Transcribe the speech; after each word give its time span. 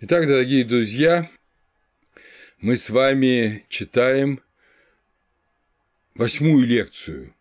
Итак, 0.00 0.28
дорогие 0.28 0.64
друзья, 0.64 1.28
мы 2.60 2.76
с 2.76 2.88
вами 2.88 3.66
читаем 3.68 4.40
восьмую 6.14 6.64
лекцию 6.68 7.34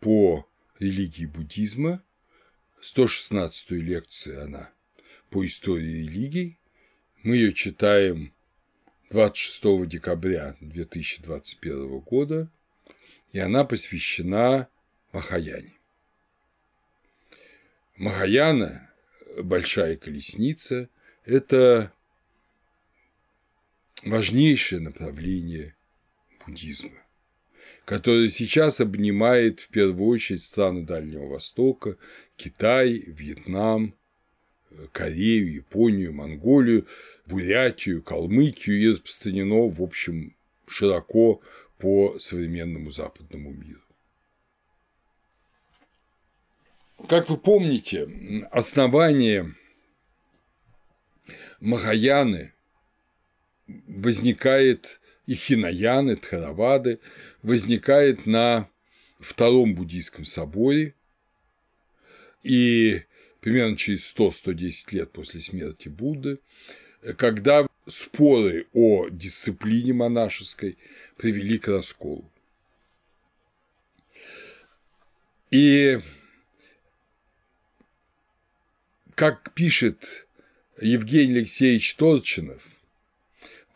по 0.00 0.48
религии 0.78 1.26
буддизма, 1.26 2.02
116-ю 2.80 3.82
лекцию 3.82 4.42
она 4.42 4.70
по 5.28 5.46
истории 5.46 6.04
религий. 6.06 6.56
Мы 7.24 7.36
ее 7.36 7.52
читаем 7.52 8.32
26 9.10 9.86
декабря 9.86 10.56
2021 10.62 11.98
года, 11.98 12.50
и 13.32 13.38
она 13.38 13.64
посвящена 13.64 14.70
Махаяне. 15.12 15.74
Махаяна, 17.96 18.90
большая 19.42 19.98
колесница, 19.98 20.88
это 21.24 21.92
важнейшее 24.04 24.80
направление 24.80 25.76
буддизма, 26.44 26.98
которое 27.84 28.28
сейчас 28.28 28.80
обнимает 28.80 29.60
в 29.60 29.68
первую 29.68 30.08
очередь 30.08 30.42
страны 30.42 30.82
Дальнего 30.82 31.26
Востока, 31.26 31.96
Китай, 32.36 33.02
Вьетнам, 33.06 33.94
Корею, 34.92 35.52
Японию, 35.52 36.12
Монголию, 36.12 36.86
Бурятию, 37.26 38.02
Калмыкию 38.02 38.80
и 38.80 38.90
распространено, 38.90 39.68
в 39.68 39.82
общем, 39.82 40.34
широко 40.66 41.40
по 41.78 42.18
современному 42.18 42.90
западному 42.90 43.52
миру. 43.52 43.80
Как 47.08 47.28
вы 47.28 47.36
помните, 47.36 48.08
основание 48.50 49.54
Махаяны 51.60 52.52
возникает 53.66 55.00
и 55.26 55.34
Хинаяны, 55.34 56.16
Тхаравады, 56.16 57.00
возникает 57.42 58.26
на 58.26 58.68
Втором 59.20 59.74
буддийском 59.76 60.24
соборе, 60.24 60.94
и 62.42 63.02
примерно 63.40 63.76
через 63.76 64.12
100-110 64.14 64.72
лет 64.90 65.12
после 65.12 65.40
смерти 65.40 65.88
Будды, 65.88 66.40
когда 67.16 67.66
споры 67.86 68.66
о 68.72 69.08
дисциплине 69.08 69.92
монашеской 69.92 70.76
привели 71.16 71.58
к 71.58 71.68
расколу. 71.68 72.28
И 75.50 76.00
как 79.14 79.52
пишет 79.54 80.26
Евгений 80.82 81.38
Алексеевич 81.38 81.94
Торчинов, 81.94 82.62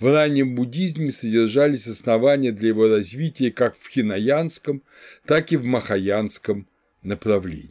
в 0.00 0.12
раннем 0.12 0.54
буддизме 0.54 1.10
содержались 1.10 1.86
основания 1.86 2.52
для 2.52 2.68
его 2.68 2.88
развития 2.88 3.50
как 3.50 3.76
в 3.78 3.88
хинаянском, 3.88 4.82
так 5.24 5.52
и 5.52 5.56
в 5.56 5.64
махаянском 5.64 6.68
направлении. 7.02 7.70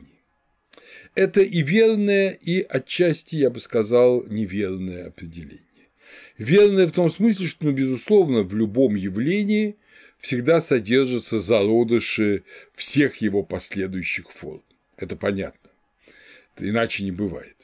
Это 1.14 1.42
и 1.42 1.62
верное, 1.62 2.32
и 2.32 2.62
отчасти, 2.62 3.36
я 3.36 3.50
бы 3.50 3.60
сказал, 3.60 4.26
неверное 4.28 5.08
определение. 5.08 5.62
Верное 6.38 6.88
в 6.88 6.94
том 6.94 7.10
смысле, 7.10 7.48
что, 7.48 7.66
ну, 7.66 7.72
безусловно, 7.72 8.42
в 8.42 8.56
любом 8.56 8.96
явлении 8.96 9.76
всегда 10.18 10.60
содержатся 10.60 11.40
зародыши 11.40 12.44
всех 12.74 13.18
его 13.18 13.44
последующих 13.44 14.32
форм. 14.32 14.64
Это 14.98 15.16
понятно. 15.16 15.70
Иначе 16.58 17.04
не 17.04 17.12
бывает. 17.12 17.55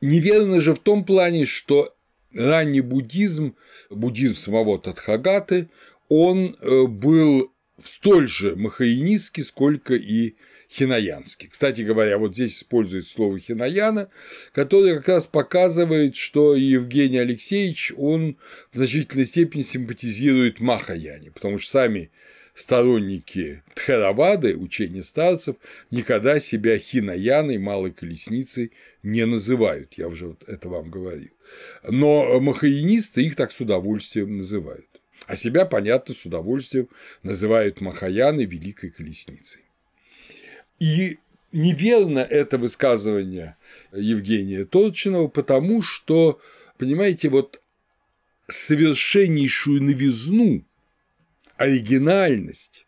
Неверно 0.00 0.60
же 0.60 0.74
в 0.74 0.78
том 0.78 1.04
плане, 1.04 1.44
что 1.44 1.94
ранний 2.32 2.80
буддизм, 2.80 3.56
буддизм 3.90 4.34
самого 4.34 4.78
Тадхагаты, 4.78 5.68
он 6.08 6.56
э, 6.60 6.86
был 6.86 7.52
столь 7.82 8.28
же 8.28 8.56
махаинистский, 8.56 9.44
сколько 9.44 9.94
и 9.94 10.34
хинаянский. 10.70 11.48
Кстати 11.48 11.80
говоря, 11.80 12.18
вот 12.18 12.34
здесь 12.34 12.58
использует 12.58 13.06
слово 13.06 13.38
хинаяна, 13.40 14.08
которое 14.52 14.96
как 14.96 15.08
раз 15.08 15.26
показывает, 15.26 16.14
что 16.14 16.54
Евгений 16.54 17.18
Алексеевич, 17.18 17.92
он 17.96 18.38
в 18.72 18.76
значительной 18.76 19.26
степени 19.26 19.62
симпатизирует 19.62 20.60
Махаяне, 20.60 21.30
потому 21.30 21.58
что 21.58 21.70
сами 21.70 22.10
сторонники 22.54 23.62
Тхаравады, 23.74 24.56
учения 24.56 25.02
старцев, 25.02 25.56
никогда 25.90 26.40
себя 26.40 26.78
хинаяной, 26.78 27.58
малой 27.58 27.92
колесницей 27.92 28.72
не 29.02 29.24
называют, 29.26 29.94
я 29.94 30.08
уже 30.08 30.36
это 30.46 30.68
вам 30.68 30.90
говорил. 30.90 31.30
Но 31.88 32.40
махаинисты 32.40 33.22
их 33.22 33.36
так 33.36 33.52
с 33.52 33.60
удовольствием 33.60 34.36
называют. 34.36 34.86
А 35.26 35.36
себя, 35.36 35.64
понятно, 35.64 36.14
с 36.14 36.24
удовольствием 36.24 36.88
называют 37.22 37.80
Махаяны 37.80 38.44
великой 38.44 38.90
колесницей. 38.90 39.62
И 40.78 41.18
неверно 41.52 42.20
это 42.20 42.58
высказывание 42.58 43.56
Евгения 43.92 44.64
Торчинова, 44.64 45.28
потому 45.28 45.82
что, 45.82 46.40
понимаете, 46.78 47.28
вот 47.28 47.60
совершеннейшую 48.48 49.82
новизну, 49.82 50.64
оригинальность 51.60 52.86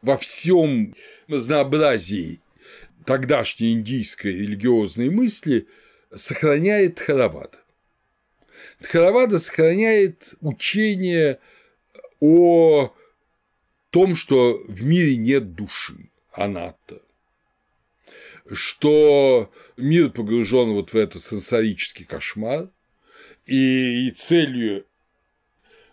во 0.00 0.16
всем 0.16 0.94
разнообразии 1.28 2.40
тогдашней 3.04 3.72
индийской 3.72 4.32
религиозной 4.32 5.10
мысли 5.10 5.68
сохраняет 6.14 6.94
Тхаравада. 6.94 7.58
Тхаравада 8.80 9.38
сохраняет 9.38 10.36
учение 10.40 11.38
о 12.18 12.94
том, 13.90 14.16
что 14.16 14.58
в 14.66 14.86
мире 14.86 15.18
нет 15.18 15.54
души, 15.54 16.08
анатта, 16.32 17.02
что 18.50 19.52
мир 19.76 20.08
погружен 20.08 20.70
вот 20.70 20.94
в 20.94 20.96
этот 20.96 21.20
сенсорический 21.20 22.06
кошмар, 22.06 22.70
и 23.44 24.10
целью 24.12 24.87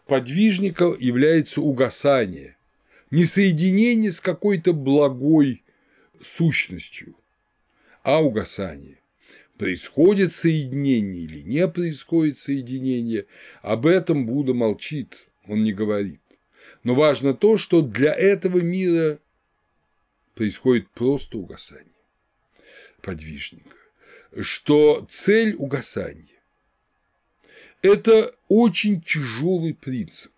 подвижника 0.06 0.96
является 1.00 1.62
угасание, 1.62 2.58
не 3.12 3.26
соединение 3.26 4.12
с 4.12 4.22
какой-то 4.22 4.74
благой 4.74 5.64
сущностью, 6.22 7.16
а 8.04 8.22
угасание. 8.22 9.00
Происходит 9.58 10.34
соединение 10.34 11.24
или 11.24 11.40
не 11.40 11.68
происходит 11.68 12.38
соединение, 12.38 13.26
об 13.62 13.86
этом 13.86 14.26
Будда 14.26 14.54
молчит, 14.54 15.28
он 15.48 15.64
не 15.64 15.72
говорит. 15.72 16.20
Но 16.84 16.94
важно 16.94 17.34
то, 17.34 17.58
что 17.58 17.82
для 17.82 18.14
этого 18.14 18.58
мира 18.58 19.20
происходит 20.34 20.90
просто 20.90 21.38
угасание 21.38 21.86
подвижника, 23.02 23.78
что 24.42 25.06
цель 25.10 25.56
угасания– 25.56 26.28
это 27.82 28.36
очень 28.56 29.02
тяжелый 29.02 29.74
принцип. 29.74 30.32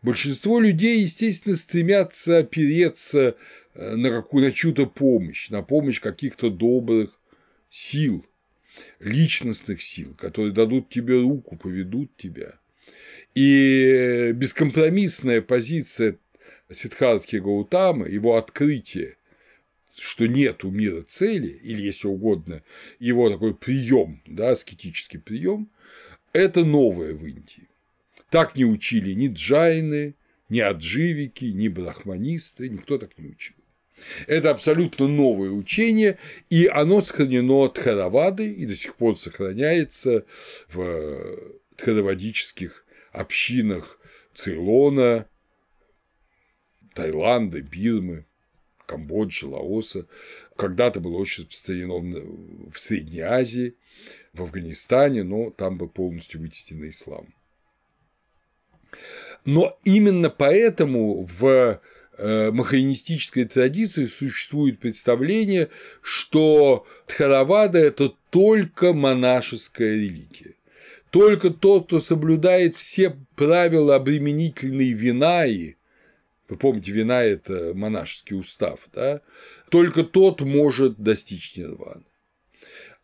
Большинство 0.00 0.60
людей, 0.60 1.02
естественно, 1.02 1.56
стремятся 1.56 2.38
опереться 2.38 3.36
э, 3.74 3.96
на 3.96 4.10
какую 4.10 4.44
на 4.44 4.52
чью-то 4.52 4.86
помощь, 4.86 5.50
на 5.50 5.62
помощь 5.62 6.00
каких-то 6.00 6.50
добрых 6.50 7.18
сил, 7.68 8.24
личностных 9.00 9.82
сил, 9.82 10.14
которые 10.14 10.52
дадут 10.52 10.88
тебе 10.88 11.20
руку, 11.20 11.56
поведут 11.56 12.16
тебя. 12.16 12.60
И 13.34 14.30
бескомпромиссная 14.34 15.40
позиция 15.40 16.18
Сиддхартхи 16.70 17.36
Гаутама, 17.36 18.06
его 18.06 18.36
открытие, 18.36 19.16
что 19.98 20.26
нет 20.26 20.62
у 20.62 20.70
мира 20.70 21.02
цели, 21.02 21.48
или, 21.48 21.82
если 21.82 22.06
угодно, 22.06 22.62
его 23.00 23.30
такой 23.30 23.54
прием, 23.54 24.22
да, 24.26 24.50
аскетический 24.50 25.18
прием, 25.18 25.70
это 26.32 26.64
новое 26.64 27.14
в 27.14 27.24
Индии. 27.24 27.68
Так 28.30 28.56
не 28.56 28.64
учили 28.64 29.12
ни 29.12 29.28
джайны, 29.28 30.14
ни 30.48 30.60
адживики, 30.60 31.46
ни 31.46 31.68
брахманисты, 31.68 32.68
никто 32.68 32.98
так 32.98 33.18
не 33.18 33.28
учил. 33.28 33.56
Это 34.26 34.50
абсолютно 34.50 35.06
новое 35.06 35.50
учение, 35.50 36.18
и 36.50 36.66
оно 36.66 37.00
сохранено 37.00 37.64
от 37.64 37.78
Харавады 37.78 38.52
и 38.52 38.66
до 38.66 38.74
сих 38.74 38.96
пор 38.96 39.18
сохраняется 39.18 40.24
в 40.68 41.36
тхаравадических 41.76 42.84
общинах 43.12 44.00
Цейлона, 44.34 45.28
Таиланда, 46.94 47.60
Бирмы, 47.60 48.26
Камбоджи, 48.86 49.46
Лаоса. 49.46 50.06
Когда-то 50.56 51.00
было 51.00 51.16
очень 51.16 51.44
распространено 51.44 52.70
в 52.70 52.78
Средней 52.78 53.20
Азии, 53.20 53.76
в 54.32 54.42
Афганистане, 54.42 55.24
но 55.24 55.50
там 55.50 55.76
был 55.76 55.88
полностью 55.88 56.40
вытеснен 56.40 56.88
ислам. 56.88 57.34
Но 59.44 59.78
именно 59.84 60.30
поэтому 60.30 61.24
в 61.24 61.80
э, 62.18 62.50
махаинистической 62.50 63.44
традиции 63.44 64.06
существует 64.06 64.78
представление, 64.78 65.68
что 66.00 66.86
Тхаравада– 67.06 67.78
это 67.80 68.14
только 68.30 68.92
монашеская 68.92 69.96
религия. 69.96 70.54
Только 71.10 71.50
тот, 71.50 71.86
кто 71.86 72.00
соблюдает 72.00 72.74
все 72.74 73.18
правила 73.36 73.96
обременительной 73.96 74.92
винаи, 74.92 75.76
вы 76.48 76.56
помните, 76.56 76.90
вина– 76.90 77.22
это 77.22 77.72
монашеский 77.74 78.36
устав, 78.36 78.88
да? 78.94 79.20
Только 79.70 80.04
тот 80.04 80.40
может 80.42 80.98
достичь 80.98 81.56
нирваны. 81.56 82.04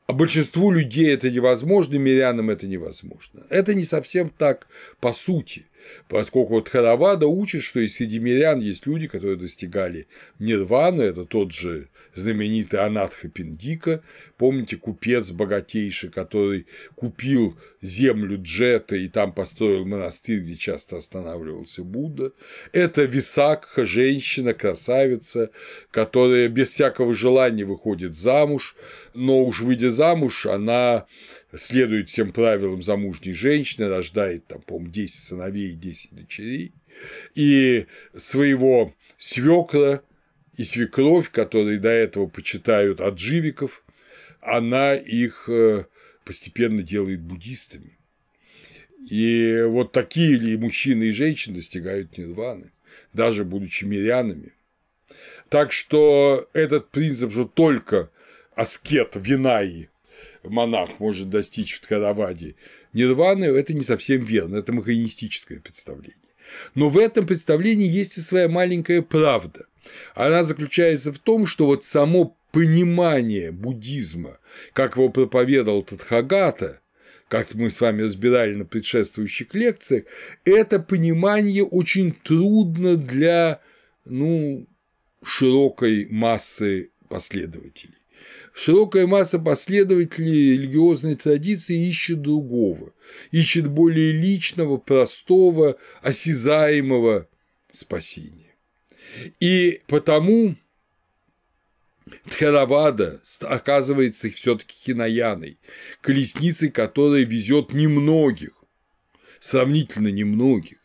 А 0.08 0.14
большинству 0.14 0.70
людей 0.70 1.12
это 1.12 1.30
невозможно, 1.30 1.96
мирянам 1.96 2.48
это 2.48 2.66
невозможно. 2.66 3.44
Это 3.50 3.74
не 3.74 3.84
совсем 3.84 4.30
так 4.30 4.66
по 5.00 5.12
сути 5.12 5.66
поскольку 6.08 6.54
вот 6.54 6.68
Харавада 6.68 7.26
учит, 7.26 7.62
что 7.62 7.80
и 7.80 7.88
среди 7.88 8.18
мирян 8.18 8.60
есть 8.60 8.86
люди, 8.86 9.06
которые 9.06 9.36
достигали 9.36 10.06
нирваны, 10.38 11.02
это 11.02 11.24
тот 11.24 11.52
же 11.52 11.88
знаменитый 12.14 12.80
Анатха 12.80 13.28
Пиндика, 13.28 14.02
помните, 14.36 14.76
купец 14.76 15.30
богатейший, 15.30 16.10
который 16.10 16.66
купил 16.94 17.56
землю 17.80 18.38
Джета 18.40 18.96
и 18.96 19.08
там 19.08 19.32
построил 19.32 19.84
монастырь, 19.84 20.40
где 20.40 20.56
часто 20.56 20.98
останавливался 20.98 21.84
Будда, 21.84 22.32
это 22.72 23.02
Висакха, 23.02 23.84
женщина, 23.84 24.54
красавица, 24.54 25.50
которая 25.90 26.48
без 26.48 26.70
всякого 26.70 27.14
желания 27.14 27.64
выходит 27.64 28.14
замуж, 28.14 28.76
но 29.14 29.44
уж 29.44 29.60
выйдя 29.60 29.90
замуж, 29.90 30.46
она 30.46 31.06
следует 31.56 32.08
всем 32.08 32.32
правилам 32.32 32.82
замужней 32.82 33.32
женщины, 33.32 33.88
рождает 33.88 34.46
там, 34.46 34.60
по-моему, 34.62 34.90
10 34.90 35.22
сыновей 35.22 35.70
и 35.70 35.76
10 35.76 36.14
дочерей, 36.14 36.72
и 37.34 37.86
своего 38.16 38.94
свекра 39.16 40.02
и 40.56 40.64
свекровь, 40.64 41.30
которые 41.30 41.78
до 41.78 41.88
этого 41.88 42.26
почитают 42.26 43.00
отживиков, 43.00 43.84
она 44.40 44.94
их 44.94 45.48
э, 45.48 45.86
постепенно 46.24 46.82
делает 46.82 47.20
буддистами. 47.20 47.96
И 49.08 49.62
вот 49.66 49.92
такие 49.92 50.36
ли 50.36 50.56
мужчины 50.56 51.04
и 51.04 51.12
женщины 51.12 51.56
достигают 51.56 52.18
нирваны, 52.18 52.72
даже 53.12 53.44
будучи 53.44 53.84
мирянами. 53.84 54.52
Так 55.48 55.72
что 55.72 56.48
этот 56.52 56.90
принцип, 56.90 57.32
что 57.32 57.44
только 57.44 58.10
аскет 58.54 59.12
Винаи 59.14 59.88
монах 60.50 60.98
может 60.98 61.30
достичь 61.30 61.74
в 61.74 61.80
Тхараваде 61.80 62.56
нирваны, 62.92 63.44
это 63.44 63.74
не 63.74 63.82
совсем 63.82 64.24
верно, 64.24 64.56
это 64.56 64.72
махаинистическое 64.72 65.60
представление. 65.60 66.16
Но 66.74 66.88
в 66.88 66.98
этом 66.98 67.26
представлении 67.26 67.86
есть 67.86 68.18
и 68.18 68.20
своя 68.20 68.48
маленькая 68.48 69.02
правда. 69.02 69.66
Она 70.14 70.42
заключается 70.42 71.12
в 71.12 71.18
том, 71.18 71.46
что 71.46 71.66
вот 71.66 71.84
само 71.84 72.36
понимание 72.52 73.52
буддизма, 73.52 74.38
как 74.72 74.96
его 74.96 75.10
проповедовал 75.10 75.82
Тадхагата, 75.82 76.80
как 77.28 77.54
мы 77.54 77.70
с 77.70 77.80
вами 77.80 78.02
разбирали 78.02 78.54
на 78.54 78.64
предшествующих 78.64 79.54
лекциях, 79.54 80.04
это 80.44 80.78
понимание 80.78 81.64
очень 81.64 82.12
трудно 82.12 82.96
для 82.96 83.60
ну, 84.06 84.66
широкой 85.22 86.08
массы 86.10 86.90
последователей. 87.08 87.97
Широкая 88.60 89.06
масса 89.06 89.38
последователей 89.38 90.54
религиозной 90.54 91.14
традиции 91.14 91.86
ищет 91.88 92.22
другого, 92.22 92.92
ищет 93.30 93.68
более 93.68 94.10
личного, 94.10 94.78
простого, 94.78 95.76
осязаемого 96.02 97.28
спасения. 97.70 98.56
И 99.38 99.80
потому 99.86 100.56
Тхаравада 102.28 103.20
оказывается 103.42 104.28
все-таки 104.28 104.74
хинаяной, 104.74 105.60
колесницей, 106.00 106.70
которая 106.70 107.24
везет 107.24 107.72
немногих, 107.72 108.54
сравнительно 109.38 110.08
немногих, 110.08 110.78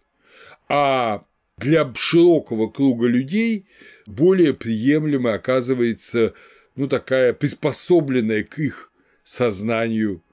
а 0.69 1.25
для 1.57 1.91
широкого 1.95 2.69
круга 2.69 3.07
людей 3.07 3.65
более 4.05 4.53
приемлемой 4.53 5.33
оказывается 5.33 6.35
ну, 6.75 6.87
такая 6.87 7.33
приспособленная 7.33 8.43
к 8.43 8.59
их 8.59 8.91
сознанию 9.23 10.23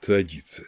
традиция. 0.00 0.66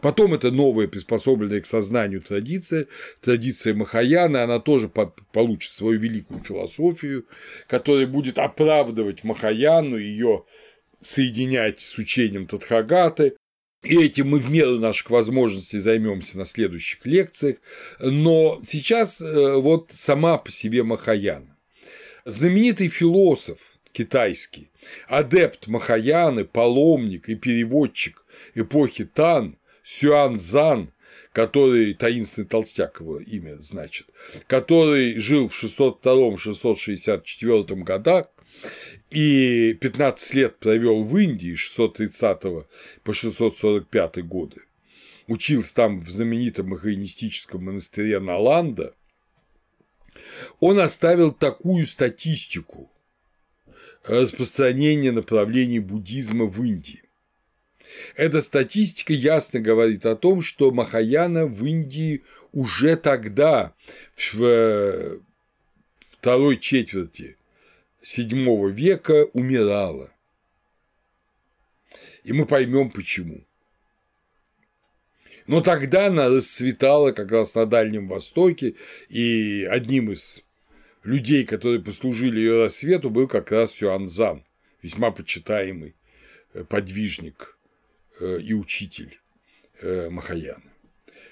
Потом 0.00 0.34
это 0.34 0.50
новая, 0.50 0.88
приспособленная 0.88 1.60
к 1.60 1.66
сознанию 1.66 2.20
традиция, 2.20 2.86
традиция 3.20 3.74
Махаяна, 3.74 4.42
она 4.42 4.58
тоже 4.58 4.88
получит 4.88 5.72
свою 5.72 6.00
великую 6.00 6.42
философию, 6.42 7.26
которая 7.68 8.06
будет 8.06 8.38
оправдывать 8.38 9.22
Махаяну, 9.22 9.96
ее 9.96 10.44
соединять 11.00 11.80
с 11.80 11.98
учением 11.98 12.46
Тадхагаты, 12.46 13.36
и 13.84 14.02
этим 14.02 14.30
мы 14.30 14.40
в 14.40 14.50
меру 14.50 14.80
наших 14.80 15.10
возможностей 15.10 15.78
займемся 15.78 16.38
на 16.38 16.44
следующих 16.44 17.06
лекциях. 17.06 17.58
Но 18.00 18.60
сейчас 18.66 19.20
э, 19.20 19.54
вот 19.54 19.90
сама 19.92 20.38
по 20.38 20.50
себе 20.50 20.82
Махаяна. 20.82 21.56
Знаменитый 22.24 22.88
философ 22.88 23.75
китайский, 23.96 24.70
адепт 25.08 25.66
Махаяны, 25.68 26.44
паломник 26.44 27.30
и 27.30 27.34
переводчик 27.34 28.26
эпохи 28.54 29.06
Тан 29.06 29.56
Сюанзан, 29.82 30.92
который, 31.32 31.94
таинственный 31.94 32.46
толстяк 32.46 33.00
его 33.00 33.18
имя 33.20 33.56
значит, 33.58 34.08
который 34.48 35.18
жил 35.18 35.48
в 35.48 35.64
602-664 35.64 37.74
годах 37.84 38.26
и 39.10 39.72
15 39.80 40.34
лет 40.34 40.58
провел 40.58 41.02
в 41.02 41.16
Индии 41.16 41.54
с 41.54 41.60
630 41.60 42.66
по 43.02 43.14
645 43.14 44.26
годы, 44.26 44.60
учился 45.26 45.74
там 45.74 46.00
в 46.00 46.10
знаменитом 46.10 46.68
махаинистическом 46.68 47.64
монастыре 47.64 48.20
Наланда, 48.20 48.94
он 50.60 50.78
оставил 50.80 51.32
такую 51.32 51.86
статистику 51.86 52.90
распространения 54.06 55.12
направлений 55.12 55.80
буддизма 55.80 56.46
в 56.46 56.62
Индии. 56.62 57.02
Эта 58.14 58.42
статистика 58.42 59.12
ясно 59.12 59.60
говорит 59.60 60.06
о 60.06 60.16
том, 60.16 60.42
что 60.42 60.70
Махаяна 60.70 61.46
в 61.46 61.64
Индии 61.64 62.22
уже 62.52 62.96
тогда, 62.96 63.74
в 64.14 65.20
второй 66.10 66.58
четверти 66.58 67.36
VII 68.02 68.70
века, 68.70 69.26
умирала. 69.32 70.12
И 72.24 72.32
мы 72.32 72.46
поймем 72.46 72.90
почему. 72.90 73.44
Но 75.46 75.60
тогда 75.60 76.06
она 76.06 76.28
расцветала 76.28 77.12
как 77.12 77.30
раз 77.30 77.54
на 77.54 77.66
Дальнем 77.66 78.08
Востоке, 78.08 78.74
и 79.08 79.64
одним 79.70 80.10
из 80.10 80.42
людей, 81.06 81.44
которые 81.44 81.80
послужили 81.80 82.38
ее 82.38 82.64
рассвету, 82.64 83.10
был 83.10 83.28
как 83.28 83.52
раз 83.52 83.72
Сюанзан, 83.72 84.44
весьма 84.82 85.10
почитаемый 85.10 85.94
э, 86.52 86.64
подвижник 86.64 87.58
э, 88.20 88.40
и 88.40 88.52
учитель 88.52 89.18
э, 89.80 90.10
Махаяны. 90.10 90.70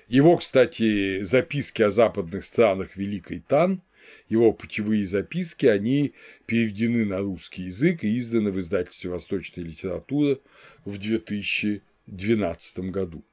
Его, 0.08 0.36
кстати, 0.36 1.24
записки 1.24 1.82
о 1.82 1.90
западных 1.90 2.44
странах 2.44 2.96
Великой 2.96 3.40
Тан, 3.40 3.82
его 4.28 4.52
путевые 4.52 5.06
записки, 5.06 5.66
они 5.66 6.12
переведены 6.46 7.06
на 7.06 7.18
русский 7.18 7.62
язык 7.62 8.04
и 8.04 8.18
изданы 8.18 8.52
в 8.52 8.60
издательстве 8.60 9.10
«Восточная 9.10 9.64
литература» 9.64 10.38
в 10.84 10.98
2012 10.98 12.78
году. 12.90 13.24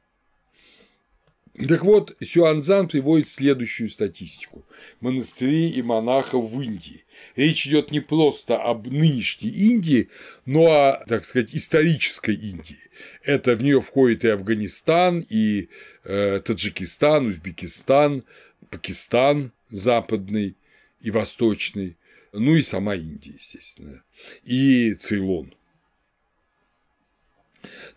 Так 1.53 1.84
вот, 1.84 2.15
Сюанзан 2.22 2.88
приводит 2.88 3.27
следующую 3.27 3.89
статистику 3.89 4.65
монастырей 5.01 5.70
и 5.70 5.81
монахов 5.81 6.50
в 6.50 6.62
Индии. 6.62 7.03
Речь 7.36 7.67
идет 7.67 7.91
не 7.91 8.00
просто 8.00 8.58
об 8.58 8.88
нынешней 8.88 9.50
Индии, 9.50 10.10
но 10.46 10.72
о, 10.72 11.03
так 11.08 11.25
сказать, 11.25 11.50
исторической 11.53 12.36
Индии. 12.36 12.79
Это 13.24 13.55
в 13.55 13.63
нее 13.63 13.81
входит 13.81 14.24
и 14.24 14.29
Афганистан, 14.29 15.25
и 15.29 15.67
э, 16.05 16.39
Таджикистан, 16.39 17.27
Узбекистан, 17.27 18.24
Пакистан 18.70 19.51
западный 19.70 20.55
и 21.01 21.12
восточный, 21.12 21.98
ну 22.31 22.55
и 22.55 22.62
сама 22.62 22.96
Индия, 22.96 23.34
естественно, 23.34 24.03
и 24.46 24.93
Цейлон. 24.93 25.53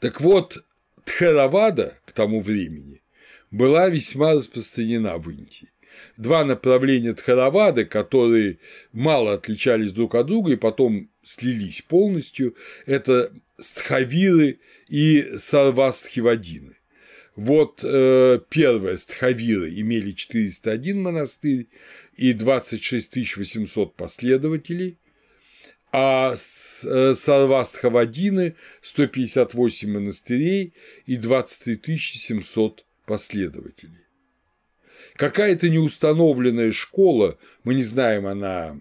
Так 0.00 0.20
вот, 0.20 0.64
Тхаравада 1.04 1.99
к 2.04 2.12
тому 2.12 2.40
времени 2.40 3.02
была 3.54 3.88
весьма 3.88 4.34
распространена 4.34 5.16
в 5.18 5.30
Индии. 5.30 5.70
Два 6.16 6.44
направления 6.44 7.12
Тхаравады, 7.12 7.84
которые 7.84 8.58
мало 8.92 9.34
отличались 9.34 9.92
друг 9.92 10.16
от 10.16 10.26
друга 10.26 10.52
и 10.52 10.56
потом 10.56 11.08
слились 11.23 11.80
полностью, 11.82 12.56
это 12.84 13.32
стхавиры 13.58 14.58
и 14.88 15.38
сарвастхивадины. 15.38 16.78
Вот 17.37 17.84
э, 17.84 18.40
первое 18.49 18.96
Стхавиры 18.96 19.73
имели 19.80 20.12
401 20.12 21.02
монастырь 21.02 21.68
и 22.16 22.32
26 22.32 23.37
800 23.37 23.94
последователей, 23.94 24.99
а 25.92 26.32
э, 26.32 27.14
Сарвастхавадины 27.14 28.56
158 28.82 29.92
монастырей 29.92 30.75
и 31.06 31.16
23 31.16 31.99
700 31.99 32.84
последователей. 33.06 34.04
Какая-то 35.16 35.68
неустановленная 35.68 36.73
школа, 36.73 37.38
мы 37.62 37.75
не 37.75 37.82
знаем, 37.82 38.26
она 38.26 38.80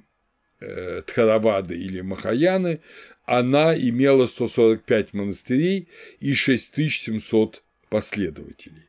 э, 0.60 1.01
Тхаравады 1.03 1.77
или 1.77 2.01
Махаяны, 2.01 2.82
она 3.25 3.77
имела 3.77 4.25
145 4.25 5.13
монастырей 5.13 5.88
и 6.20 6.34
6700 6.34 7.63
последователей. 7.89 8.88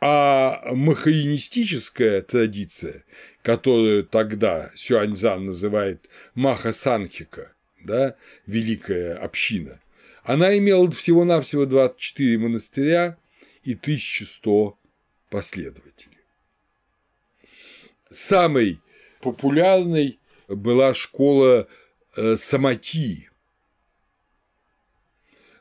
А 0.00 0.74
махаинистическая 0.74 2.20
традиция, 2.20 3.04
которую 3.42 4.04
тогда 4.04 4.70
Сюаньзан 4.74 5.46
называет 5.46 6.10
Маха-Санхика, 6.34 7.54
да, 7.82 8.16
великая 8.46 9.14
община, 9.14 9.80
она 10.24 10.56
имела 10.58 10.90
всего-навсего 10.90 11.64
24 11.64 12.38
монастыря 12.38 13.16
и 13.64 13.74
1100 13.74 14.78
последователей. 15.30 16.18
Самой 18.10 18.80
популярной 19.20 20.18
была 20.48 20.94
школа 20.94 21.68
Э, 22.16 22.36
Саматии. 22.36 23.28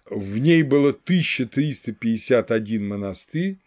В 0.06 0.38
ней 0.38 0.62
было 0.62 0.90
1351 0.90 2.88
монастырь 2.88 3.58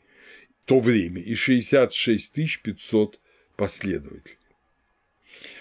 в 0.62 0.69
то 0.69 0.78
время 0.78 1.21
и 1.21 1.35
66 1.35 2.62
500 2.62 3.21
последователей. 3.57 4.38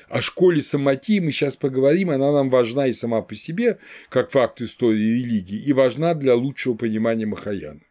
О 0.08 0.22
школе 0.22 0.62
Саматии 0.62 1.20
мы 1.20 1.32
сейчас 1.32 1.56
поговорим, 1.56 2.12
она 2.12 2.32
нам 2.32 2.52
важна 2.52 2.86
и 2.86 2.94
сама 2.94 3.24
по 3.24 3.34
себе, 3.34 3.80
как 4.10 4.30
факт 4.30 4.62
истории 4.62 5.24
религии, 5.24 5.58
и 5.58 5.74
важна 5.74 6.14
для 6.14 6.36
лучшего 6.36 6.76
понимания 6.76 7.26
Махаяна. 7.26 7.82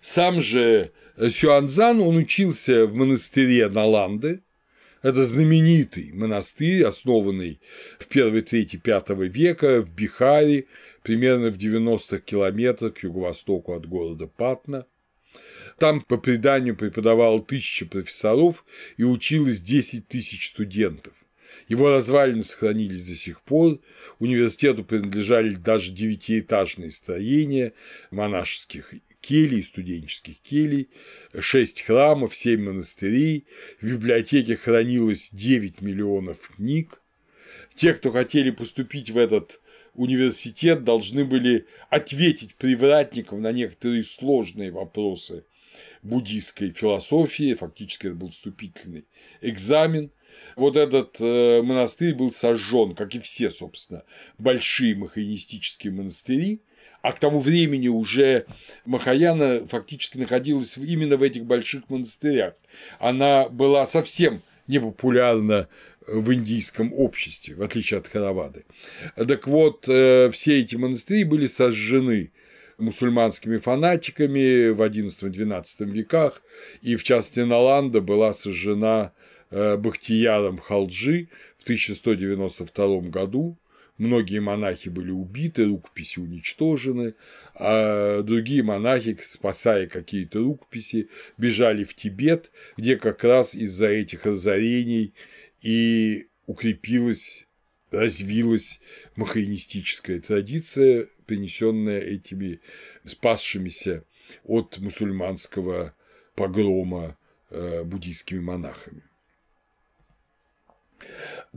Сам 0.00 0.40
же 0.40 0.92
Сюанзан, 1.16 2.00
он 2.00 2.16
учился 2.16 2.86
в 2.86 2.94
монастыре 2.94 3.68
Наланды, 3.68 4.42
это 5.02 5.24
знаменитый 5.24 6.10
монастырь, 6.12 6.84
основанный 6.84 7.60
в 8.00 8.06
первой 8.08 8.42
трети 8.42 8.80
V 8.84 9.28
века 9.28 9.82
в 9.82 9.94
Бихаре, 9.94 10.66
примерно 11.02 11.50
в 11.50 11.56
90 11.56 12.18
километрах 12.20 12.94
к 12.94 13.02
юго-востоку 13.04 13.74
от 13.74 13.86
города 13.86 14.26
Патна. 14.26 14.86
Там 15.78 16.00
по 16.00 16.18
преданию 16.18 16.76
преподавал 16.76 17.38
тысячи 17.38 17.86
профессоров 17.86 18.64
и 18.96 19.04
училось 19.04 19.60
10 19.60 20.08
тысяч 20.08 20.48
студентов. 20.48 21.14
Его 21.68 21.90
развалины 21.90 22.42
сохранились 22.42 23.06
до 23.06 23.14
сих 23.14 23.42
пор, 23.42 23.78
университету 24.18 24.84
принадлежали 24.84 25.54
даже 25.54 25.92
девятиэтажные 25.92 26.90
строения 26.90 27.72
монашеских 28.10 28.94
келий, 29.28 29.62
студенческих 29.62 30.40
келей, 30.40 30.88
шесть 31.38 31.82
храмов, 31.82 32.34
семь 32.34 32.64
монастырей, 32.64 33.46
в 33.78 33.86
библиотеке 33.86 34.56
хранилось 34.56 35.28
9 35.32 35.82
миллионов 35.82 36.48
книг. 36.56 37.02
Те, 37.74 37.92
кто 37.92 38.10
хотели 38.10 38.50
поступить 38.50 39.10
в 39.10 39.18
этот 39.18 39.60
университет, 39.92 40.82
должны 40.82 41.26
были 41.26 41.66
ответить 41.90 42.54
привратникам 42.54 43.42
на 43.42 43.52
некоторые 43.52 44.02
сложные 44.02 44.72
вопросы 44.72 45.44
буддийской 46.02 46.70
философии, 46.70 47.52
фактически 47.52 48.06
это 48.06 48.16
был 48.16 48.30
вступительный 48.30 49.04
экзамен. 49.42 50.10
Вот 50.56 50.76
этот 50.76 51.20
э, 51.20 51.60
монастырь 51.62 52.14
был 52.14 52.32
сожжен, 52.32 52.94
как 52.94 53.14
и 53.14 53.18
все, 53.18 53.50
собственно, 53.50 54.04
большие 54.38 54.94
махаинистические 54.94 55.92
монастыри, 55.92 56.62
а 57.02 57.12
к 57.12 57.20
тому 57.20 57.40
времени 57.40 57.88
уже 57.88 58.46
Махаяна 58.84 59.66
фактически 59.66 60.18
находилась 60.18 60.76
именно 60.76 61.16
в 61.16 61.22
этих 61.22 61.44
больших 61.44 61.88
монастырях. 61.88 62.54
Она 62.98 63.48
была 63.48 63.86
совсем 63.86 64.40
непопулярна 64.66 65.68
в 66.06 66.32
индийском 66.32 66.92
обществе, 66.92 67.54
в 67.54 67.62
отличие 67.62 67.98
от 67.98 68.08
Харавады. 68.08 68.64
Так 69.16 69.46
вот, 69.46 69.88
э, 69.88 70.30
все 70.30 70.60
эти 70.60 70.76
монастыри 70.76 71.24
были 71.24 71.46
сожжены 71.46 72.32
мусульманскими 72.78 73.58
фанатиками 73.58 74.70
в 74.70 74.80
XI-XII 74.80 75.84
веках, 75.90 76.42
и 76.80 76.96
в 76.96 77.02
частности 77.02 77.40
Наланда 77.40 78.00
была 78.00 78.32
сожжена 78.32 79.12
э, 79.50 79.76
Бахтияром 79.76 80.58
Халджи 80.58 81.28
в 81.58 81.64
1192 81.64 83.00
году, 83.10 83.58
Многие 83.98 84.38
монахи 84.38 84.88
были 84.88 85.10
убиты, 85.10 85.64
рукописи 85.64 86.20
уничтожены, 86.20 87.14
а 87.54 88.22
другие 88.22 88.62
монахи, 88.62 89.18
спасая 89.20 89.88
какие-то 89.88 90.38
рукописи, 90.38 91.08
бежали 91.36 91.82
в 91.82 91.94
Тибет, 91.94 92.52
где 92.76 92.96
как 92.96 93.24
раз 93.24 93.56
из-за 93.56 93.88
этих 93.88 94.24
разорений 94.24 95.14
и 95.62 96.28
укрепилась, 96.46 97.48
развилась 97.90 98.80
махаинистическая 99.16 100.20
традиция, 100.20 101.06
принесенная 101.26 101.98
этими 101.98 102.60
спасшимися 103.04 104.04
от 104.44 104.78
мусульманского 104.78 105.92
погрома 106.36 107.18
э, 107.50 107.82
буддийскими 107.82 108.38
монахами. 108.38 109.02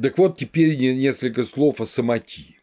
Так 0.01 0.17
вот, 0.17 0.37
теперь 0.37 0.75
несколько 0.77 1.43
слов 1.43 1.79
о 1.79 1.85
самотии. 1.85 2.59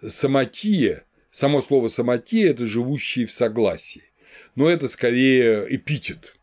Самотия, 0.00 1.04
само 1.30 1.60
слово 1.62 1.88
самотия– 1.88 2.50
это 2.52 2.66
живущие 2.66 3.26
в 3.26 3.32
согласии, 3.32 4.10
но 4.56 4.68
это 4.68 4.88
скорее 4.88 5.66
эпитет. 5.74 6.34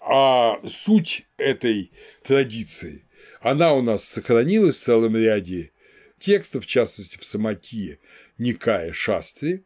А 0.00 0.60
суть 0.68 1.26
этой 1.36 1.90
традиции, 2.22 3.06
она 3.40 3.72
у 3.72 3.82
нас 3.82 4.04
сохранилась 4.04 4.76
в 4.76 4.84
целом 4.84 5.16
ряде 5.16 5.72
текстов, 6.18 6.64
в 6.64 6.68
частности, 6.68 7.18
в 7.18 7.24
самотие 7.24 7.98
Никая 8.38 8.92
Шастри. 8.92 9.64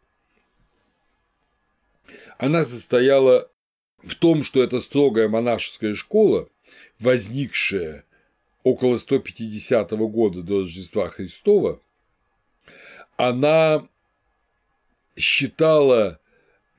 Она 2.38 2.64
состояла 2.64 3.50
в 4.02 4.14
том, 4.14 4.42
что 4.42 4.62
это 4.62 4.80
строгая 4.80 5.28
монашеская 5.28 5.94
школа, 5.94 6.48
возникшая 6.98 8.04
около 8.62 8.98
150 8.98 9.90
года 9.90 10.42
до 10.42 10.60
Рождества 10.60 11.08
Христова, 11.08 11.80
она 13.16 13.86
считала 15.16 16.20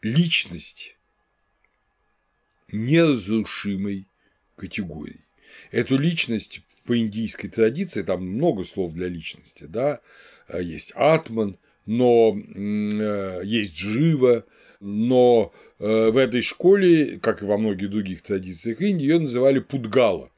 личность 0.01 0.95
неразрушимой 2.71 4.07
категорией. 4.55 5.21
Эту 5.71 5.97
личность 5.97 6.61
по 6.85 6.97
индийской 6.97 7.49
традиции, 7.49 8.03
там 8.03 8.25
много 8.25 8.63
слов 8.63 8.93
для 8.93 9.07
личности, 9.07 9.65
да, 9.65 9.99
есть 10.53 10.91
атман, 10.95 11.57
но 11.85 12.37
э, 12.37 13.41
есть 13.43 13.75
жива, 13.75 14.45
но 14.79 15.51
э, 15.79 16.09
в 16.09 16.17
этой 16.17 16.41
школе, 16.41 17.19
как 17.19 17.41
и 17.41 17.45
во 17.45 17.57
многих 17.57 17.89
других 17.89 18.21
традициях 18.21 18.81
Индии, 18.81 19.05
ее 19.05 19.19
называли 19.19 19.59
пудгала 19.59 20.31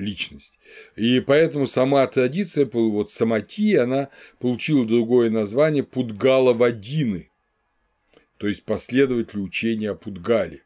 личность. 0.00 0.58
И 0.94 1.20
поэтому 1.20 1.66
сама 1.66 2.06
традиция, 2.06 2.68
вот 2.72 3.10
самати, 3.10 3.74
она 3.74 4.08
получила 4.38 4.84
другое 4.84 5.30
название 5.30 5.82
Пудгала 5.82 6.52
Вадины, 6.52 7.30
то 8.38 8.46
есть 8.46 8.64
последователь 8.64 9.40
учения 9.40 9.90
о 9.90 9.94
Пудгале. 9.94 10.62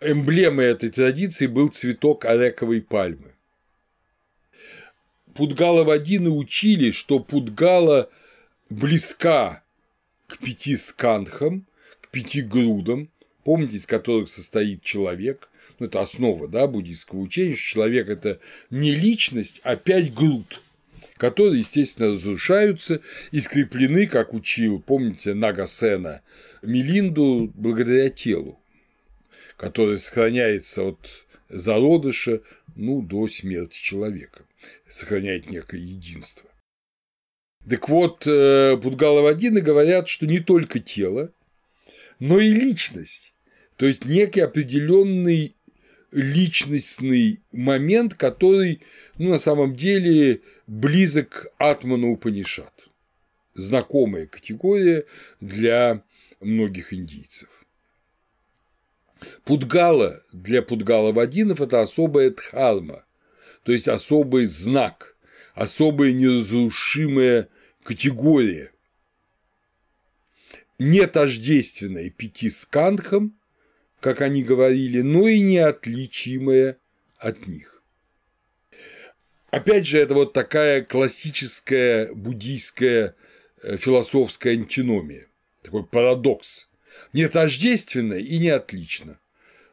Эмблемой 0.00 0.66
этой 0.66 0.90
традиции 0.90 1.46
был 1.46 1.68
цветок 1.68 2.24
орековой 2.24 2.82
пальмы. 2.82 3.32
Пудгала 5.34 5.84
Вадины 5.84 6.30
учили, 6.30 6.90
что 6.90 7.20
Пудгала 7.20 8.10
близка 8.68 9.62
к 10.26 10.38
пяти 10.38 10.76
скандхам, 10.76 11.66
к 12.00 12.08
пяти 12.08 12.42
грудам, 12.42 13.08
помните, 13.44 13.76
из 13.76 13.86
которых 13.86 14.28
состоит 14.28 14.82
человек, 14.82 15.48
ну, 15.82 15.88
это 15.88 16.00
основа 16.00 16.46
да, 16.46 16.68
буддийского 16.68 17.18
учения, 17.18 17.56
что 17.56 17.72
человек– 17.72 18.08
это 18.08 18.38
не 18.70 18.94
личность, 18.94 19.60
а 19.64 19.74
пять 19.74 20.14
груд, 20.14 20.60
которые, 21.16 21.58
естественно, 21.58 22.12
разрушаются 22.12 23.00
и 23.32 23.40
скреплены, 23.40 24.06
как 24.06 24.32
учил, 24.32 24.80
помните, 24.80 25.34
Нагасена 25.34 26.22
Милинду, 26.62 27.50
благодаря 27.56 28.10
телу, 28.10 28.60
которое 29.56 29.98
сохраняется 29.98 30.84
от 30.84 31.24
зародыша 31.48 32.42
ну, 32.76 33.02
до 33.02 33.26
смерти 33.26 33.76
человека, 33.76 34.44
сохраняет 34.88 35.50
некое 35.50 35.80
единство. 35.80 36.48
Так 37.68 37.88
вот, 37.88 38.24
э, 38.24 38.76
Пудгаловодины 38.80 39.60
говорят, 39.60 40.06
что 40.06 40.28
не 40.28 40.38
только 40.38 40.78
тело, 40.78 41.32
но 42.20 42.38
и 42.38 42.50
личность, 42.50 43.32
то 43.82 43.86
есть 43.86 44.04
некий 44.04 44.42
определенный 44.42 45.56
личностный 46.12 47.40
момент, 47.52 48.14
который 48.14 48.82
ну, 49.18 49.30
на 49.30 49.38
самом 49.38 49.74
деле 49.74 50.42
близок 50.66 51.46
Атману 51.58 52.12
Упанишат. 52.12 52.88
Знакомая 53.54 54.26
категория 54.26 55.04
для 55.40 56.02
многих 56.40 56.92
индийцев. 56.92 57.48
Пудгала 59.44 60.22
для 60.32 60.62
Пудгала-Вадинов– 60.62 61.60
это 61.60 61.80
особая 61.80 62.30
дхарма, 62.30 63.04
то 63.62 63.72
есть 63.72 63.88
особый 63.88 64.46
знак, 64.46 65.16
особая 65.54 66.12
неразрушимая 66.12 67.48
категория, 67.84 68.72
не 70.78 71.06
тождественная 71.06 72.10
пяти 72.10 72.50
скандхам, 72.50 73.38
как 74.02 74.20
они 74.20 74.42
говорили, 74.42 75.00
но 75.00 75.28
и 75.28 75.38
неотличимая 75.38 76.76
от 77.18 77.46
них. 77.46 77.82
Опять 79.50 79.86
же, 79.86 79.98
это 79.98 80.14
вот 80.14 80.32
такая 80.32 80.82
классическая 80.82 82.12
буддийская 82.12 83.14
э, 83.62 83.76
философская 83.76 84.54
антиномия, 84.54 85.28
такой 85.62 85.86
парадокс. 85.86 86.68
Не 87.12 87.28
тождественно 87.28 88.14
и 88.14 88.38
не 88.38 88.48
отлично. 88.48 89.20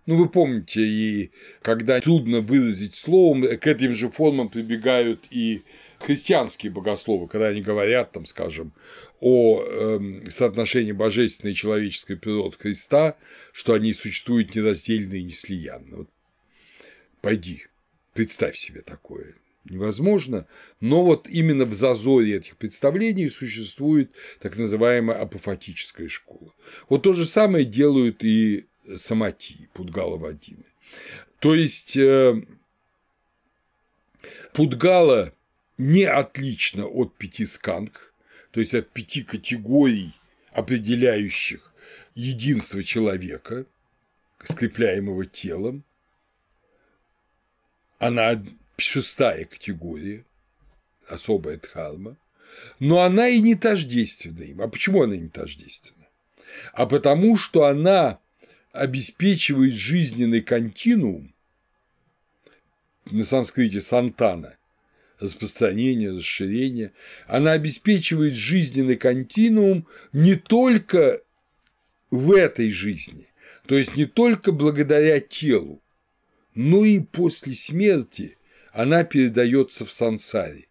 Ну, 0.05 0.15
вы 0.15 0.29
помните, 0.29 0.81
и 0.81 1.31
когда 1.63 1.99
трудно 1.99 2.41
выразить 2.41 2.95
словом, 2.95 3.43
к 3.57 3.65
этим 3.65 3.95
же 3.95 4.11
формам 4.11 4.49
прибегают 4.49 5.25
и 5.31 5.63
христианские 5.99 6.71
богословы, 6.71 7.27
когда 7.27 7.47
они 7.47 7.61
говорят, 7.61 8.11
там, 8.11 8.25
скажем, 8.25 8.73
о 9.19 9.61
э, 9.61 10.29
соотношении 10.29 10.91
божественной 10.91 11.53
и 11.53 11.55
человеческой 11.55 12.15
природы 12.15 12.57
Христа, 12.57 13.17
что 13.51 13.73
они 13.73 13.93
существуют 13.93 14.55
нераздельно 14.55 15.15
и 15.15 15.23
неслиянно. 15.23 15.97
Вот 15.97 16.09
пойди, 17.21 17.65
представь 18.13 18.57
себе 18.57 18.81
такое. 18.81 19.35
Невозможно, 19.65 20.47
но 20.79 21.03
вот 21.03 21.27
именно 21.27 21.65
в 21.65 21.73
зазоре 21.73 22.37
этих 22.37 22.57
представлений 22.57 23.29
существует 23.29 24.11
так 24.39 24.57
называемая 24.57 25.19
апофатическая 25.19 26.07
школа. 26.07 26.53
Вот 26.87 27.03
то 27.03 27.13
же 27.13 27.25
самое 27.25 27.65
делают 27.65 28.23
и 28.23 28.65
самати, 28.95 29.67
Пудгала-Вадины. 29.73 30.65
То 31.39 31.53
есть 31.53 31.95
э, 31.97 32.41
Пудгала 34.53 35.33
не 35.79 36.03
отлично 36.03 36.85
от 36.85 37.15
пяти 37.17 37.45
сканг, 37.45 38.13
то 38.51 38.59
есть 38.59 38.73
от 38.73 38.89
пяти 38.89 39.23
категорий, 39.23 40.13
определяющих 40.51 41.73
единство 42.13 42.83
человека, 42.83 43.65
скрепляемого 44.43 45.25
телом. 45.25 45.85
Она 47.97 48.43
шестая 48.77 49.45
категория, 49.45 50.25
особая 51.07 51.57
дхарма, 51.57 52.17
но 52.79 53.01
она 53.01 53.29
и 53.29 53.39
не 53.39 53.55
тождественна 53.55 54.43
им. 54.43 54.61
А 54.61 54.67
почему 54.67 55.03
она 55.03 55.15
не 55.15 55.29
тождественна? 55.29 56.07
А 56.73 56.87
потому 56.87 57.37
что 57.37 57.65
она 57.65 58.19
обеспечивает 58.73 59.73
жизненный 59.73 60.41
континуум 60.41 61.33
на 63.11 63.23
санскрите 63.23 63.79
сантана 63.79 64.58
распространение, 65.19 66.11
расширение, 66.11 66.93
она 67.27 67.53
обеспечивает 67.53 68.33
жизненный 68.33 68.95
континуум 68.95 69.87
не 70.13 70.35
только 70.35 71.21
в 72.11 72.31
этой 72.31 72.71
жизни, 72.71 73.27
то 73.67 73.77
есть 73.77 73.95
не 73.95 74.05
только 74.05 74.51
благодаря 74.51 75.19
телу, 75.19 75.81
но 76.55 76.85
и 76.85 76.99
после 76.99 77.53
смерти 77.53 78.37
она 78.71 79.03
передается 79.03 79.85
в 79.85 79.91
сансаре. 79.91 80.65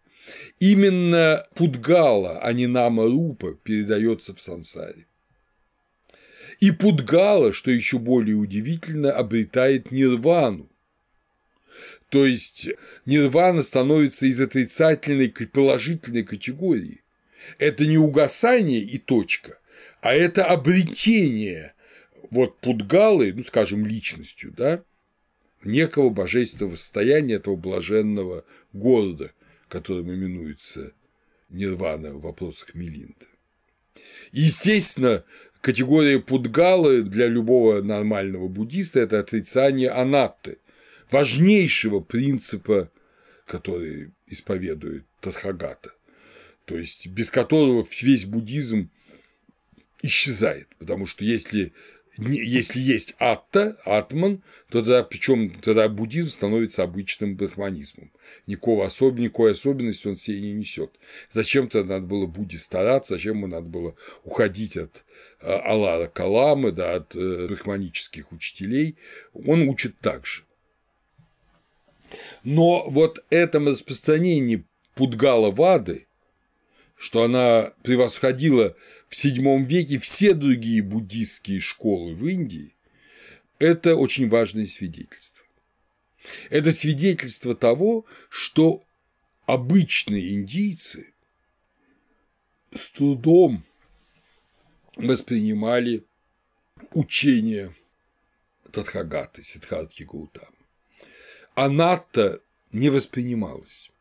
Именно 0.59 1.47
Пудгала, 1.55 2.39
а 2.39 2.53
не 2.53 2.67
Нама 2.67 3.05
Рупа, 3.05 3.53
передается 3.53 4.35
в 4.35 4.41
сансаре. 4.41 5.07
И 6.59 6.71
Пудгала, 6.71 7.53
что 7.53 7.71
еще 7.71 7.97
более 7.97 8.35
удивительно, 8.35 9.11
обретает 9.11 9.91
нирвану, 9.91 10.68
то 12.09 12.25
есть 12.25 12.67
нирвана 13.05 13.63
становится 13.63 14.25
из 14.25 14.41
отрицательной 14.41 15.29
к 15.29 15.47
положительной 15.51 16.23
категории. 16.23 17.03
Это 17.57 17.85
не 17.85 17.97
угасание 17.97 18.81
и 18.81 18.97
точка, 18.97 19.59
а 20.01 20.13
это 20.13 20.45
обретение 20.45 21.73
вот 22.31 22.59
Пудгалы, 22.59 23.33
ну, 23.33 23.43
скажем, 23.43 23.85
личностью, 23.85 24.51
да, 24.55 24.83
некого 25.63 26.09
божественного 26.09 26.75
состояния 26.75 27.35
этого 27.35 27.55
блаженного 27.55 28.45
города, 28.73 29.31
которым 29.67 30.13
именуется 30.13 30.93
нирвана 31.49 32.13
в 32.13 32.21
вопросах 32.21 32.75
Мелинда. 32.75 33.25
естественно, 34.31 35.23
категория 35.61 36.19
Пудгалы 36.19 37.03
для 37.03 37.27
любого 37.27 37.81
нормального 37.81 38.47
буддиста– 38.47 38.99
это 39.01 39.19
отрицание 39.19 39.89
анатты, 39.89 40.57
важнейшего 41.11 41.99
принципа, 41.99 42.91
который 43.45 44.11
исповедует 44.27 45.05
Тадхагата, 45.21 45.91
то 46.65 46.77
есть 46.77 47.07
без 47.07 47.31
которого 47.31 47.85
весь 48.01 48.25
буддизм 48.25 48.89
исчезает, 50.01 50.67
потому 50.77 51.05
что 51.05 51.25
если 51.25 51.73
если 52.17 52.79
есть 52.79 53.15
атта, 53.19 53.79
атман, 53.85 54.43
то 54.69 54.79
тогда, 54.79 55.03
причем 55.03 55.51
тогда 55.61 55.87
буддизм 55.87 56.29
становится 56.29 56.83
обычным 56.83 57.35
брахманизмом. 57.35 58.11
Никакого 58.45 58.85
особ... 58.85 59.17
Никакой 59.17 59.51
особенности 59.51 60.07
он 60.07 60.15
себе 60.15 60.41
не 60.41 60.53
несет. 60.53 60.91
Зачем-то 61.31 61.83
надо 61.83 62.05
было 62.05 62.25
Будде 62.25 62.57
стараться, 62.57 63.13
зачем 63.13 63.37
ему 63.37 63.47
надо 63.47 63.67
было 63.67 63.95
уходить 64.23 64.75
от 64.75 65.05
а, 65.39 65.59
Алара 65.59 66.07
Каламы, 66.07 66.71
да, 66.71 66.95
от 66.95 67.15
э, 67.15 67.47
брахманических 67.47 68.31
учителей. 68.31 68.97
Он 69.33 69.69
учит 69.69 69.99
так 69.99 70.25
же. 70.25 70.43
Но 72.43 72.89
вот 72.89 73.23
этом 73.29 73.67
распространении 73.67 74.65
Пудгала 74.95 75.51
Вады, 75.51 76.07
что 76.95 77.23
она 77.23 77.73
превосходила 77.83 78.75
в 79.07 79.13
VII 79.13 79.63
веке 79.63 79.99
все 79.99 80.33
другие 80.33 80.83
буддистские 80.83 81.61
школы 81.61 82.13
в 82.15 82.27
Индии, 82.27 82.75
это 83.57 83.95
очень 83.95 84.29
важное 84.29 84.65
свидетельство. 84.65 85.45
Это 86.49 86.73
свидетельство 86.73 87.55
того, 87.55 88.05
что 88.29 88.83
обычные 89.45 90.33
индийцы 90.33 91.13
с 92.73 92.91
трудом 92.91 93.63
воспринимали 94.95 96.05
учение 96.93 97.73
Тадхагаты, 98.71 99.43
Сиддхартхи 99.43 100.03
Гаутамы 100.03 100.58
анатта 101.59 102.39
не 102.71 102.89
воспринималась. 102.89 103.91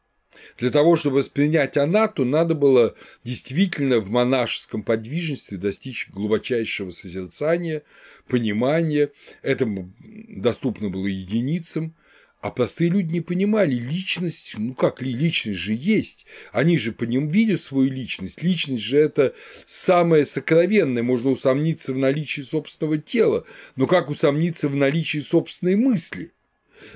Для 0.58 0.70
того, 0.70 0.94
чтобы 0.94 1.16
воспринять 1.16 1.76
анату, 1.76 2.24
надо 2.24 2.54
было 2.54 2.94
действительно 3.24 3.98
в 3.98 4.10
монашеском 4.10 4.84
подвижничестве 4.84 5.58
достичь 5.58 6.08
глубочайшего 6.10 6.92
созерцания, 6.92 7.82
понимания. 8.28 9.10
Этому 9.42 9.92
доступно 9.98 10.88
было 10.88 11.08
единицам, 11.08 11.96
а 12.40 12.52
простые 12.52 12.90
люди 12.90 13.12
не 13.12 13.20
понимали 13.22 13.74
личность, 13.74 14.54
ну 14.56 14.74
как 14.74 15.02
ли 15.02 15.12
личность 15.12 15.58
же 15.58 15.72
есть, 15.72 16.26
они 16.52 16.78
же 16.78 16.92
по 16.92 17.02
ним 17.02 17.26
видят 17.26 17.60
свою 17.60 17.90
личность, 17.90 18.44
личность 18.44 18.84
же 18.84 18.98
это 18.98 19.34
самое 19.66 20.24
сокровенное, 20.24 21.02
можно 21.02 21.30
усомниться 21.30 21.92
в 21.92 21.98
наличии 21.98 22.42
собственного 22.42 22.98
тела, 22.98 23.44
но 23.74 23.88
как 23.88 24.08
усомниться 24.08 24.68
в 24.68 24.76
наличии 24.76 25.18
собственной 25.18 25.74
мысли– 25.74 26.30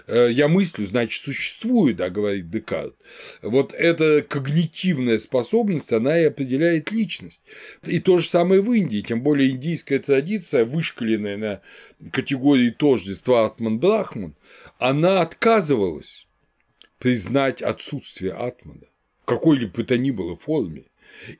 я 0.08 0.48
мыслю, 0.48 0.86
значит, 0.86 1.22
существую, 1.22 1.94
да, 1.94 2.10
говорит 2.10 2.50
Декарт. 2.50 2.94
Вот 3.42 3.74
эта 3.74 4.22
когнитивная 4.22 5.18
способность, 5.18 5.92
она 5.92 6.20
и 6.20 6.24
определяет 6.24 6.90
личность. 6.90 7.42
И 7.84 8.00
то 8.00 8.18
же 8.18 8.28
самое 8.28 8.62
в 8.62 8.72
Индии, 8.72 9.02
тем 9.02 9.22
более 9.22 9.50
индийская 9.50 9.98
традиция, 9.98 10.64
вышкаленная 10.64 11.36
на 11.36 11.62
категории 12.10 12.70
тождества 12.70 13.46
Атман-Брахман, 13.46 14.34
она 14.78 15.20
отказывалась 15.20 16.26
признать 16.98 17.62
отсутствие 17.62 18.32
Атмана 18.32 18.86
в 19.22 19.26
какой-либо 19.26 19.72
бы 19.72 19.84
то 19.84 19.98
ни 19.98 20.10
было 20.10 20.36
форме 20.36 20.84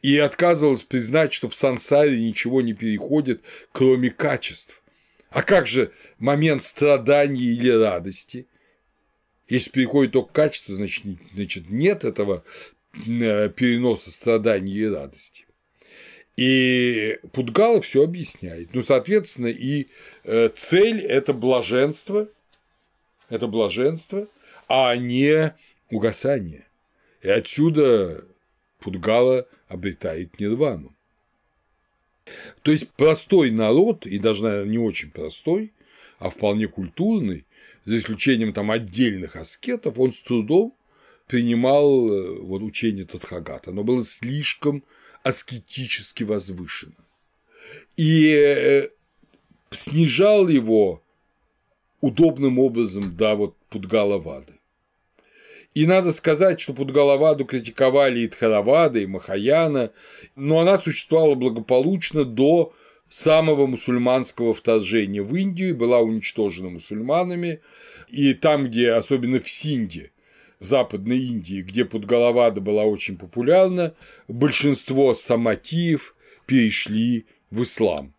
и 0.02 0.18
отказывалась 0.18 0.83
признать, 0.83 1.33
что 1.33 1.48
в 1.48 1.55
сансаре 1.55 2.20
ничего 2.20 2.62
не 2.62 2.74
переходит, 2.74 3.42
кроме 3.72 4.11
качеств. 4.11 4.82
А 5.33 5.42
как 5.42 5.66
же 5.66 5.92
момент 6.18 6.62
страдания 6.62 7.42
или 7.42 7.71
радости? 7.71 8.47
Если 9.49 9.71
переходит 9.71 10.12
только 10.12 10.33
качество, 10.33 10.75
значит, 10.75 11.05
значит 11.33 11.71
нет 11.71 12.05
этого 12.05 12.45
э, 12.95 13.49
переноса 13.49 14.11
страданий 14.11 14.75
и 14.75 14.87
радости. 14.87 15.47
И 16.37 17.18
Пудгала 17.33 17.81
все 17.81 18.05
объясняет. 18.05 18.75
Ну, 18.75 18.83
соответственно, 18.83 19.49
и 19.49 19.88
э, 20.25 20.49
цель– 20.55 21.01
это 21.03 21.33
блаженство, 21.33 22.29
это 23.29 23.47
блаженство, 23.47 24.29
а 24.68 24.97
не 24.97 25.55
угасание. 25.90 26.66
И 27.23 27.29
отсюда 27.29 28.23
Пудгала 28.81 29.47
обретает 29.68 30.38
нирвану. 30.40 30.95
То 32.62 32.70
есть 32.70 32.90
простой 32.90 33.50
народ, 33.50 34.06
и 34.06 34.18
даже, 34.18 34.44
наверное, 34.44 34.70
не 34.70 34.78
очень 34.78 35.11
простой, 35.11 35.72
а 36.18 36.30
вполне 36.30 36.68
культурный, 36.68 37.44
за 37.85 37.98
исключением 37.98 38.52
там 38.52 38.70
отдельных 38.70 39.37
аскетов, 39.37 39.98
он 39.98 40.12
с 40.12 40.22
трудом 40.22 40.74
принимал 41.26 42.11
э, 42.11 42.40
вот 42.42 42.62
учение 42.62 43.04
Тадхагата. 43.04 43.70
Оно 43.70 43.82
было 43.82 44.04
слишком 44.04 44.85
аскетически 45.22 46.22
возвышено. 46.22 46.94
И 47.96 48.28
э, 48.28 48.88
снижал 49.70 50.48
его 50.48 51.02
удобным 52.00 52.58
образом 52.58 53.16
до 53.16 53.35
вот 53.35 53.56
Пудгалавады. 53.68 54.54
И 55.74 55.87
надо 55.87 56.12
сказать, 56.12 56.61
что 56.61 56.74
Пудгалаваду 56.74 57.46
критиковали 57.46 58.20
и 58.20 58.28
Тхаравада, 58.28 58.98
и 58.98 59.06
Махаяна, 59.06 59.90
но 60.37 60.61
она 60.61 60.76
существовала 60.76 61.35
благополучно 61.35 62.24
до 62.24 62.74
самого 63.08 63.66
мусульманского 63.66 64.52
вторжения 64.52 65.22
в 65.22 65.35
Индию, 65.35 65.76
была 65.76 66.00
уничтожена 66.00 66.68
мусульманами, 66.68 67.61
и 68.08 68.35
там, 68.35 68.64
где, 68.64 68.92
особенно 68.92 69.40
в 69.40 69.48
Синде, 69.48 70.12
в 70.61 70.64
Западной 70.64 71.18
Индии, 71.18 71.62
где 71.62 71.87
Пудгалавада 71.87 72.61
была 72.61 72.85
очень 72.85 73.16
популярна, 73.16 73.94
большинство 74.28 75.14
саматиев 75.14 76.14
перешли 76.46 77.26
в 77.50 77.62
ислам. 77.62 78.14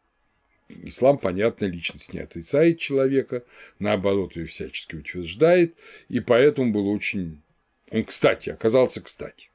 Ислам, 0.69 1.19
понятно, 1.19 1.65
личность 1.65 2.13
не 2.13 2.19
отрицает 2.19 2.79
человека, 2.79 3.43
наоборот, 3.77 4.35
ее 4.35 4.47
всячески 4.47 4.95
утверждает, 4.95 5.75
и 6.09 6.19
поэтому 6.19 6.71
был 6.71 6.87
очень 6.89 7.42
он, 7.93 8.03
кстати, 8.03 8.49
оказался 8.49 9.01
кстати. 9.01 9.49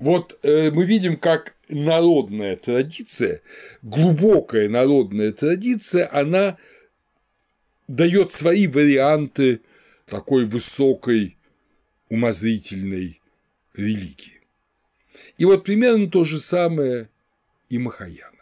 Вот 0.00 0.38
э, 0.42 0.70
мы 0.72 0.84
видим, 0.84 1.16
как 1.16 1.54
народная 1.68 2.56
традиция, 2.56 3.40
глубокая 3.80 4.68
народная 4.68 5.32
традиция, 5.32 6.10
она 6.12 6.58
дает 7.88 8.32
свои 8.32 8.66
варианты 8.66 9.62
такой 10.06 10.46
высокой 10.46 11.38
умозрительной 12.10 13.22
религии. 13.74 14.42
И 15.38 15.44
вот 15.44 15.64
примерно 15.64 16.10
то 16.10 16.24
же 16.24 16.40
самое 16.40 17.08
и 17.70 17.78
Махаяна. 17.78 18.32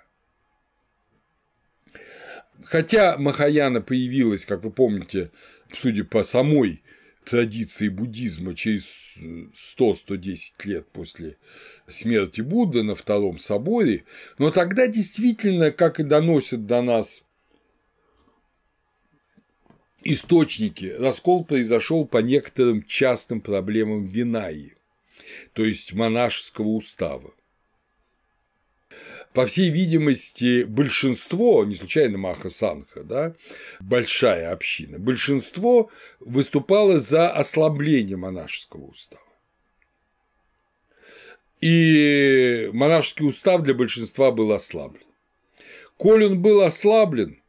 Хотя 2.65 3.19
Махаяна 3.19 3.83
появилась, 3.83 4.47
как 4.47 4.65
вы 4.65 4.71
помните, 4.71 5.31
судя 5.71 6.05
по 6.05 6.25
самой 6.25 6.84
традиции 7.25 7.89
буддизма 7.89 8.55
через 8.55 9.17
100-110 9.19 10.37
лет 10.65 10.87
после 10.89 11.37
смерти 11.87 12.41
Будды 12.41 12.83
на 12.83 12.95
Втором 12.95 13.39
соборе, 13.39 14.05
но 14.39 14.51
тогда 14.51 14.87
действительно, 14.87 15.71
как 15.71 16.01
и 16.01 16.05
доносят 16.05 16.67
до 16.67 16.83
нас 16.83 17.25
источники, 20.05 20.95
раскол 20.99 21.45
произошел 21.45 22.07
по 22.07 22.19
некоторым 22.19 22.85
частным 22.85 23.41
проблемам 23.41 24.05
Винаи, 24.05 24.75
то 25.53 25.65
есть 25.65 25.95
монашеского 25.95 26.69
устава. 26.69 27.33
По 29.35 29.47
всей 29.47 29.69
видимости, 29.69 30.63
большинство, 30.63 31.65
не 31.65 31.75
случайно 31.75 32.19
Маха 32.19 32.49
Санха, 32.49 33.03
да, 33.03 33.35
большая 33.81 34.53
община, 34.53 35.01
большинство 35.01 35.91
выступало 36.21 37.01
за 37.01 37.31
ослабление 37.31 38.17
монашеского 38.17 38.85
устава. 38.85 39.21
И 41.61 42.71
монашеский 42.73 43.27
устав 43.27 43.63
для 43.63 43.75
большинства 43.75 44.31
был 44.31 44.53
ослаблен. 44.53 45.03
Коль 45.97 46.27
он 46.27 46.41
был 46.41 46.61
ослаблен, 46.61 47.43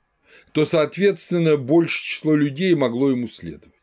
то, 0.53 0.65
соответственно, 0.65 1.55
большее 1.55 2.03
число 2.03 2.35
людей 2.35 2.73
могло 2.73 3.11
ему 3.11 3.27
следовать. 3.27 3.75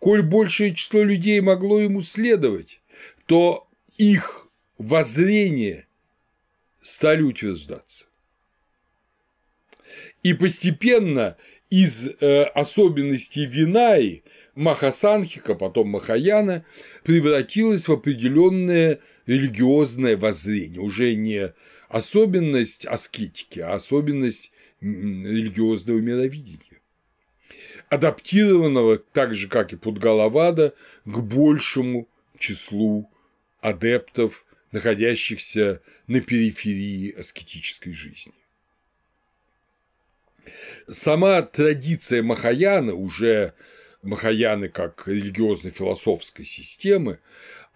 Коль 0.00 0.22
большее 0.22 0.74
число 0.74 1.00
людей 1.00 1.40
могло 1.40 1.78
ему 1.78 2.02
следовать, 2.02 2.80
то 3.26 3.68
их 3.98 4.48
воззрение 4.78 5.86
стали 6.86 7.22
утверждаться. 7.22 8.06
И 10.22 10.34
постепенно 10.34 11.36
из 11.68 12.06
э, 12.06 12.42
особенностей 12.44 13.44
Винаи 13.44 14.22
Махасанхика, 14.54 15.54
потом 15.56 15.88
Махаяна, 15.88 16.64
превратилась 17.02 17.88
в 17.88 17.92
определенное 17.92 19.00
религиозное 19.26 20.16
воззрение, 20.16 20.80
уже 20.80 21.14
не 21.14 21.52
особенность 21.88 22.86
аскетики, 22.86 23.58
а 23.58 23.74
особенность 23.74 24.52
религиозного 24.80 25.98
мировидения, 25.98 26.80
адаптированного 27.88 28.98
так 28.98 29.34
же, 29.34 29.48
как 29.48 29.72
и 29.72 29.76
Пудгалавада, 29.76 30.72
к 31.04 31.18
большему 31.18 32.08
числу 32.38 33.10
адептов 33.60 34.45
находящихся 34.76 35.80
на 36.06 36.20
периферии 36.20 37.10
аскетической 37.12 37.94
жизни. 37.94 38.34
Сама 40.86 41.40
традиция 41.40 42.22
Махаяна, 42.22 42.92
уже 42.92 43.54
Махаяны 44.02 44.68
как 44.68 45.08
религиозно-философской 45.08 46.44
системы, 46.44 47.20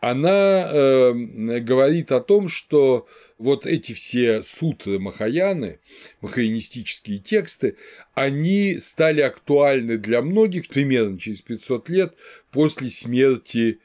она 0.00 0.70
э, 0.70 1.12
говорит 1.60 2.12
о 2.12 2.20
том, 2.20 2.50
что 2.50 3.08
вот 3.38 3.64
эти 3.64 3.94
все 3.94 4.42
сутры 4.42 4.98
Махаяны, 4.98 5.80
махаянистические 6.20 7.18
тексты, 7.18 7.78
они 8.12 8.78
стали 8.78 9.22
актуальны 9.22 9.96
для 9.96 10.20
многих 10.20 10.68
примерно 10.68 11.18
через 11.18 11.40
500 11.40 11.88
лет 11.88 12.14
после 12.50 12.90
смерти 12.90 13.80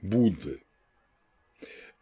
Будды. 0.00 0.62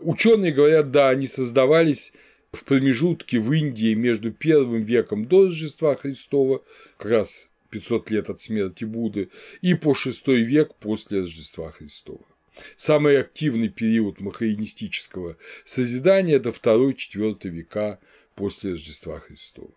Ученые 0.04 0.52
говорят, 0.52 0.90
да, 0.90 1.08
они 1.08 1.26
создавались 1.26 2.12
в 2.52 2.64
промежутке 2.64 3.40
в 3.40 3.50
Индии 3.52 3.94
между 3.94 4.32
первым 4.32 4.82
веком 4.82 5.24
до 5.24 5.46
Рождества 5.46 5.94
Христова, 5.94 6.62
как 6.98 7.10
раз 7.10 7.50
500 7.70 8.10
лет 8.10 8.28
от 8.28 8.38
смерти 8.38 8.84
Будды, 8.84 9.30
и 9.62 9.74
по 9.74 9.94
шестой 9.94 10.42
век 10.42 10.74
после 10.74 11.20
Рождества 11.20 11.70
Христова. 11.70 12.24
Самый 12.76 13.18
активный 13.18 13.70
период 13.70 14.20
махаинистического 14.20 15.38
созидания– 15.64 16.34
это 16.36 16.52
второй-четвертый 16.52 17.50
века 17.50 17.98
после 18.34 18.72
Рождества 18.72 19.20
Христова. 19.20 19.74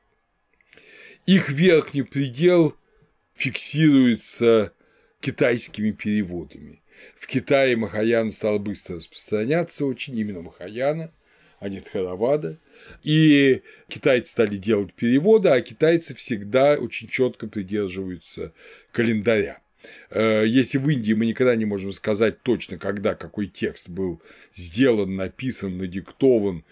Их 1.26 1.50
верхний 1.50 2.04
предел 2.04 2.76
фиксируется 3.34 4.74
китайскими 5.22 5.92
переводами. 5.92 6.82
В 7.16 7.28
Китае 7.28 7.76
Махаяна 7.76 8.32
стал 8.32 8.60
быстро 8.60 8.96
распространяться 8.96 9.86
очень, 9.86 10.18
именно 10.18 10.42
Махаяна, 10.42 11.12
а 11.60 11.70
не 11.70 11.80
Тхаравада. 11.80 12.58
И 13.04 13.62
китайцы 13.88 14.32
стали 14.32 14.58
делать 14.58 14.94
переводы, 14.94 15.50
а 15.50 15.62
китайцы 15.62 16.14
всегда 16.14 16.76
очень 16.76 17.08
четко 17.08 17.48
придерживаются 17.48 18.54
календаря. 18.92 19.60
Э, 20.10 20.44
если 20.46 20.78
в 20.78 20.90
Индии 20.90 21.14
мы 21.14 21.26
никогда 21.26 21.56
не 21.56 21.66
можем 21.66 21.92
сказать 21.92 22.42
точно, 22.44 22.78
когда 22.78 23.16
какой 23.16 23.48
текст 23.48 23.90
был 23.90 24.22
сделан, 24.54 25.16
написан, 25.16 25.78
надиктован 25.78 26.64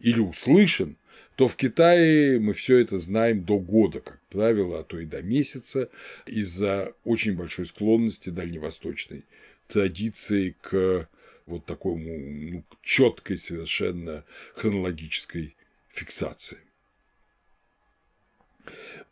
или 0.00 0.20
услышан, 0.20 0.96
то 1.36 1.48
в 1.48 1.56
Китае 1.56 2.38
мы 2.38 2.52
все 2.52 2.78
это 2.78 2.98
знаем 2.98 3.44
до 3.44 3.58
года, 3.58 4.00
как 4.00 4.20
правило, 4.28 4.80
а 4.80 4.84
то 4.84 4.98
и 4.98 5.06
до 5.06 5.22
месяца, 5.22 5.88
из-за 6.26 6.92
очень 7.04 7.34
большой 7.34 7.66
склонности 7.66 8.30
дальневосточной 8.30 9.24
традиции 9.70 10.56
к 10.60 11.08
вот 11.46 11.64
такому 11.64 12.18
ну, 12.18 12.64
четкой 12.82 13.38
совершенно 13.38 14.24
хронологической 14.54 15.56
фиксации. 15.88 16.58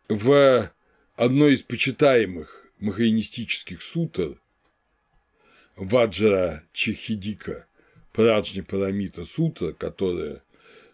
В 0.08 0.72
одной 1.16 1.54
из 1.54 1.62
почитаемых 1.62 2.66
махаинистических 2.78 3.82
сутр 3.82 4.40
Ваджра 5.76 6.64
Чехидика 6.72 7.66
Праджни 8.12 8.62
Парамита 8.62 9.24
Сутра, 9.24 9.72
которая 9.72 10.42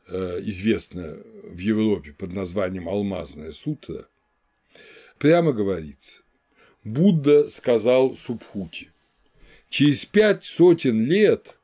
э, 0.09 0.41
известна 0.43 1.17
в 1.45 1.59
Европе 1.59 2.13
под 2.13 2.33
названием 2.33 2.89
Алмазная 2.89 3.53
сутра, 3.53 4.09
прямо 5.19 5.53
говорится, 5.53 6.23
Будда 6.83 7.49
сказал 7.49 8.15
Субхути, 8.15 8.91
Через 9.75 10.05
пять 10.05 10.45
сотен 10.45 11.05
лет 11.05 11.57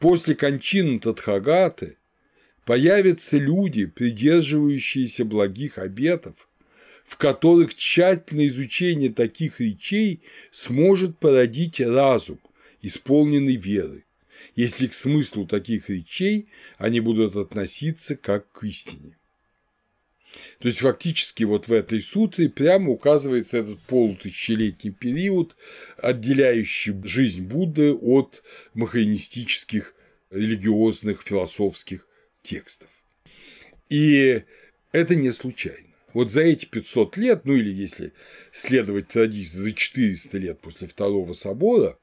После 0.00 0.34
кончины 0.34 0.98
Тадхагаты 0.98 1.96
появятся 2.64 3.38
люди, 3.38 3.86
придерживающиеся 3.86 5.24
благих 5.24 5.78
обетов, 5.78 6.48
в 7.06 7.16
которых 7.18 7.76
тщательное 7.76 8.48
изучение 8.48 9.12
таких 9.12 9.60
речей 9.60 10.22
сможет 10.50 11.20
породить 11.20 11.80
разум, 11.80 12.40
исполненный 12.82 13.54
веры, 13.54 14.04
если 14.56 14.88
к 14.88 14.92
смыслу 14.92 15.46
таких 15.46 15.88
речей 15.88 16.48
они 16.78 16.98
будут 16.98 17.36
относиться 17.36 18.16
как 18.16 18.50
к 18.50 18.64
истине. 18.64 19.19
То 20.58 20.68
есть 20.68 20.80
фактически 20.80 21.44
вот 21.44 21.68
в 21.68 21.72
этой 21.72 22.02
сутре 22.02 22.48
прямо 22.48 22.90
указывается 22.90 23.58
этот 23.58 23.80
полутысячелетний 23.80 24.92
период, 24.92 25.56
отделяющий 25.96 26.94
жизнь 27.04 27.42
Будды 27.42 27.92
от 27.92 28.42
махаинистических 28.74 29.94
религиозных 30.30 31.22
философских 31.22 32.06
текстов. 32.42 32.88
И 33.88 34.44
это 34.92 35.14
не 35.16 35.32
случайно. 35.32 35.88
Вот 36.12 36.30
за 36.30 36.42
эти 36.42 36.66
500 36.66 37.16
лет, 37.16 37.44
ну 37.44 37.54
или 37.54 37.70
если 37.70 38.12
следовать 38.52 39.08
традиции, 39.08 39.58
за 39.58 39.72
400 39.72 40.38
лет 40.38 40.60
после 40.60 40.88
Второго 40.88 41.32
собора, 41.32 41.98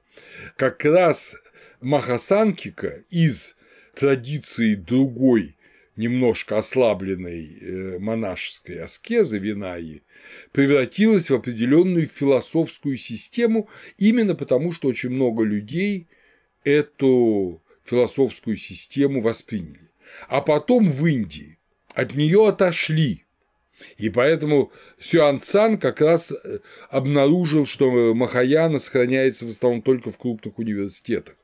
как 0.56 0.84
раз 0.86 1.38
Махасанкика 1.82 3.04
из 3.12 3.56
традиции 3.94 4.76
другой 4.76 5.57
немножко 5.98 6.58
ослабленной 6.58 7.46
э, 7.46 8.00
монашеской 8.00 8.80
аскезы 8.80 9.40
Винаи 9.40 10.04
превратилась 10.52 11.30
в 11.30 11.36
определенную 11.36 12.08
философскую 12.08 12.98
систему 12.98 13.68
именно 13.98 14.36
потому, 14.36 14.72
что 14.72 14.88
очень 14.88 15.10
много 15.10 15.44
людей 15.44 16.08
эту 16.64 17.62
философскую 17.84 18.56
систему 18.56 19.22
восприняли. 19.22 19.90
А 20.30 20.42
потом 20.42 20.90
в 20.90 21.06
Индии 21.06 21.58
от 21.94 22.16
нее 22.16 22.48
отошли. 22.48 23.26
И 23.98 24.10
поэтому 24.10 24.72
Сюан 25.00 25.42
Цан 25.42 25.78
как 25.78 26.02
раз 26.02 26.32
э, 26.32 26.60
обнаружил, 26.90 27.66
что 27.66 28.14
Махаяна 28.14 28.80
сохраняется 28.80 29.46
в 29.46 29.50
основном 29.50 29.82
только 29.82 30.12
в 30.12 30.18
крупных 30.18 30.58
университетах, 30.58 31.36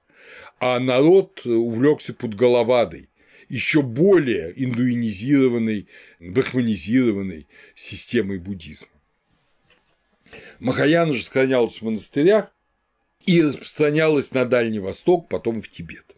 а 0.59 0.79
народ 0.79 1.45
увлекся 1.45 2.13
под 2.13 2.35
головадой 2.35 3.09
еще 3.53 3.83
более 3.83 4.51
индуинизированной, 4.55 5.87
брахманизированной 6.19 7.47
системой 7.75 8.39
буддизма. 8.39 8.87
Махаяна 10.59 11.13
же 11.13 11.23
сохранялась 11.23 11.77
в 11.77 11.83
монастырях 11.83 12.51
и 13.25 13.41
распространялась 13.43 14.31
на 14.31 14.45
Дальний 14.45 14.79
Восток, 14.79 15.29
потом 15.29 15.61
в 15.61 15.69
Тибет. 15.69 16.15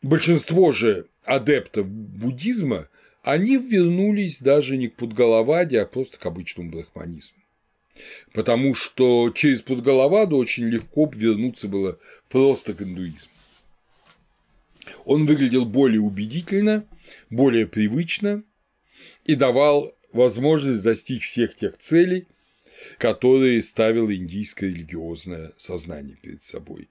Большинство 0.00 0.72
же 0.72 1.08
адептов 1.24 1.86
буддизма, 1.88 2.88
они 3.22 3.58
вернулись 3.58 4.40
даже 4.40 4.78
не 4.78 4.88
к 4.88 4.96
Пудгалаваде, 4.96 5.80
а 5.80 5.86
просто 5.86 6.18
к 6.18 6.24
обычному 6.24 6.70
брахманизму. 6.70 7.38
Потому 8.32 8.74
что 8.74 9.30
через 9.30 9.60
Пудгалаваду 9.60 10.38
очень 10.38 10.64
легко 10.64 11.08
вернуться 11.14 11.68
было 11.68 11.98
просто 12.30 12.72
к 12.72 12.80
индуизму. 12.80 13.30
Он 15.04 15.26
выглядел 15.26 15.64
более 15.64 16.00
убедительно, 16.00 16.86
более 17.30 17.66
привычно 17.66 18.44
и 19.24 19.34
давал 19.34 19.94
возможность 20.12 20.82
достичь 20.82 21.28
всех 21.28 21.54
тех 21.54 21.78
целей, 21.78 22.28
которые 22.98 23.62
ставило 23.62 24.14
индийское 24.14 24.70
религиозное 24.70 25.52
сознание 25.56 26.16
перед 26.20 26.42
собой. 26.42 26.88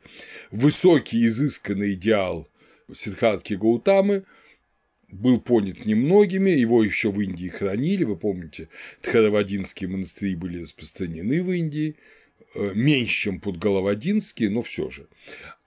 Высокий 0.51 1.25
изысканный 1.25 1.93
идеал 1.93 2.49
Сиддхартхи 2.93 3.53
Гаутамы 3.53 4.23
был 5.09 5.39
понят 5.41 5.85
немногими, 5.85 6.51
его 6.51 6.83
еще 6.83 7.11
в 7.11 7.19
Индии 7.19 7.49
хранили, 7.49 8.03
вы 8.03 8.15
помните, 8.15 8.69
Тхаравадинские 9.01 9.89
монастыри 9.89 10.35
были 10.35 10.61
распространены 10.61 11.43
в 11.43 11.51
Индии, 11.51 11.97
э, 12.55 12.71
меньше, 12.73 13.23
чем 13.23 13.39
Пудгалавадинские, 13.41 14.49
но 14.49 14.61
все 14.61 14.89
же. 14.89 15.07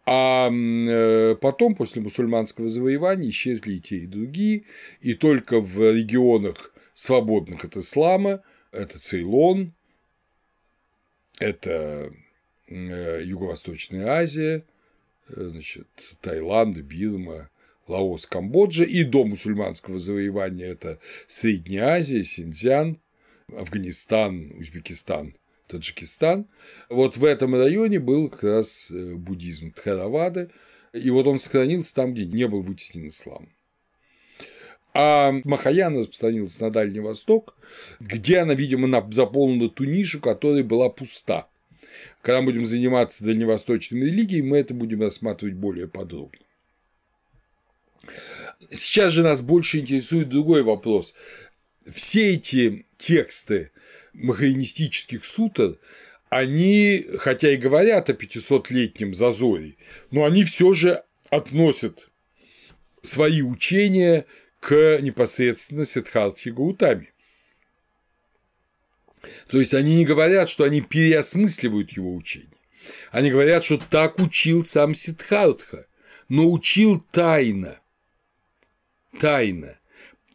А 0.07 0.51
э, 0.51 1.35
потом, 1.37 1.75
после 1.75 2.03
мусульманского 2.03 2.69
завоевания, 2.69 3.31
исчезли 3.31 3.75
и 3.75 3.81
те, 3.81 3.97
и 3.97 4.07
другие, 4.07 4.65
и 5.01 5.15
только 5.15 5.61
в 5.61 5.79
регионах, 5.79 6.73
свободных 6.93 7.65
от 7.65 7.77
ислама, 7.77 8.43
это 8.71 8.99
Цейлон, 8.99 9.73
это 11.39 12.13
э, 12.69 13.23
Юго-Восточная 13.25 14.07
Азия, 14.09 14.65
э, 15.29 15.33
значит, 15.37 15.89
Таиланд, 16.21 16.77
Бирма, 16.79 17.49
Лаос, 17.89 18.27
Камбоджа, 18.27 18.85
и 18.85 19.05
до 19.05 19.25
мусульманского 19.25 19.99
завоевания 19.99 20.67
это 20.67 20.99
Средняя 21.27 21.97
Азия, 21.97 22.25
Синьцзян, 22.25 23.01
Афганистан, 23.49 24.53
Узбекистан 24.59 25.35
Таджикистан. 25.67 26.47
Вот 26.89 27.17
в 27.17 27.25
этом 27.25 27.55
районе 27.55 27.99
был 27.99 28.29
как 28.29 28.43
раз 28.43 28.91
э, 28.91 29.15
буддизм 29.15 29.73
Тхаравада, 29.73 30.51
и 30.93 31.11
вот 31.11 31.27
он 31.27 31.39
сохранился 31.39 31.95
там, 31.95 32.15
где 32.15 32.25
не 32.25 32.47
был 32.47 32.63
вытеснен 32.63 33.09
ислам. 33.09 33.49
А 34.93 35.33
Махаяна 35.45 36.01
распространилась 36.01 36.61
на 36.61 36.71
Дальний 36.71 37.01
Восток, 37.01 37.57
где 37.99 38.39
она, 38.39 38.55
видимо, 38.55 39.05
заполнила 39.11 39.69
ту 39.69 39.85
нишу, 39.85 40.21
которая 40.21 40.63
была 40.63 40.89
пуста. 40.89 41.49
Когда 42.23 42.41
мы 42.41 42.53
будем 42.53 42.65
заниматься 42.65 43.25
дальневосточной 43.25 44.01
религией, 44.01 44.43
мы 44.43 44.59
это 44.59 44.73
будем 44.73 45.03
рассматривать 45.03 45.57
более 45.57 45.89
подробно. 45.89 46.39
Сейчас 48.71 49.13
же 49.13 49.23
нас 49.23 49.41
больше 49.41 49.81
интересует 49.81 50.29
другой 50.29 50.63
вопрос. 50.63 51.15
Все 51.93 52.35
эти 52.35 52.87
тексты 52.97 53.73
махаинистических 54.15 55.25
сутр, 55.25 55.79
они, 56.31 57.07
хотя 57.19 57.53
и 57.53 57.57
говорят 57.57 58.11
о 58.11 58.13
500-летнем 58.13 59.15
зазоре, 59.15 59.77
но 60.11 60.25
они 60.25 60.45
все 60.45 60.75
же 60.75 61.03
относят 61.31 62.09
свои 63.03 63.43
учения 63.43 64.27
к 64.61 64.99
непосредственно 65.01 65.85
Сиддхартхе 65.85 66.53
Гаутами. 66.53 67.13
То 69.49 69.59
есть 69.59 69.75
они 69.75 69.97
не 69.97 70.05
говорят, 70.05 70.49
что 70.49 70.65
они 70.65 70.81
переосмысливают 70.81 71.93
его 71.93 72.15
учение. 72.15 72.51
Они 73.11 73.31
говорят, 73.31 73.65
что 73.65 73.79
так 73.79 74.19
учил 74.19 74.65
сам 74.65 74.95
Сиддхартха, 74.95 75.87
но 76.29 76.51
учил 76.51 77.01
тайно. 77.13 77.81
Тайно 79.19 79.79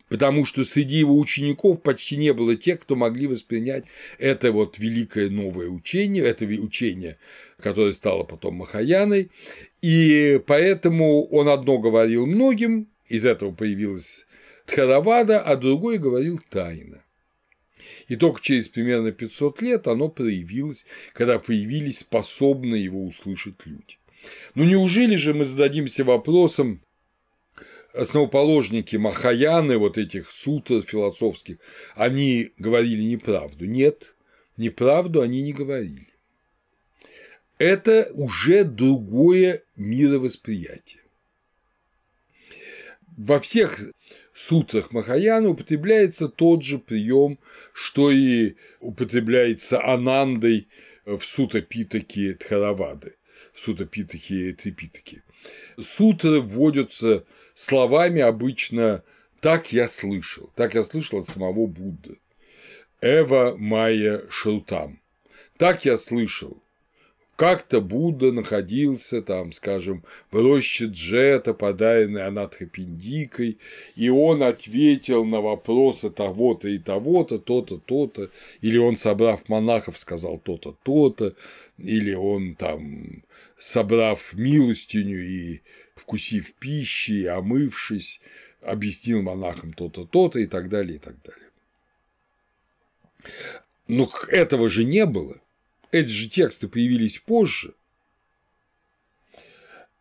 потому 0.09 0.43
что 0.43 0.65
среди 0.65 0.97
его 0.97 1.17
учеников 1.17 1.81
почти 1.81 2.17
не 2.17 2.33
было 2.33 2.55
тех, 2.55 2.81
кто 2.81 2.95
могли 2.95 3.27
воспринять 3.27 3.85
это 4.17 4.51
вот 4.51 4.79
великое 4.79 5.29
новое 5.29 5.69
учение, 5.69 6.23
это 6.23 6.45
учение, 6.45 7.17
которое 7.59 7.93
стало 7.93 8.23
потом 8.23 8.55
Махаяной, 8.55 9.31
и 9.81 10.41
поэтому 10.45 11.25
он 11.27 11.47
одно 11.47 11.77
говорил 11.77 12.25
многим, 12.25 12.89
из 13.07 13.25
этого 13.25 13.53
появилась 13.53 14.25
Тхаравада, 14.65 15.39
а 15.39 15.55
другой 15.55 15.97
говорил 15.97 16.39
тайно. 16.49 17.03
И 18.07 18.15
только 18.15 18.41
через 18.41 18.67
примерно 18.67 19.11
500 19.11 19.61
лет 19.61 19.87
оно 19.87 20.09
проявилось, 20.09 20.85
когда 21.13 21.39
появились 21.39 21.99
способные 21.99 22.83
его 22.83 23.05
услышать 23.05 23.65
люди. 23.65 23.97
Но 24.55 24.65
неужели 24.65 25.15
же 25.15 25.33
мы 25.33 25.45
зададимся 25.45 26.03
вопросом, 26.03 26.81
основоположники 27.93 28.95
Махаяны, 28.95 29.77
вот 29.77 29.97
этих 29.97 30.31
сутр 30.31 30.81
философских, 30.81 31.57
они 31.95 32.51
говорили 32.57 33.03
неправду. 33.03 33.65
Нет, 33.65 34.15
неправду 34.57 35.21
они 35.21 35.41
не 35.41 35.53
говорили. 35.53 36.07
Это 37.57 38.09
уже 38.13 38.63
другое 38.63 39.61
мировосприятие. 39.75 41.01
Во 43.17 43.39
всех 43.41 43.77
сутрах 44.33 44.93
Махаяны 44.93 45.49
употребляется 45.49 46.29
тот 46.29 46.63
же 46.63 46.79
прием, 46.79 47.37
что 47.73 48.11
и 48.11 48.55
употребляется 48.79 49.83
Анандой 49.83 50.69
в 51.05 51.21
сута 51.21 51.61
Питаки 51.61 52.33
Тхаравады, 52.33 53.17
в 53.53 53.59
сута 53.59 53.85
Питаки 53.85 54.53
Трипитаки. 54.53 55.23
Сутры 55.79 56.41
вводятся 56.41 57.25
словами 57.53 58.21
обычно 58.21 59.03
«так 59.39 59.71
я 59.71 59.87
слышал», 59.87 60.51
так 60.55 60.75
я 60.75 60.83
слышал 60.83 61.19
от 61.19 61.27
самого 61.27 61.67
Будды. 61.67 62.19
Эва 63.01 63.55
Майя 63.57 64.21
Шелтам. 64.29 64.99
Так 65.57 65.85
я 65.85 65.97
слышал, 65.97 66.61
как-то 67.39 67.79
Будда 67.79 68.33
находился 68.33 69.21
там, 69.21 69.53
скажем, 69.53 70.03
в 70.29 70.35
роще 70.35 70.87
Джета, 70.87 71.53
подаренной 71.53 72.27
Анатхапиндикой, 72.27 73.59
и 73.95 74.09
он 74.09 74.43
ответил 74.43 75.23
на 75.23 75.39
вопросы 75.39 76.09
того-то 76.09 76.67
и 76.67 76.79
того-то, 76.79 77.39
то-то, 77.39 77.77
то-то, 77.77 78.29
или 78.59 78.77
он, 78.77 78.97
собрав 78.97 79.47
монахов, 79.47 79.97
сказал 79.97 80.37
то-то, 80.37 80.75
то-то, 80.83 81.33
или 81.77 82.13
он 82.13 82.55
там, 82.55 83.23
собрав 83.59 84.33
милостиню 84.33 85.23
и 85.23 85.61
вкусив 85.95 86.53
пищи, 86.53 87.25
омывшись, 87.25 88.21
объяснил 88.61 89.21
монахам 89.21 89.73
то-то, 89.73 90.05
то-то 90.05 90.39
и 90.39 90.47
так 90.47 90.69
далее, 90.69 90.95
и 90.95 90.99
так 90.99 91.15
далее. 91.21 91.49
Но 93.87 94.11
этого 94.29 94.69
же 94.69 94.83
не 94.83 95.05
было– 95.05 95.39
эти 95.91 96.09
же 96.09 96.29
тексты 96.29 96.67
появились 96.67 97.17
позже. 97.17 97.73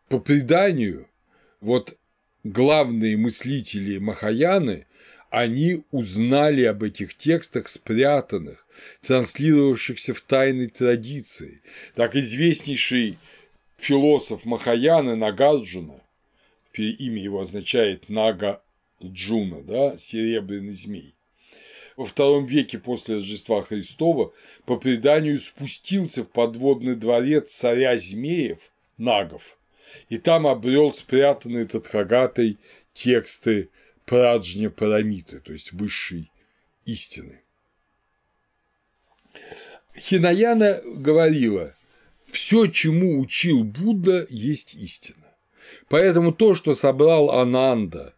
По 0.07 0.19
преданию, 0.19 1.07
вот 1.61 1.97
главные 2.43 3.17
мыслители 3.17 3.97
Махаяны, 3.97 4.87
они 5.29 5.83
узнали 5.91 6.63
об 6.63 6.83
этих 6.83 7.15
текстах 7.15 7.67
спрятанных, 7.67 8.65
транслировавшихся 9.01 10.13
в 10.13 10.21
тайной 10.21 10.67
традиции. 10.67 11.61
Так 11.95 12.15
известнейший 12.15 13.17
философ 13.79 14.45
Махаяны 14.45 15.15
Нагарджуна, 15.15 16.01
имя 16.73 17.21
его 17.21 17.41
означает 17.41 18.09
Нага 18.09 18.61
Джуна, 19.03 19.61
да, 19.63 19.97
серебряный 19.97 20.73
змей, 20.73 21.15
во 21.95 22.05
втором 22.05 22.45
веке 22.45 22.79
после 22.79 23.15
Рождества 23.15 23.61
Христова 23.61 24.33
по 24.65 24.77
преданию 24.77 25.37
спустился 25.39 26.23
в 26.23 26.29
подводный 26.29 26.95
дворец 26.95 27.51
царя 27.53 27.97
змеев 27.97 28.59
Нагов, 28.97 29.57
и 30.07 30.17
там 30.17 30.47
обрел 30.47 30.93
спрятанные 30.93 31.65
Тадхагатой 31.65 32.57
тексты 32.93 33.69
Праджня 34.05 34.69
Парамиты, 34.69 35.39
то 35.39 35.51
есть 35.51 35.71
высшей 35.73 36.31
истины. 36.85 37.41
Хинаяна 39.95 40.81
говорила, 40.85 41.75
все, 42.31 42.67
чему 42.67 43.19
учил 43.19 43.63
Будда, 43.63 44.25
есть 44.29 44.75
истина. 44.75 45.25
Поэтому 45.87 46.31
то, 46.31 46.55
что 46.55 46.75
собрал 46.75 47.31
Ананда 47.31 48.15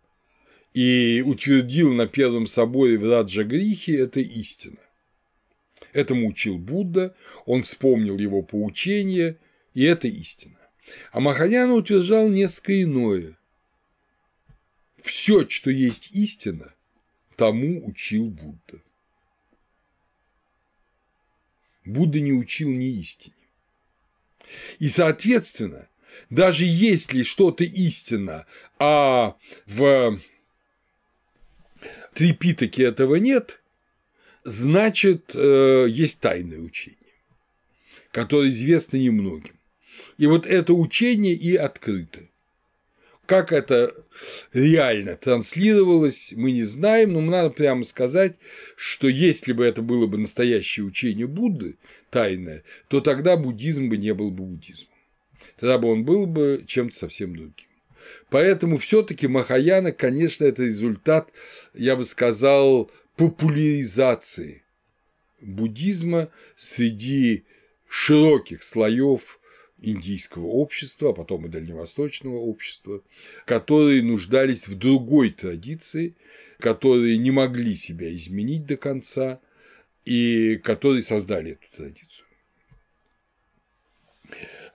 и 0.74 1.24
утвердил 1.26 1.93
на 1.93 2.08
Первом 2.08 2.47
соборе 2.47 2.97
в 2.97 3.10
Раджагрихе– 3.10 3.97
это 4.00 4.19
истина. 4.19 4.80
Этому 5.93 6.30
учил 6.30 6.58
Будда, 6.58 7.15
он 7.45 7.63
вспомнил 7.63 8.17
его 8.17 8.41
поучение, 8.41 9.38
и 9.74 9.84
это 9.84 10.08
истина. 10.08 10.58
А 11.12 11.19
Махаяна 11.19 11.74
утверждал 11.74 12.30
несколько 12.30 12.82
иное. 12.82 13.38
Все, 15.00 15.47
что 15.50 15.69
есть 15.69 16.12
истина, 16.12 16.74
тому 17.36 17.86
учил 17.88 18.30
Будда. 18.30 18.82
Будда 21.86 22.19
не 22.19 22.34
учил 22.34 22.69
ни 22.69 22.88
истине. 23.00 23.40
И, 24.80 24.90
соответственно, 24.90 25.88
даже 26.30 26.66
если 26.66 27.24
что-то 27.24 27.64
истина, 27.64 28.46
а 28.80 29.36
в 29.66 30.20
Трипитаки 32.14 32.82
этого 32.82 33.16
нет, 33.16 33.62
значит, 34.44 35.32
э, 35.36 35.88
есть 35.90 36.20
тайное 36.20 36.60
учение, 36.60 36.98
которое 38.12 38.50
известно 38.50 38.98
немногим. 38.98 39.56
И 40.18 40.28
вот 40.28 40.46
это 40.46 40.74
учение 40.74 41.34
и 41.34 41.56
открыто. 41.56 42.22
Как 43.26 43.52
это 43.54 43.94
реально 44.52 45.16
транслировалось, 45.16 46.34
мы 46.36 46.52
не 46.52 46.64
знаем, 46.64 47.14
но 47.14 47.22
надо 47.22 47.50
прямо 47.50 47.84
сказать, 47.84 48.36
что 48.76 49.08
если 49.08 49.54
бы 49.54 49.66
это 49.66 49.82
было 49.82 50.08
бы 50.08 50.18
настоящее 50.18 50.86
учение 50.86 51.28
Будды, 51.28 51.78
тайное, 52.10 52.64
то 52.88 53.00
тогда 53.00 53.38
буддизм 53.38 53.90
бы 53.90 53.98
не 53.98 54.14
был 54.14 54.32
бы 54.32 54.44
буддизмом. 54.44 54.94
Тогда 55.60 55.78
бы 55.78 55.90
он 55.90 56.04
был 56.04 56.26
бы 56.26 56.64
чем-то 56.66 56.96
совсем 56.96 57.36
другим. 57.36 57.68
Поэтому 58.30 58.78
все-таки 58.78 59.28
Махаяна, 59.28 59.92
конечно, 59.92 60.44
это 60.44 60.64
результат, 60.64 61.32
я 61.74 61.96
бы 61.96 62.06
сказал, 62.06 62.92
популяризации 63.16 64.64
буддизма 65.42 66.30
среди 66.56 67.46
широких 67.88 68.64
слоев 68.64 69.40
индийского 69.82 70.46
общества, 70.46 71.10
а 71.10 71.13
потом 71.13 71.46
и 71.46 71.50
дальневосточного 71.50 72.38
общества, 72.38 73.02
которые 73.46 74.04
нуждались 74.04 74.67
в 74.67 74.76
другой 74.76 75.32
традиции, 75.32 76.15
которые 76.60 77.17
не 77.17 77.32
могли 77.32 77.76
себя 77.76 78.13
изменить 78.15 78.65
до 78.65 78.78
конца 78.78 79.41
и 80.06 80.58
которые 80.58 81.02
создали 81.02 81.54
эту 81.54 81.67
традицию. 81.76 82.28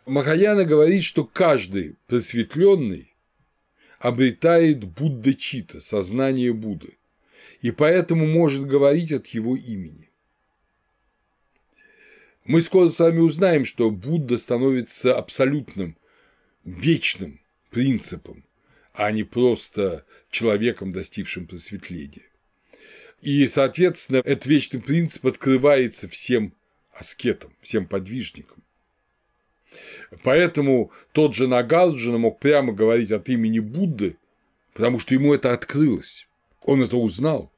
Махаяна 0.04 0.64
говорит, 0.64 1.02
что 1.02 1.24
каждый 1.24 1.96
просветленный 2.06 3.14
обретает 3.98 4.84
Будда-чита, 4.84 5.80
сознание 5.80 6.52
Будды, 6.52 6.98
и 7.60 7.70
поэтому 7.70 8.26
может 8.26 8.66
говорить 8.66 9.12
от 9.12 9.26
его 9.28 9.56
имени. 9.56 10.10
Мы 12.46 12.62
скоро 12.62 12.90
с 12.90 13.00
вами 13.00 13.18
узнаем, 13.18 13.64
что 13.64 13.90
Будда 13.90 14.38
становится 14.38 15.16
абсолютным, 15.16 15.96
вечным 16.64 17.40
принципом, 17.70 18.44
а 18.92 19.10
не 19.10 19.24
просто 19.24 20.04
человеком, 20.30 20.92
достигшим 20.92 21.48
просветления. 21.48 22.30
И, 23.20 23.48
соответственно, 23.48 24.18
этот 24.18 24.46
вечный 24.46 24.80
принцип 24.80 25.26
открывается 25.26 26.08
всем 26.08 26.54
аскетам, 26.92 27.52
всем 27.60 27.86
подвижникам. 27.86 28.62
Поэтому 30.22 30.92
тот 31.12 31.34
же 31.34 31.48
Нагарджуна 31.48 32.18
мог 32.18 32.38
прямо 32.38 32.72
говорить 32.72 33.10
от 33.10 33.28
имени 33.28 33.58
Будды, 33.58 34.18
потому 34.72 35.00
что 35.00 35.14
ему 35.14 35.34
это 35.34 35.52
открылось, 35.52 36.28
он 36.62 36.80
это 36.80 36.96
узнал, 36.96 37.52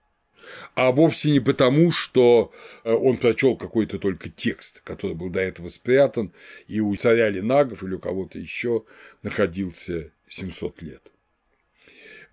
а 0.74 0.92
вовсе 0.92 1.30
не 1.30 1.40
потому, 1.40 1.90
что 1.90 2.52
э, 2.84 2.92
он 2.92 3.18
прочел 3.18 3.56
какой-то 3.56 3.98
только 3.98 4.28
текст, 4.28 4.80
который 4.84 5.14
был 5.14 5.30
до 5.30 5.40
этого 5.40 5.68
спрятан, 5.68 6.32
и 6.66 6.80
у 6.80 6.94
царя 6.96 7.28
Ленагов 7.30 7.82
или 7.82 7.94
у 7.94 7.98
кого-то 7.98 8.38
еще 8.38 8.84
находился 9.22 10.12
700 10.28 10.82
лет. 10.82 11.12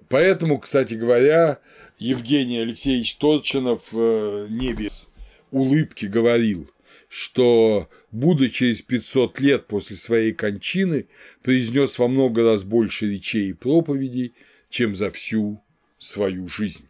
Поэтому, 0.10 0.60
кстати 0.60 0.93
говоря, 0.93 1.60
Евгений 1.97 2.60
Алексеевич 2.60 3.15
Торчинов 3.15 3.84
э, 3.93 4.47
не 4.49 4.73
без 4.73 5.08
улыбки 5.51 6.06
говорил, 6.06 6.69
что 7.08 7.89
Будда 8.12 8.49
через 8.49 8.82
500 8.82 9.39
лет 9.39 9.67
после 9.67 9.95
своей 9.95 10.34
кончины 10.34 11.08
произнес 11.43 11.97
во 11.97 12.08
много 12.08 12.43
раз 12.43 12.63
больше 12.63 13.10
речей 13.10 13.49
и 13.49 13.54
проповедей, 13.54 14.34
чем 14.69 14.95
за 14.95 15.12
всю 15.12 15.62
свою 15.97 16.47
жизнь. 16.47 16.88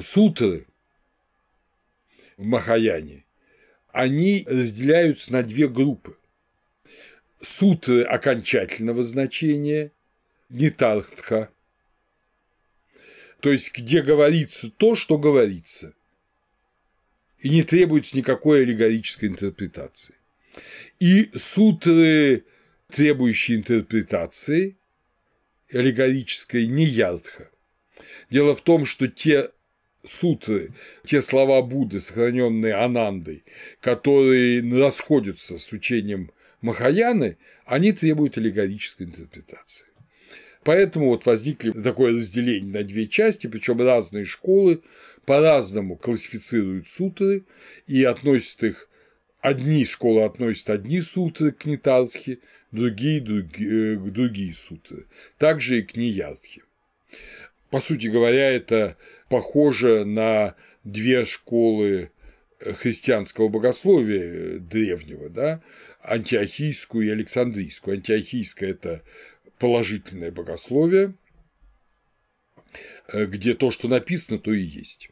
Сутры 0.00 0.66
в 2.36 2.44
Махаяне, 2.44 3.24
они 3.88 4.44
разделяются 4.48 5.32
на 5.32 5.42
две 5.42 5.68
группы. 5.68 6.16
Сутры 7.40 8.02
окончательного 8.02 9.02
значения, 9.02 9.92
нитартха, 10.48 11.50
то 13.40 13.50
есть 13.50 13.72
где 13.72 14.02
говорится 14.02 14.70
то, 14.70 14.94
что 14.94 15.18
говорится– 15.18 15.94
и 17.40 17.48
не 17.48 17.62
требуется 17.62 18.16
никакой 18.16 18.62
аллегорической 18.62 19.28
интерпретации. 19.28 20.14
И 20.98 21.30
сутры, 21.34 22.44
требующие 22.88 23.58
интерпретации, 23.58 24.76
аллегорической 25.72 26.66
не 26.66 26.84
ядха. 26.84 27.50
Дело 28.28 28.54
в 28.54 28.60
том, 28.60 28.84
что 28.84 29.08
те 29.08 29.50
сутры, 30.04 30.72
те 31.04 31.20
слова 31.22 31.62
Будды, 31.62 32.00
сохраненные 32.00 32.74
Анандой, 32.74 33.44
которые 33.80 34.62
расходятся 34.80 35.58
с 35.58 35.72
учением 35.72 36.30
Махаяны, 36.60 37.38
они 37.64 37.92
требуют 37.92 38.36
аллегорической 38.36 39.06
интерпретации. 39.06 39.86
Поэтому 40.62 41.06
вот 41.06 41.24
возникли 41.24 41.70
такое 41.70 42.14
разделение 42.14 42.70
на 42.70 42.84
две 42.84 43.06
части, 43.06 43.46
причем 43.46 43.80
разные 43.80 44.26
школы 44.26 44.82
по-разному 45.24 45.96
классифицируют 45.96 46.86
сутры 46.86 47.44
и 47.86 48.04
относят 48.04 48.62
их 48.64 48.90
Одни 49.40 49.86
школы 49.86 50.24
относят 50.24 50.68
одни 50.68 51.00
сутры 51.00 51.52
к 51.52 51.64
Нитартхе, 51.64 52.40
другие– 52.72 53.20
другие, 53.22 53.94
э, 53.94 53.96
другие 53.96 54.52
сутры, 54.52 55.06
также 55.38 55.78
и 55.78 55.82
к 55.82 55.96
Нияртхе. 55.96 56.62
По 57.70 57.80
сути 57.80 58.08
говоря, 58.08 58.50
это 58.50 58.98
похоже 59.30 60.04
на 60.04 60.56
две 60.84 61.24
школы 61.24 62.10
христианского 62.58 63.48
богословия 63.48 64.58
древнего, 64.58 65.30
да, 65.30 65.62
антиохийскую 66.02 67.06
и 67.06 67.10
александрийскую. 67.10 67.96
Антиохийская– 67.96 68.70
это 68.70 69.02
положительное 69.58 70.32
богословие, 70.32 71.14
где 73.12 73.54
то, 73.54 73.70
что 73.70 73.88
написано, 73.88 74.38
то 74.38 74.52
и 74.52 74.60
есть. 74.60 75.10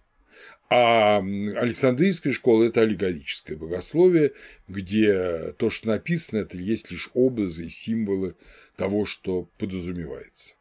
А 0.69 1.19
Александрийская 1.19 2.33
школа– 2.33 2.65
это 2.65 2.83
аллегорическое 2.83 3.57
богословие, 3.57 4.33
где 4.67 5.53
то, 5.53 5.71
что 5.71 5.87
написано, 5.89 6.41
это 6.41 6.59
есть 6.59 6.91
лишь 6.91 7.09
образы 7.15 7.67
и 7.67 7.71
символы 7.71 8.35
того, 8.77 9.07
что 9.07 9.45
подразумевается. 9.59 10.57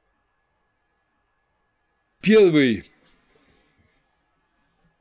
Первый 2.22 2.86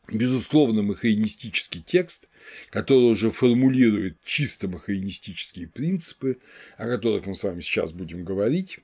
безусловно, 0.09 0.83
махаинистический 0.83 1.83
текст, 1.83 2.29
который 2.71 3.11
уже 3.11 3.31
формулирует 3.31 4.17
чисто 4.25 4.69
махаинистические 4.69 5.69
принципы, 5.69 6.39
о 6.77 6.87
которых 6.87 7.27
мы 7.27 7.35
с 7.35 7.43
вами 7.43 7.61
сейчас 7.61 7.93
будем 7.93 8.25
говорить, 8.25 8.79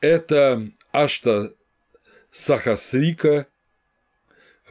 это 0.00 0.70
Ашта 0.92 1.50
Сахасрика 2.30 3.46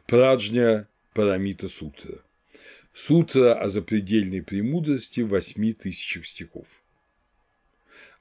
Праджня 0.05 0.87
Парамита 1.13 1.67
Сутра. 1.67 2.19
Сутра 2.93 3.55
о 3.55 3.69
запредельной 3.69 4.43
премудрости 4.43 5.21
в 5.21 5.29
восьми 5.29 5.73
тысячах 5.73 6.27
стихов. 6.27 6.83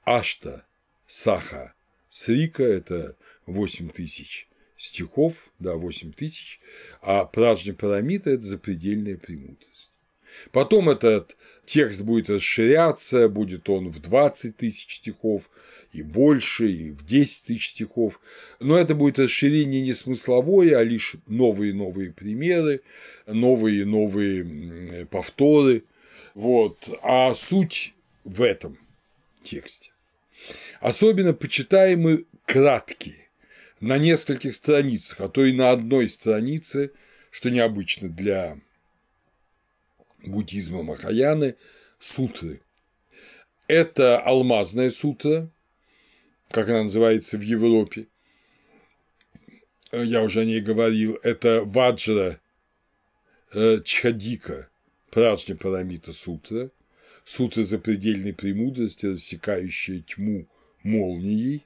Ашта 0.03 0.65
Саха 1.05 1.75
Срика– 2.09 2.63
это 2.63 3.15
восемь 3.45 3.89
тысяч 3.89 4.47
стихов, 4.83 5.49
да, 5.59 5.75
8 5.75 6.11
тысяч, 6.11 6.59
а 7.01 7.23
Праджня 7.25 7.73
Парамита– 7.73 8.29
это 8.31 8.43
запредельная 8.43 9.17
премудрость. 9.17 9.91
Потом 10.51 10.89
этот 10.89 11.37
текст 11.65 12.01
будет 12.01 12.29
расширяться, 12.29 13.29
будет 13.29 13.69
он 13.69 13.89
в 13.89 14.01
20 14.01 14.57
тысяч 14.57 14.97
стихов, 14.97 15.49
и 15.93 16.01
больше, 16.01 16.69
и 16.69 16.91
в 16.91 17.05
10 17.05 17.45
тысяч 17.45 17.69
стихов, 17.69 18.19
но 18.59 18.77
это 18.77 18.95
будет 18.95 19.19
расширение 19.19 19.81
не 19.81 19.93
смысловое, 19.93 20.77
а 20.77 20.83
лишь 20.83 21.15
новые 21.27 21.69
и 21.69 21.73
новые 21.73 22.11
примеры, 22.11 22.81
новые 23.27 23.81
и 23.81 23.85
новые 23.85 25.05
повторы, 25.05 25.83
вот, 26.33 26.89
а 27.03 27.33
суть 27.35 27.93
в 28.23 28.41
этом 28.41 28.77
тексте. 29.43 29.91
Особенно 30.81 31.33
почитаемы 31.33 32.25
краткие, 32.45 33.22
на 33.83 33.97
нескольких 33.97 34.55
страницах, 34.55 35.19
а 35.19 35.27
то 35.27 35.43
и 35.43 35.51
на 35.51 35.71
одной 35.71 36.07
странице, 36.07 36.93
что 37.31 37.51
необычно 37.51 38.07
для 38.07 38.57
буддизма 40.25 40.83
Махаяны, 40.83 41.57
сутры. 41.99 42.61
Это 43.67 44.19
алмазная 44.19 44.89
сутра, 44.89 45.49
как 46.49 46.69
она 46.69 46.83
называется 46.83 47.37
в 47.37 47.41
Европе, 47.41 48.07
я 49.91 50.23
уже 50.23 50.41
о 50.41 50.45
ней 50.45 50.61
говорил, 50.61 51.19
это 51.21 51.63
Ваджра 51.65 52.39
э, 53.51 53.81
Чхадика, 53.83 54.69
Пражня 55.11 55.57
Парамита 55.57 56.13
Сутра, 56.13 56.71
сутра 57.25 57.65
запредельной 57.65 58.33
премудрости, 58.33 59.07
рассекающая 59.07 60.01
тьму 60.01 60.47
молнией, 60.83 61.65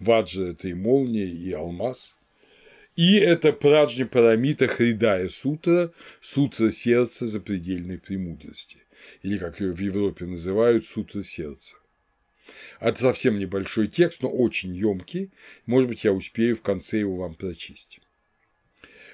Ваджа– 0.00 0.44
это 0.50 0.68
и 0.68 0.74
молния, 0.74 1.26
и 1.26 1.52
алмаз. 1.52 2.16
И 2.96 3.14
это 3.14 3.52
Праджни 3.52 4.04
Парамита 4.04 4.66
Хридая 4.66 5.28
Сутра, 5.28 5.92
Сутра 6.20 6.70
сердца 6.70 7.26
запредельной 7.26 7.98
премудрости, 7.98 8.78
или, 9.22 9.38
как 9.38 9.60
ее 9.60 9.72
в 9.72 9.78
Европе 9.78 10.26
называют, 10.26 10.84
Сутра 10.84 11.22
сердца. 11.22 11.76
Это 12.80 12.98
совсем 13.00 13.38
небольшой 13.38 13.88
текст, 13.88 14.22
но 14.22 14.30
очень 14.30 14.74
емкий. 14.74 15.30
Может 15.66 15.88
быть, 15.88 16.04
я 16.04 16.12
успею 16.12 16.56
в 16.56 16.62
конце 16.62 16.98
его 16.98 17.16
вам 17.16 17.34
прочесть. 17.34 18.00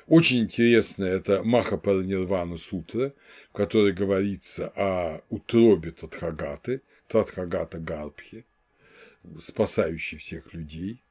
Очень 0.06 0.44
интересно 0.44 1.04
это 1.04 1.42
Маха 1.42 1.76
Паранирвана 1.76 2.56
Сутра, 2.56 3.12
в 3.50 3.52
которой 3.52 3.92
говорится 3.92 4.72
о 4.76 5.20
утробе 5.30 5.90
Татхагаты, 5.90 6.80
Татхагата 7.08 7.78
Гарбхи, 7.78 8.44
спасающий 9.40 10.18
всех 10.18 10.52
людей. 10.54 11.02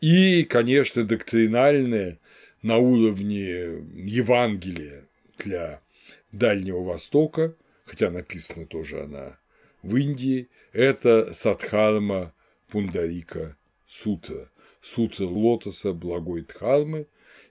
И, 0.00 0.44
конечно, 0.44 1.04
доктринальное 1.04 2.18
на 2.62 2.78
уровне 2.78 3.82
Евангелия 3.94 5.04
для 5.38 5.80
Дальнего 6.32 6.82
Востока, 6.82 7.54
хотя 7.84 8.10
написано 8.10 8.66
тоже 8.66 9.02
она 9.02 9.38
в 9.82 9.96
Индии, 9.96 10.48
это 10.72 11.32
Садхарма 11.32 12.34
Пундарика 12.68 13.56
Сутра, 13.86 14.50
Сутра 14.80 15.24
лотоса 15.24 15.92
благой 15.92 16.42
Дхармы, 16.42 17.06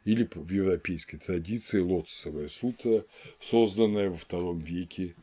или 0.05 0.29
в 0.33 0.51
европейской 0.51 1.17
традиции 1.17 1.79
лотосовая 1.79 2.47
сутра, 2.47 3.03
созданная 3.39 4.09
во 4.11 4.17
втором 4.17 4.59
веке 4.59 5.15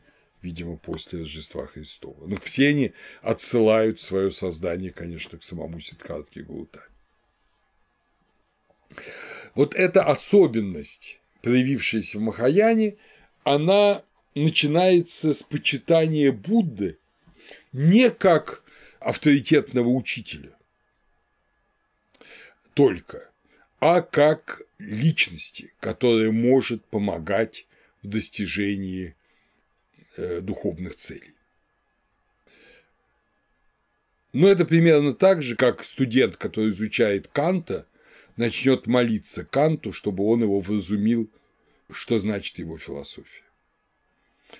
видимо, 0.43 0.77
после 0.77 1.19
Рождества 1.19 1.65
Христова. 1.65 2.27
Ну, 2.27 2.37
все 2.37 2.69
они 2.69 2.93
отсылают 3.21 3.99
свое 3.99 4.29
создание, 4.29 4.91
конечно, 4.91 5.39
к 5.39 5.43
самому 5.43 5.79
Сиддхартхе 5.79 6.41
Гаутаме. 6.41 6.85
Вот 9.55 9.73
эта 9.73 10.03
особенность, 10.03 11.19
проявившаяся 11.41 12.19
в 12.19 12.21
Махаяне, 12.21 12.97
она 13.43 14.03
начинается 14.35 15.33
с 15.33 15.41
почитания 15.41 16.31
Будды 16.31 16.97
не 17.71 18.11
как 18.11 18.63
авторитетного 18.99 19.89
учителя 19.89 20.51
только, 22.73 23.29
а 23.79 24.01
как 24.01 24.61
личности, 24.79 25.73
которая 25.79 26.31
может 26.31 26.83
помогать 26.85 27.67
в 28.01 28.07
достижении 28.07 29.15
духовных 30.17 30.95
целей. 30.95 31.33
Но 34.33 34.47
это 34.47 34.65
примерно 34.65 35.13
так 35.13 35.41
же, 35.41 35.55
как 35.55 35.83
студент, 35.83 36.37
который 36.37 36.71
изучает 36.71 37.27
Канта, 37.27 37.87
начнет 38.35 38.87
молиться 38.87 39.45
Канту, 39.45 39.93
чтобы 39.93 40.25
он 40.25 40.41
его 40.41 40.59
вразумил, 40.59 41.29
что 41.91 42.17
значит 42.17 42.57
его 42.57 42.77
философия. 42.77 43.43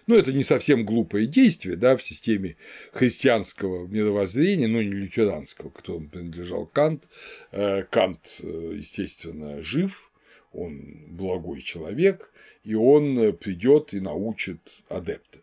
Ну, 0.07 0.15
это 0.15 0.33
не 0.33 0.43
совсем 0.43 0.85
глупое 0.85 1.27
действие, 1.27 1.75
да, 1.75 1.95
в 1.95 2.03
системе 2.03 2.55
христианского 2.93 3.87
мировоззрения, 3.87 4.67
но 4.67 4.81
не 4.81 4.89
лютеранского, 4.89 5.69
к 5.69 5.77
которому 5.77 6.09
принадлежал 6.09 6.65
Кант. 6.65 7.07
Э, 7.51 7.83
Кант, 7.83 8.39
э, 8.41 8.73
естественно, 8.75 9.61
жив, 9.61 10.11
он 10.51 11.05
благой 11.09 11.61
человек, 11.61 12.31
и 12.63 12.75
он 12.75 13.35
придет 13.37 13.93
и 13.93 13.99
научит 13.99 14.59
адепта. 14.87 15.39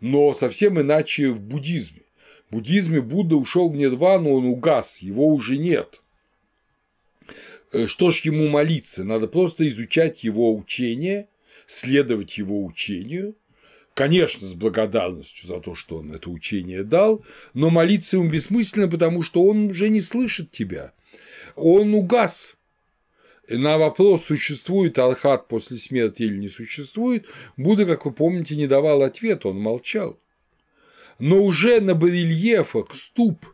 Но 0.00 0.34
совсем 0.34 0.80
иначе 0.80 1.30
в 1.30 1.40
буддизме. 1.40 2.02
В 2.48 2.54
буддизме 2.54 3.00
Будда 3.00 3.36
ушел 3.36 3.70
в 3.70 3.76
нирвану, 3.76 4.30
он 4.30 4.46
угас, 4.46 4.98
его 4.98 5.28
уже 5.28 5.56
нет. 5.58 6.02
Э, 7.72 7.86
что 7.86 8.10
ж 8.10 8.20
ему 8.20 8.48
молиться? 8.48 9.04
Надо 9.04 9.26
просто 9.26 9.66
изучать 9.68 10.24
его 10.24 10.54
учение, 10.54 11.28
следовать 11.66 12.36
его 12.36 12.64
учению, 12.64 13.36
конечно, 13.94 14.46
с 14.46 14.54
благодарностью 14.54 15.46
за 15.46 15.60
то, 15.60 15.74
что 15.74 15.98
он 15.98 16.12
это 16.12 16.30
учение 16.30 16.82
дал, 16.82 17.24
но 17.54 17.70
молиться 17.70 18.16
ему 18.16 18.28
бессмысленно, 18.28 18.88
потому 18.88 19.22
что 19.22 19.44
он 19.44 19.70
уже 19.70 19.88
не 19.88 20.00
слышит 20.00 20.50
тебя. 20.50 20.92
Он 21.56 21.94
угас, 21.94 22.56
на 23.48 23.78
вопрос, 23.78 24.24
существует 24.24 24.98
архат 24.98 25.48
после 25.48 25.76
смерти 25.76 26.22
или 26.22 26.36
не 26.36 26.48
существует, 26.48 27.26
Будда, 27.56 27.86
как 27.86 28.04
вы 28.04 28.12
помните, 28.12 28.56
не 28.56 28.66
давал 28.66 29.02
ответа, 29.02 29.48
он 29.48 29.58
молчал. 29.58 30.18
Но 31.18 31.42
уже 31.42 31.80
на 31.80 31.94
барельефах 31.94 32.94
ступ 32.94 33.46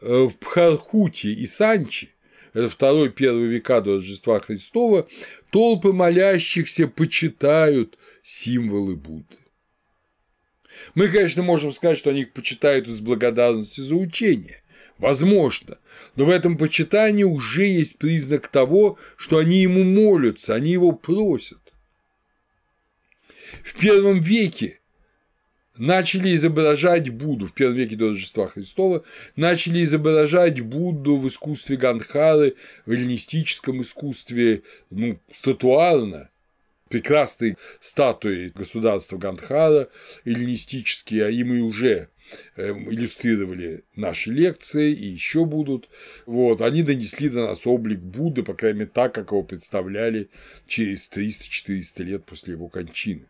э, 0.00 0.24
в 0.24 0.36
Пхархуте 0.36 1.32
и 1.32 1.46
Санчи, 1.46 2.10
это 2.52 2.68
второй 2.68 3.10
первый 3.10 3.48
века 3.48 3.80
до 3.80 3.96
Рождества 3.96 4.40
Христова, 4.40 5.08
толпы 5.50 5.92
молящихся 5.92 6.88
почитают 6.88 7.98
символы 8.22 8.96
Будды. 8.96 9.36
Мы, 10.94 11.08
конечно, 11.08 11.42
можем 11.42 11.72
сказать, 11.72 11.98
что 11.98 12.10
они 12.10 12.22
их 12.22 12.32
почитают 12.32 12.88
из 12.88 13.00
благодарности 13.00 13.80
за 13.80 13.96
учение, 13.96 14.62
Возможно, 15.00 15.78
но 16.14 16.26
в 16.26 16.30
этом 16.30 16.58
почитании 16.58 17.24
уже 17.24 17.64
есть 17.64 17.96
признак 17.96 18.48
того, 18.48 18.98
что 19.16 19.38
они 19.38 19.62
ему 19.62 19.82
молятся, 19.82 20.54
они 20.54 20.72
его 20.72 20.92
просят. 20.92 21.58
В 23.64 23.78
первом 23.78 24.20
веке 24.20 24.80
начали 25.78 26.34
изображать 26.34 27.08
Будду 27.08 27.46
в 27.46 27.54
первом 27.54 27.76
веке 27.76 27.96
до 27.96 28.08
Рождества 28.08 28.48
Христова, 28.48 29.02
начали 29.36 29.82
изображать 29.82 30.60
Будду 30.60 31.16
в 31.16 31.26
искусстве 31.28 31.78
Гандхары, 31.78 32.56
в 32.84 32.90
эллинистическом 32.90 33.80
искусстве, 33.80 34.64
ну, 34.90 35.18
статуарно, 35.32 36.28
прекрасные 36.90 37.56
статуи 37.78 38.52
государства 38.54 39.16
Гандхара, 39.16 39.88
эллинистические, 40.24 41.26
а 41.26 41.30
им 41.30 41.54
и 41.54 41.60
уже 41.60 42.08
эм, 42.56 42.92
иллюстрировали 42.92 43.84
наши 43.94 44.30
лекции 44.30 44.92
и 44.92 45.06
еще 45.06 45.46
будут. 45.46 45.88
Вот, 46.26 46.60
они 46.60 46.82
донесли 46.82 47.30
до 47.30 47.46
нас 47.46 47.66
облик 47.66 48.00
Будды, 48.00 48.42
по 48.42 48.54
крайней 48.54 48.80
мере, 48.80 48.90
так, 48.92 49.14
как 49.14 49.30
его 49.30 49.44
представляли 49.44 50.28
через 50.66 51.08
300-400 51.10 52.02
лет 52.02 52.26
после 52.26 52.54
его 52.54 52.68
кончины. 52.68 53.26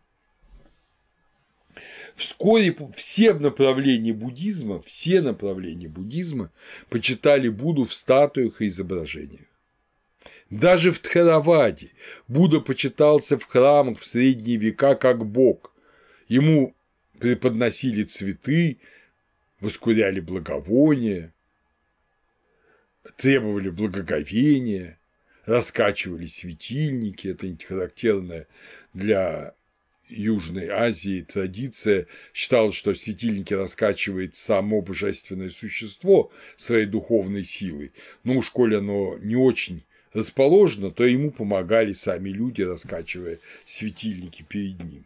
Вскоре 2.15 2.75
все 2.95 3.33
направления 3.33 4.13
буддизма, 4.13 4.81
все 4.81 5.21
направления 5.21 5.87
буддизма 5.87 6.51
почитали 6.89 7.47
Будду 7.47 7.85
в 7.85 7.93
статуях 7.93 8.61
и 8.61 8.67
изображениях. 8.67 9.50
Даже 10.51 10.91
в 10.91 10.99
Тхараваде 10.99 11.91
Будда 12.27 12.59
почитался 12.59 13.39
в 13.39 13.45
храмах 13.45 13.99
в 13.99 14.05
средние 14.05 14.57
века 14.57 14.95
как 14.95 15.25
бог. 15.25 15.73
Ему 16.27 16.75
преподносили 17.19 18.03
цветы, 18.03 18.79
воскуряли 19.61 20.19
благовония, 20.19 21.33
требовали 23.15 23.69
благоговения, 23.69 24.99
раскачивали 25.45 26.27
светильники, 26.27 27.29
это 27.29 27.47
не 27.47 27.57
характерно 27.57 28.45
для 28.93 29.53
Южной 30.09 30.67
Азии 30.67 31.21
традиция. 31.21 32.07
Считала, 32.33 32.73
что 32.73 32.93
светильники 32.93 33.53
раскачивает 33.53 34.35
само 34.35 34.81
божественное 34.81 35.49
существо 35.49 36.29
своей 36.57 36.87
духовной 36.87 37.45
силой, 37.45 37.93
но 38.25 38.33
уж 38.33 38.49
коли 38.49 38.75
оно 38.75 39.17
не 39.19 39.37
очень 39.37 39.85
расположено, 40.13 40.91
то 40.91 41.05
ему 41.05 41.31
помогали 41.31 41.93
сами 41.93 42.29
люди, 42.29 42.61
раскачивая 42.61 43.39
светильники 43.65 44.43
перед 44.43 44.79
ним. 44.79 45.05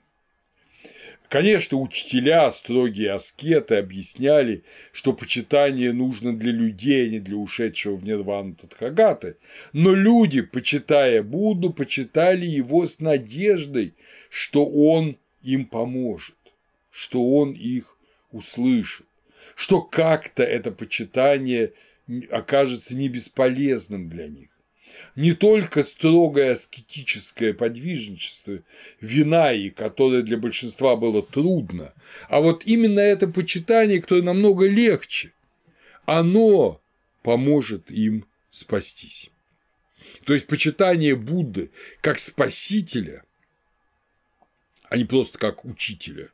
Конечно, 1.30 1.80
учителя, 1.80 2.52
строгие 2.52 3.12
аскеты 3.12 3.76
объясняли, 3.76 4.64
что 4.92 5.12
почитание 5.12 5.92
нужно 5.92 6.38
для 6.38 6.52
людей, 6.52 7.08
а 7.08 7.10
не 7.10 7.20
для 7.20 7.36
ушедшего 7.36 7.96
в 7.96 8.04
нирвану 8.04 8.54
Тадхагаты, 8.56 9.38
но 9.74 9.94
люди, 9.94 10.42
почитая 10.42 11.24
Будду, 11.24 11.74
почитали 11.74 12.46
его 12.46 12.86
с 12.86 13.00
надеждой, 13.00 13.96
что 14.30 14.68
он 14.68 15.18
им 15.42 15.66
поможет, 15.66 16.36
что 16.92 17.26
он 17.26 17.54
их 17.54 17.98
услышит, 18.32 19.08
что 19.56 19.82
как-то 19.82 20.44
это 20.44 20.72
почитание 20.72 21.74
окажется 22.30 22.96
не 22.96 23.10
бесполезным 23.10 24.10
для 24.10 24.28
них 24.28 24.55
не 25.16 25.34
только 25.34 25.84
строгое 25.84 26.54
аскетическое 26.54 27.54
подвижничество 27.54 28.60
Винаи, 29.02 29.70
которое 29.70 30.22
для 30.22 30.38
большинства 30.38 30.96
было 30.96 31.22
трудно, 31.22 31.94
а 32.30 32.40
вот 32.40 32.66
именно 32.66 33.00
это 33.00 33.28
почитание, 33.28 34.02
которое 34.02 34.24
намного 34.24 34.68
легче, 34.68 35.32
оно 36.06 36.82
поможет 37.24 37.92
им 37.92 38.26
спастись. 38.52 39.30
То 40.26 40.34
есть 40.34 40.48
почитание 40.48 41.16
Будды 41.16 41.72
как 42.02 42.20
спасителя, 42.20 43.24
а 44.90 44.98
не 44.98 45.06
просто 45.06 45.38
как 45.40 45.66
учителя, 45.66 46.30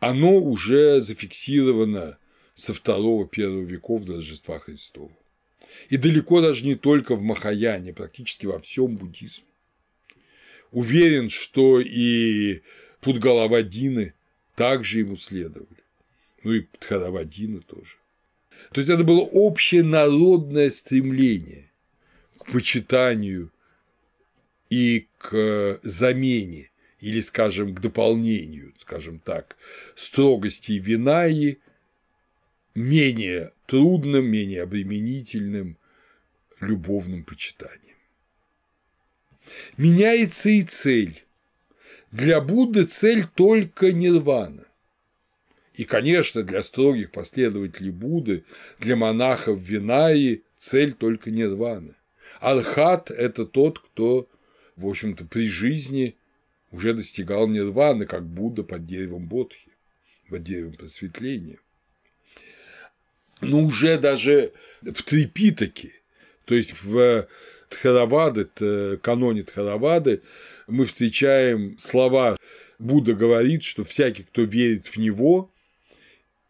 оно 0.00 0.36
уже 0.36 1.00
зафиксировано 1.00 2.18
со 2.54 2.74
второго-первого 2.74 3.62
веков 3.62 4.04
до 4.04 4.16
Рождества 4.16 4.58
Христова. 4.58 5.12
И 5.88 5.96
далеко 5.96 6.40
даже 6.40 6.64
не 6.64 6.74
только 6.74 7.16
в 7.16 7.22
Махаяне, 7.22 7.92
практически 7.92 8.46
во 8.46 8.58
всем 8.60 8.96
буддизме. 8.96 9.44
Уверен, 10.70 11.28
что 11.28 11.80
и 11.80 12.62
Пудгалавадины 13.00 14.14
также 14.54 15.00
ему 15.00 15.16
следовали. 15.16 15.82
Ну 16.42 16.52
и 16.52 16.66
Тхаравадины 16.78 17.60
тоже. 17.60 17.96
То 18.72 18.80
есть 18.80 18.90
это 18.90 19.04
было 19.04 19.20
общее 19.20 19.82
народное 19.82 20.70
стремление 20.70 21.70
к 22.38 22.50
почитанию 22.50 23.52
и 24.68 25.08
к 25.18 25.80
замене 25.82 26.70
или, 27.00 27.20
скажем, 27.20 27.74
к 27.74 27.80
дополнению, 27.80 28.74
скажем 28.78 29.20
так, 29.20 29.56
строгости 29.94 30.72
Винаи 30.72 31.58
менее 32.74 33.52
трудным, 33.68 34.26
менее 34.26 34.62
обременительным 34.62 35.76
любовным 36.58 37.22
почитанием. 37.22 37.96
Меняется 39.76 40.48
и 40.48 40.62
цель. 40.62 41.22
Для 42.10 42.40
Будды 42.40 42.84
цель 42.84 43.26
только 43.26 43.92
нирвана. 43.92 44.64
И, 45.74 45.84
конечно, 45.84 46.42
для 46.42 46.62
строгих 46.62 47.12
последователей 47.12 47.90
Будды, 47.90 48.44
для 48.78 48.96
монахов 48.96 49.60
Винаи 49.60 50.42
цель 50.56 50.94
только 50.94 51.30
нирвана. 51.30 51.94
Архат– 52.40 53.10
это 53.12 53.44
тот, 53.44 53.80
кто, 53.80 54.30
в 54.76 54.86
общем-то, 54.86 55.26
при 55.26 55.46
жизни 55.46 56.16
уже 56.70 56.94
достигал 56.94 57.46
нирваны, 57.46 58.06
как 58.06 58.26
Будда 58.26 58.62
под 58.64 58.86
деревом 58.86 59.28
Бодхи, 59.28 59.72
под 60.30 60.42
деревом 60.42 60.72
просветления 60.72 61.58
но 63.40 63.62
уже 63.62 63.98
даже 63.98 64.52
в 64.82 65.02
Трипитаке, 65.02 65.92
то 66.44 66.54
есть 66.54 66.82
в 66.82 67.28
Тхаравады, 67.68 68.98
каноне 69.02 69.42
Тхаравады, 69.42 70.22
мы 70.66 70.84
встречаем 70.86 71.76
слова 71.78 72.36
Будда 72.78 73.14
говорит, 73.14 73.62
что 73.62 73.84
всякий, 73.84 74.22
кто 74.22 74.42
верит 74.42 74.86
в 74.86 74.96
него, 74.98 75.52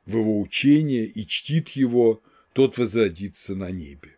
в 0.05 0.17
его 0.17 0.41
учение 0.41 1.07
и 1.07 1.27
чтит 1.27 1.71
его, 1.71 2.23
тот 2.53 2.77
возродится 2.77 3.55
на 3.55 3.71
небе. 3.71 4.17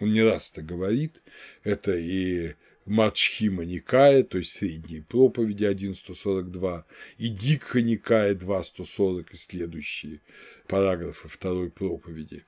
Он 0.00 0.12
не 0.12 0.22
раз 0.22 0.50
это 0.52 0.62
говорит, 0.62 1.22
это 1.64 1.96
и 1.96 2.54
Мачхима 2.84 3.64
Никая, 3.64 4.22
то 4.22 4.38
есть 4.38 4.52
средние 4.52 5.02
проповеди 5.02 5.64
1.142, 5.64 6.84
и 7.18 7.28
Дикха 7.28 7.82
Никая 7.82 8.34
2.140 8.34 9.26
и 9.32 9.36
следующие 9.36 10.20
параграфы 10.68 11.28
второй 11.28 11.70
проповеди. 11.70 12.44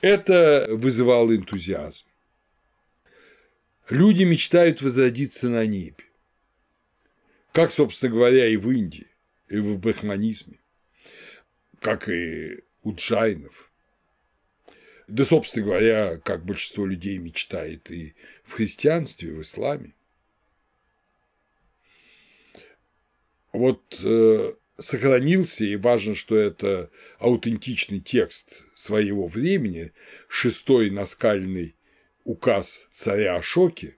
Это 0.00 0.68
вызывало 0.70 1.36
энтузиазм. 1.36 2.06
Люди 3.90 4.22
мечтают 4.22 4.80
возродиться 4.80 5.48
на 5.48 5.66
небе, 5.66 6.04
как, 7.52 7.70
собственно 7.70 8.12
говоря, 8.12 8.46
и 8.48 8.56
в 8.56 8.70
Индии, 8.70 9.08
и 9.48 9.58
в 9.58 9.78
брахманизме, 9.78 10.58
как 11.80 12.08
и 12.08 12.62
у 12.82 12.94
джайнов– 12.94 13.66
да, 15.08 15.24
собственно 15.24 15.64
говоря, 15.64 16.18
как 16.18 16.44
большинство 16.44 16.84
людей 16.84 17.16
мечтает 17.16 17.90
и 17.90 18.14
в 18.44 18.52
христианстве, 18.52 19.30
и 19.30 19.32
в 19.32 19.40
исламе. 19.40 19.94
Вот 23.52 23.98
э, 24.04 24.52
сохранился, 24.78 25.64
и 25.64 25.76
важно, 25.76 26.14
что 26.14 26.36
это 26.36 26.90
аутентичный 27.18 28.00
текст 28.00 28.66
своего 28.74 29.26
времени, 29.26 29.92
шестой 30.28 30.90
наскальный 30.90 31.74
указ 32.24 32.88
царя 32.92 33.36
Ашоки, 33.36 33.96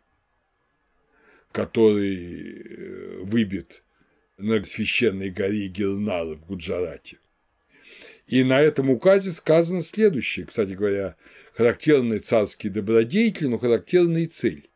который 1.52 2.16
э, 2.16 3.22
выбит 3.24 3.82
на 4.38 4.64
священной 4.64 5.30
горе 5.30 5.68
Гирнара 5.68 6.36
в 6.36 6.46
Гуджарате. 6.46 7.18
И 8.26 8.44
на 8.44 8.60
этом 8.60 8.90
указе 8.90 9.32
сказано 9.32 9.82
следующее, 9.82 10.46
кстати 10.46 10.72
говоря, 10.72 11.16
характерные 11.54 12.20
царские 12.20 12.72
добродетели, 12.72 13.48
но 13.48 13.58
характерная 13.58 14.26
цель. 14.26 14.70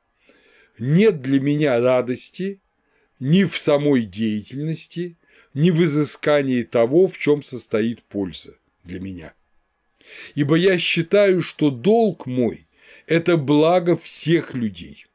Нет 0.79 1.23
для 1.23 1.41
меня 1.41 1.81
радости 1.81 2.61
ни 3.21 3.45
в 3.45 3.57
самой 3.57 4.05
деятельности, 4.05 5.17
ни 5.55 5.71
в 5.71 5.83
изыскании 5.83 6.63
того, 6.63 7.07
в 7.07 7.17
чем 7.17 7.43
состоит 7.43 8.03
польза 8.03 8.57
для 8.83 9.01
меня. 9.01 9.35
Ибо 10.35 10.57
я 10.57 10.79
считаю, 10.79 11.43
что 11.43 11.71
долг 11.71 12.27
мой– 12.27 12.67
это 13.07 13.37
благо 13.37 13.97
всех 13.97 14.55
людей. 14.55 15.07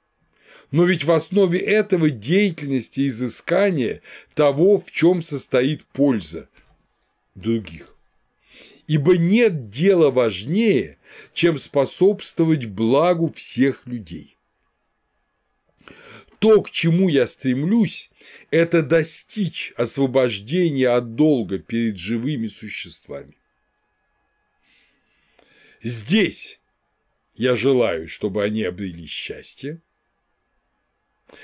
Но 0.71 0.85
ведь 0.85 1.03
в 1.03 1.11
основе 1.11 1.59
этого 1.59 2.09
деятельности 2.09 3.07
изыскания 3.07 4.01
того, 4.33 4.79
в 4.79 4.91
чем 4.91 5.21
состоит 5.21 5.85
польза 5.85 6.49
других 7.35 7.95
ибо 8.89 9.17
нет 9.19 9.69
дела 9.69 10.09
важнее, 10.09 10.97
чем 11.31 11.59
способствовать 11.59 12.65
благу 12.65 13.31
всех 13.31 13.85
людей. 13.85 14.35
То, 16.39 16.61
к 16.61 16.71
чему 16.71 17.09
я 17.09 17.27
стремлюсь, 17.27 18.09
это 18.49 18.81
достичь 18.81 19.73
освобождения 19.75 20.89
от 20.89 21.15
долга 21.15 21.59
перед 21.59 21.97
живыми 21.97 22.47
существами. 22.47 23.35
Здесь 25.81 26.59
я 27.35 27.55
желаю, 27.55 28.07
чтобы 28.07 28.43
они 28.43 28.63
обрели 28.63 29.05
счастье, 29.05 29.81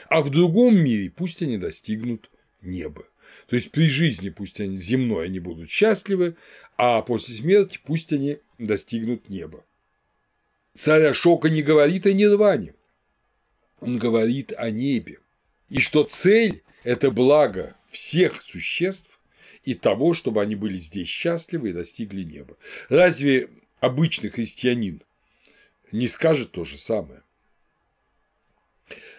а 0.09 0.21
в 0.21 0.29
другом 0.29 0.77
мире 0.77 1.09
пусть 1.09 1.41
они 1.41 1.57
достигнут 1.57 2.29
неба. 2.61 3.05
То 3.47 3.55
есть 3.55 3.71
при 3.71 3.87
жизни 3.87 4.29
пусть 4.29 4.59
они 4.61 4.77
земной 4.77 5.25
они 5.25 5.39
будут 5.39 5.69
счастливы, 5.69 6.35
а 6.77 7.01
после 7.01 7.35
смерти 7.35 7.79
пусть 7.83 8.13
они 8.13 8.39
достигнут 8.57 9.29
неба. 9.29 9.65
Царь 10.73 11.03
Ашока 11.05 11.49
не 11.49 11.61
говорит 11.61 12.05
о 12.05 12.13
нирване, 12.13 12.75
он 13.85 13.99
говорит 13.99 14.53
о 14.57 14.71
небе. 14.71 15.19
И 15.69 15.79
что 15.79 16.03
цель– 16.03 16.63
это 16.83 17.11
благо 17.11 17.75
всех 17.89 18.41
существ 18.41 19.19
и 19.63 19.73
того, 19.73 20.13
чтобы 20.13 20.41
они 20.41 20.55
были 20.55 20.77
здесь 20.77 21.07
счастливы 21.07 21.69
и 21.69 21.73
достигли 21.73 22.23
неба. 22.23 22.57
Разве 22.89 23.49
обычный 23.79 24.29
христианин 24.29 25.01
не 25.91 26.07
скажет 26.07 26.51
то 26.51 26.65
же 26.65 26.77
самое? 26.77 27.21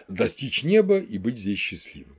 Достичь 0.07 0.63
неба 0.63 0.99
и 0.99 1.17
быть 1.17 1.37
здесь 1.37 1.59
счастливым. 1.59 2.17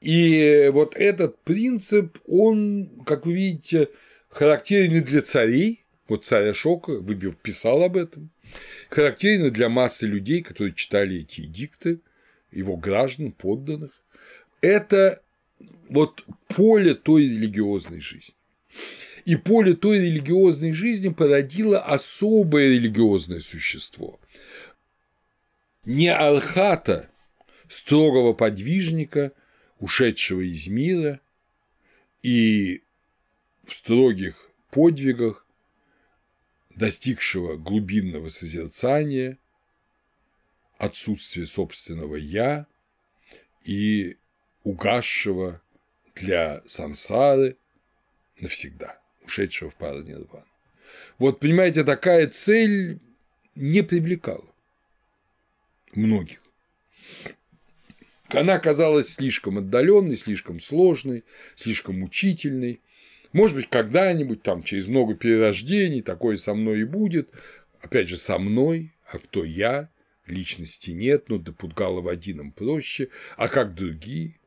И 0.00 0.70
вот 0.72 0.94
этот 0.94 1.40
принцип, 1.42 2.18
он, 2.26 3.02
как 3.04 3.26
вы 3.26 3.34
видите, 3.34 3.88
характерен 4.28 4.96
и 4.96 5.00
для 5.00 5.22
царей, 5.22 5.84
вот 6.08 6.24
царь 6.24 6.48
Ашока 6.48 6.92
Выбив 6.92 7.36
писал 7.36 7.82
об 7.82 7.96
этом, 7.96 8.30
характерен 8.90 9.46
и 9.46 9.50
для 9.50 9.68
массы 9.68 10.06
людей, 10.06 10.42
которые 10.42 10.74
читали 10.74 11.20
эти 11.20 11.42
эдикты, 11.42 12.00
его 12.50 12.76
граждан, 12.76 13.32
подданных. 13.32 13.92
Это 14.60 15.22
вот 15.88 16.24
поле 16.48 16.94
той 16.94 17.24
религиозной 17.24 18.00
жизни. 18.00 18.34
И 19.24 19.36
поле 19.36 19.74
той 19.74 19.98
религиозной 19.98 20.72
жизни 20.72 21.10
породило 21.10 21.78
особое 21.78 22.68
религиозное 22.68 23.40
существо. 23.40 24.18
Не 25.84 26.12
архата, 26.12 27.10
строгого 27.68 28.32
подвижника– 28.32 29.32
ушедшего 29.78 30.40
из 30.40 30.66
мира 30.68 31.20
и 32.22 32.82
в 33.64 33.74
строгих 33.74 34.50
подвигах 34.70 35.46
достигшего 36.78 37.56
глубинного 37.56 38.28
созерцания, 38.28 39.36
отсутствия 40.78 41.44
собственного 41.44 42.14
«я» 42.14 42.66
и 43.64 44.16
угасшего 44.62 45.60
для 46.14 46.62
сансары 46.66 47.56
навсегда, 48.40 49.00
ушедшего 49.24 49.70
в 49.70 49.74
паранирвану. 49.74 50.46
Вот, 51.18 51.40
понимаете, 51.40 51.82
такая 51.82 52.28
цель 52.28 53.00
не 53.56 53.82
привлекала 53.82 54.46
многих. 55.92 56.40
Она 58.28 58.58
казалась 58.58 59.14
слишком 59.14 59.58
отдаленной, 59.58 60.16
слишком 60.16 60.60
сложной, 60.60 61.24
слишком 61.56 61.98
мучительной. 61.98 62.80
Может 63.32 63.56
быть, 63.56 63.68
когда-нибудь, 63.68 64.42
там, 64.42 64.62
через 64.62 64.86
много 64.86 65.14
перерождений, 65.14 66.02
такое 66.02 66.36
со 66.36 66.54
мной 66.54 66.80
и 66.80 66.84
будет. 66.84 67.30
Опять 67.80 68.08
же, 68.08 68.16
со 68.16 68.38
мной, 68.38 68.92
а 69.10 69.18
кто 69.18 69.44
я? 69.44 69.90
Личности 70.26 70.90
нет, 70.90 71.28
но 71.28 71.38
до 71.38 71.52
Пудгала-Вадином 71.52 72.52
проще, 72.52 73.08
а 73.36 73.48
как 73.48 73.74
другие? 73.74 74.38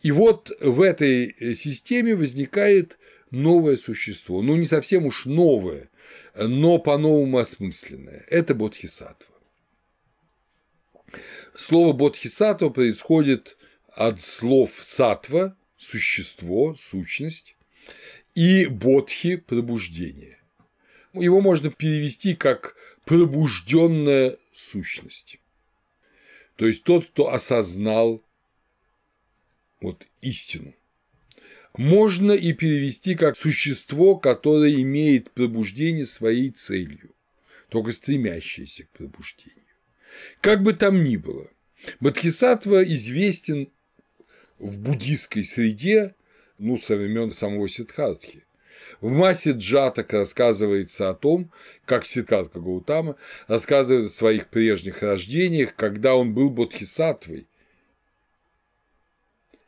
И 0.00 0.10
вот 0.10 0.50
в 0.60 0.80
этой 0.80 1.54
системе 1.54 2.14
возникает 2.14 2.98
новое 3.30 3.76
существо, 3.76 4.40
ну 4.40 4.56
не 4.56 4.64
совсем 4.64 5.04
уж 5.04 5.26
новое, 5.26 5.90
но 6.34 6.78
по-новому 6.78 7.36
осмысленное. 7.36 8.24
Это 8.28 8.54
Бодхисаттва. 8.54 9.34
Слово 11.54 11.92
бодхисаттва 11.92 12.70
происходит 12.70 13.58
от 13.94 14.20
слов 14.20 14.72
сатва– 14.80 15.56
существо, 15.78 16.74
сущность, 16.74 17.56
и 18.34 18.66
бодхи– 18.66 19.36
пробуждение. 19.46 20.38
Его 21.14 21.40
можно 21.40 21.70
перевести 21.70 22.34
как 22.34 22.76
пробужденная 23.04 24.36
сущность. 24.52 25.38
То 26.56 26.66
есть 26.66 26.84
тот, 26.84 27.06
кто 27.06 27.32
осознал 27.32 28.22
вот 29.80 30.06
истину. 30.20 30.74
Можно 31.76 32.32
и 32.32 32.52
перевести 32.52 33.14
как 33.14 33.36
существо, 33.36 34.16
которое 34.16 34.74
имеет 34.82 35.30
пробуждение 35.30 36.04
своей 36.04 36.50
целью, 36.50 37.14
только 37.68 37.92
стремящееся 37.92 38.84
к 38.84 38.90
пробуждению. 38.90 39.62
Как 40.40 40.62
бы 40.62 40.72
там 40.72 41.04
ни 41.04 41.16
было, 41.16 41.48
Бодхисаттва 42.00 42.82
известен 42.84 43.70
в 44.58 44.80
буддийской 44.80 45.44
среде, 45.44 46.14
ну, 46.58 46.78
со 46.78 46.96
времен 46.96 47.32
самого 47.32 47.68
Сиддхартхи. 47.68 48.44
В 49.00 49.10
массе 49.10 49.52
джаток 49.52 50.12
рассказывается 50.12 51.10
о 51.10 51.14
том, 51.14 51.50
как 51.84 52.04
Сиддхартха 52.04 52.60
Гаутама 52.60 53.16
рассказывает 53.46 54.06
о 54.06 54.14
своих 54.14 54.48
прежних 54.48 55.02
рождениях, 55.02 55.74
когда 55.74 56.14
он 56.14 56.34
был 56.34 56.50
бодхисаттвой. 56.50 57.46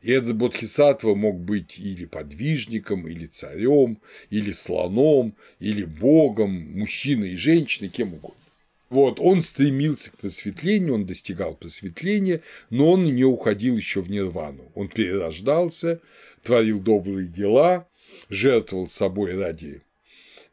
И 0.01 0.11
этот 0.11 0.35
бодхисаттва 0.35 1.13
мог 1.15 1.39
быть 1.39 1.77
или 1.77 2.05
подвижником, 2.05 3.07
или 3.07 3.27
царем, 3.27 3.99
или 4.29 4.51
слоном, 4.51 5.35
или 5.59 5.83
богом, 5.85 6.51
мужчиной 6.79 7.33
и 7.33 7.37
женщиной, 7.37 7.89
кем 7.89 8.15
угодно. 8.15 8.41
Вот, 8.89 9.21
он 9.21 9.41
стремился 9.41 10.11
к 10.11 10.17
просветлению, 10.17 10.95
он 10.95 11.05
достигал 11.05 11.55
просветления, 11.55 12.41
но 12.69 12.91
он 12.91 13.05
не 13.05 13.23
уходил 13.23 13.77
еще 13.77 14.01
в 14.01 14.09
нирвану. 14.09 14.69
Он 14.75 14.89
перерождался, 14.89 16.01
творил 16.43 16.79
добрые 16.79 17.27
дела, 17.27 17.87
жертвовал 18.29 18.87
собой 18.87 19.35
ради 19.35 19.81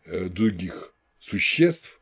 э, 0.05 0.29
других 0.29 0.95
существ, 1.19 2.01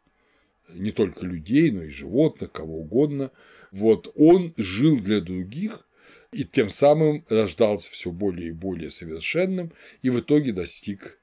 не 0.68 0.92
только 0.92 1.24
людей, 1.24 1.70
но 1.70 1.82
и 1.82 1.90
животных, 1.90 2.52
кого 2.52 2.80
угодно. 2.80 3.30
Вот 3.70 4.12
он 4.16 4.54
жил 4.56 4.98
для 5.00 5.20
других 5.20 5.86
и 6.32 6.44
тем 6.44 6.68
самым 6.68 7.24
рождался 7.28 7.90
все 7.90 8.10
более 8.10 8.48
и 8.48 8.52
более 8.52 8.90
совершенным 8.90 9.72
и 10.02 10.10
в 10.10 10.20
итоге 10.20 10.52
достиг 10.52 11.18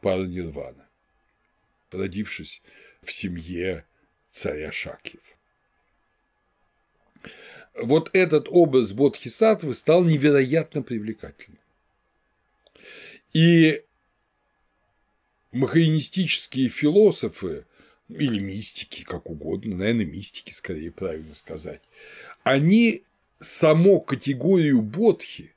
паранирвана, 0.00 0.86
родившись 1.90 2.62
в 3.02 3.12
семье 3.12 3.84
царя 4.30 4.72
Шакьев. 4.72 5.22
Вот 7.74 8.10
этот 8.12 8.46
образ 8.48 8.92
Бодхисаттвы 8.92 9.74
стал 9.74 10.04
невероятно 10.04 10.82
привлекательным. 10.82 11.59
И 13.32 13.82
махаинистические 15.52 16.68
философы 16.68 17.66
или 18.08 18.38
мистики, 18.38 19.04
как 19.04 19.30
угодно, 19.30 19.76
наверное, 19.76 20.04
мистики, 20.04 20.52
скорее 20.52 20.90
правильно 20.90 21.34
сказать, 21.34 21.80
они 22.42 23.04
само 23.38 24.00
категорию 24.00 24.82
бодхи 24.82 25.52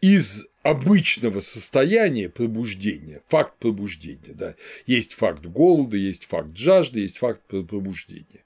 из 0.00 0.46
обычного 0.62 1.40
состояния 1.40 2.28
пробуждения, 2.28 3.22
факт 3.28 3.58
пробуждения, 3.58 4.34
да, 4.34 4.54
есть 4.86 5.14
факт 5.14 5.44
голода, 5.46 5.96
есть 5.96 6.26
факт 6.26 6.56
жажды, 6.56 7.00
есть 7.00 7.18
факт 7.18 7.42
пробуждения, 7.42 8.44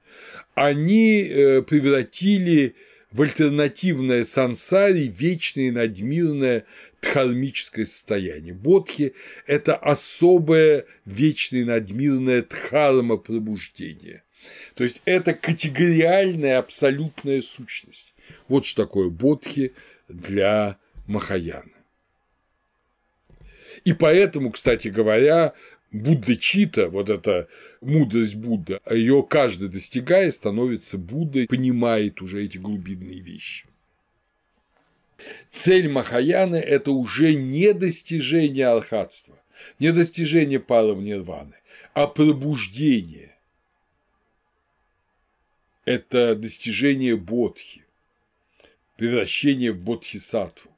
они 0.55 1.23
э, 1.23 1.63
превратили 1.63 2.75
в 3.13 3.21
альтернативное 3.21 4.25
сансари 4.25 5.13
вечное 5.15 5.71
надмирное 5.71 6.65
дхармическое 7.01 7.85
состояние. 7.85 8.55
Бодхи– 8.55 9.15
это 9.47 9.77
особое 9.77 10.87
вечное 11.05 11.65
надмирное 11.65 12.43
дхарма 12.43 13.19
пробуждения. 13.19 14.25
То 14.75 14.85
есть 14.85 15.03
это 15.05 15.35
категориальная 15.35 16.59
абсолютная 16.59 17.43
сущность. 17.43 18.15
Вот 18.49 18.65
что 18.65 18.85
такое 18.85 19.11
бодхи 19.11 19.73
для 20.09 20.79
Махаяна. 21.07 21.71
И 23.85 23.93
поэтому, 23.93 24.51
кстати 24.53 24.89
говоря, 24.89 25.55
Будда 25.93 26.37
Чита, 26.37 26.89
вот 26.89 27.11
эта 27.11 27.49
мудрость 27.81 28.35
Будда, 28.35 28.81
ее 28.91 29.23
каждый 29.29 29.69
достигая 29.69 30.31
становится 30.31 30.99
Буддой, 30.99 31.47
понимает 31.47 32.23
уже 32.23 32.45
эти 32.45 32.59
глубинные 32.59 33.21
вещи. 33.21 33.67
Цель 35.51 35.89
Махаяны– 35.89 36.57
это 36.57 36.91
уже 36.91 37.35
не 37.35 37.75
достижение 37.75 38.67
архатства, 38.67 39.39
не 39.79 39.93
достижение 39.93 40.59
парам 40.59 41.05
нирваны, 41.05 41.55
а 41.95 42.07
пробуждение.– 42.07 43.33
это 45.85 46.37
достижение 46.37 47.17
бодхи, 47.17 47.85
превращение 48.97 49.73
в 49.73 49.79
бодхисаттву. 49.79 50.72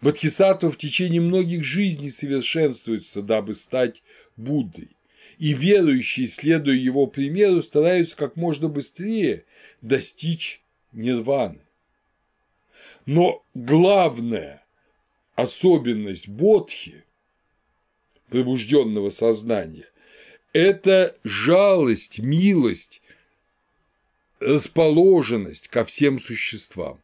Бодхисаттва 0.00 0.70
в 0.70 0.78
течение 0.78 1.20
многих 1.20 1.64
жизней 1.64 2.10
совершенствуется, 2.10 3.22
дабы 3.22 3.54
стать 3.54 4.02
Буддой, 4.36 4.88
и 5.38 5.52
верующие, 5.52 6.26
следуя 6.26 6.74
его 6.76 7.06
примеру, 7.06 7.62
стараются 7.62 8.16
как 8.16 8.36
можно 8.36 8.68
быстрее 8.68 9.44
достичь 9.80 10.62
нирваны. 10.92 11.60
Но 13.06 13.44
главная 13.54 14.64
особенность 15.34 16.28
бодхи, 16.28 17.04
пробужденного 18.28 19.10
сознания, 19.10 19.86
это 20.52 21.16
жалость, 21.24 22.18
милость, 22.18 23.02
расположенность 24.40 25.68
ко 25.68 25.84
всем 25.84 26.18
существам. 26.18 27.00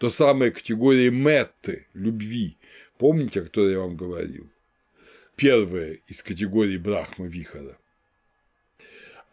То 0.00 0.08
самая 0.08 0.50
категория 0.50 1.10
метты, 1.10 1.86
любви. 1.92 2.56
Помните, 2.96 3.42
о 3.42 3.44
которой 3.44 3.72
я 3.72 3.80
вам 3.80 3.96
говорил? 3.96 4.50
Первая 5.36 5.98
из 6.06 6.22
категорий 6.22 6.78
Брахма 6.78 7.26
Вихара. 7.26 7.76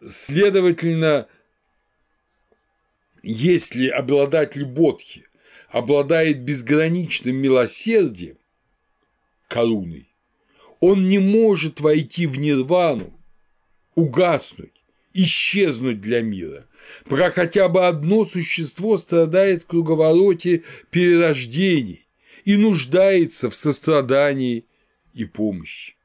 Следовательно, 0.06 1.26
если 3.22 3.88
обладатель 3.88 4.66
бодхи 4.66 5.26
обладает 5.70 6.42
безграничным 6.42 7.36
милосердием, 7.36 8.36
коруной, 9.48 10.12
он 10.80 11.06
не 11.06 11.18
может 11.18 11.80
войти 11.80 12.26
в 12.26 12.38
нирвану, 12.38 13.18
угаснуть, 13.94 14.77
исчезнуть 15.18 16.00
для 16.00 16.22
мира, 16.22 16.66
пока 17.08 17.32
хотя 17.32 17.68
бы 17.68 17.86
одно 17.86 18.24
существо 18.24 18.96
страдает 18.96 19.64
в 19.64 19.66
круговороте 19.66 20.62
перерождений 20.90 22.06
и 22.44 22.56
нуждается 22.56 23.50
в 23.50 23.56
сострадании 23.56 24.64
и 25.14 25.24
помощи. 25.24 25.96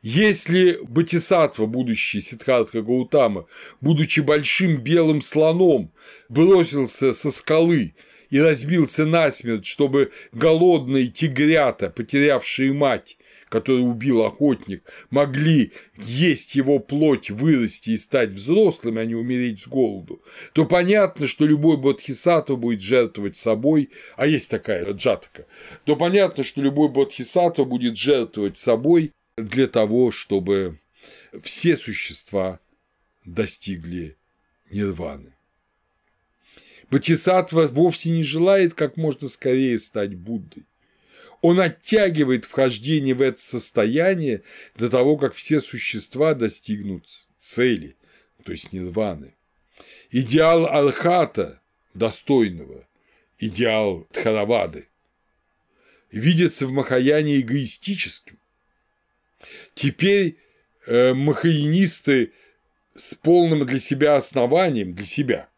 Если 0.00 0.78
Батисатва, 0.82 1.66
будущий 1.66 2.22
Сиддхартха 2.22 2.82
Гаутама, 2.82 3.46
будучи 3.80 4.20
большим 4.20 4.78
белым 4.78 5.20
слоном, 5.20 5.92
бросился 6.30 7.12
со 7.12 7.30
скалы 7.30 7.94
и 8.30 8.40
разбился 8.40 9.04
насмерть, 9.04 9.66
чтобы 9.66 10.12
голодные 10.32 11.08
тигрята, 11.08 11.90
потерявшие 11.90 12.72
мать, 12.72 13.18
которую 13.54 13.84
убил 13.84 14.24
охотник, 14.24 14.82
могли 15.10 15.70
есть 15.96 16.56
его 16.56 16.80
плоть, 16.80 17.30
вырасти 17.30 17.90
и 17.90 17.96
стать 17.96 18.32
взрослыми, 18.32 19.00
а 19.00 19.04
не 19.04 19.14
умереть 19.14 19.60
с 19.60 19.68
голоду, 19.68 20.20
то 20.54 20.64
понятно, 20.64 21.28
что 21.28 21.46
любой 21.46 21.76
бодхисаттва 21.76 22.56
будет 22.56 22.80
жертвовать 22.80 23.36
собой, 23.36 23.90
а 24.16 24.26
есть 24.26 24.50
такая 24.50 24.92
джатака, 24.92 25.46
то 25.84 25.94
понятно, 25.94 26.42
что 26.42 26.62
любой 26.62 26.88
бодхисаттва 26.88 27.62
будет 27.62 27.96
жертвовать 27.96 28.58
собой 28.58 29.12
для 29.36 29.68
того, 29.68 30.10
чтобы 30.10 30.80
все 31.40 31.76
существа 31.76 32.58
достигли 33.24 34.16
нирваны. 34.68 35.32
Бодхисаттва 36.90 37.68
вовсе 37.68 38.10
не 38.10 38.24
желает 38.24 38.74
как 38.74 38.96
можно 38.96 39.28
скорее 39.28 39.78
стать 39.78 40.16
Буддой. 40.16 40.66
Он 41.44 41.60
оттягивает 41.60 42.46
вхождение 42.46 43.14
в 43.14 43.20
это 43.20 43.38
состояние 43.38 44.44
до 44.76 44.88
того, 44.88 45.18
как 45.18 45.34
все 45.34 45.60
существа 45.60 46.32
достигнут 46.32 47.06
цели, 47.38 47.96
то 48.44 48.52
есть 48.52 48.72
нирваны. 48.72 49.34
Идеал 50.10 50.64
Архата, 50.64 51.60
достойного, 51.92 52.88
идеал 53.38 54.06
Тхаравады, 54.10 54.88
видится 56.10 56.66
в 56.66 56.72
Махаяне 56.72 57.38
эгоистическим, 57.40 58.38
Теперь 59.74 60.38
э, 60.86 61.12
махаинисты 61.12 62.32
с 62.94 63.12
полным 63.12 63.66
для 63.66 63.80
себя 63.80 64.16
основанием, 64.16 64.94
для 64.94 65.04
себя, 65.04 65.50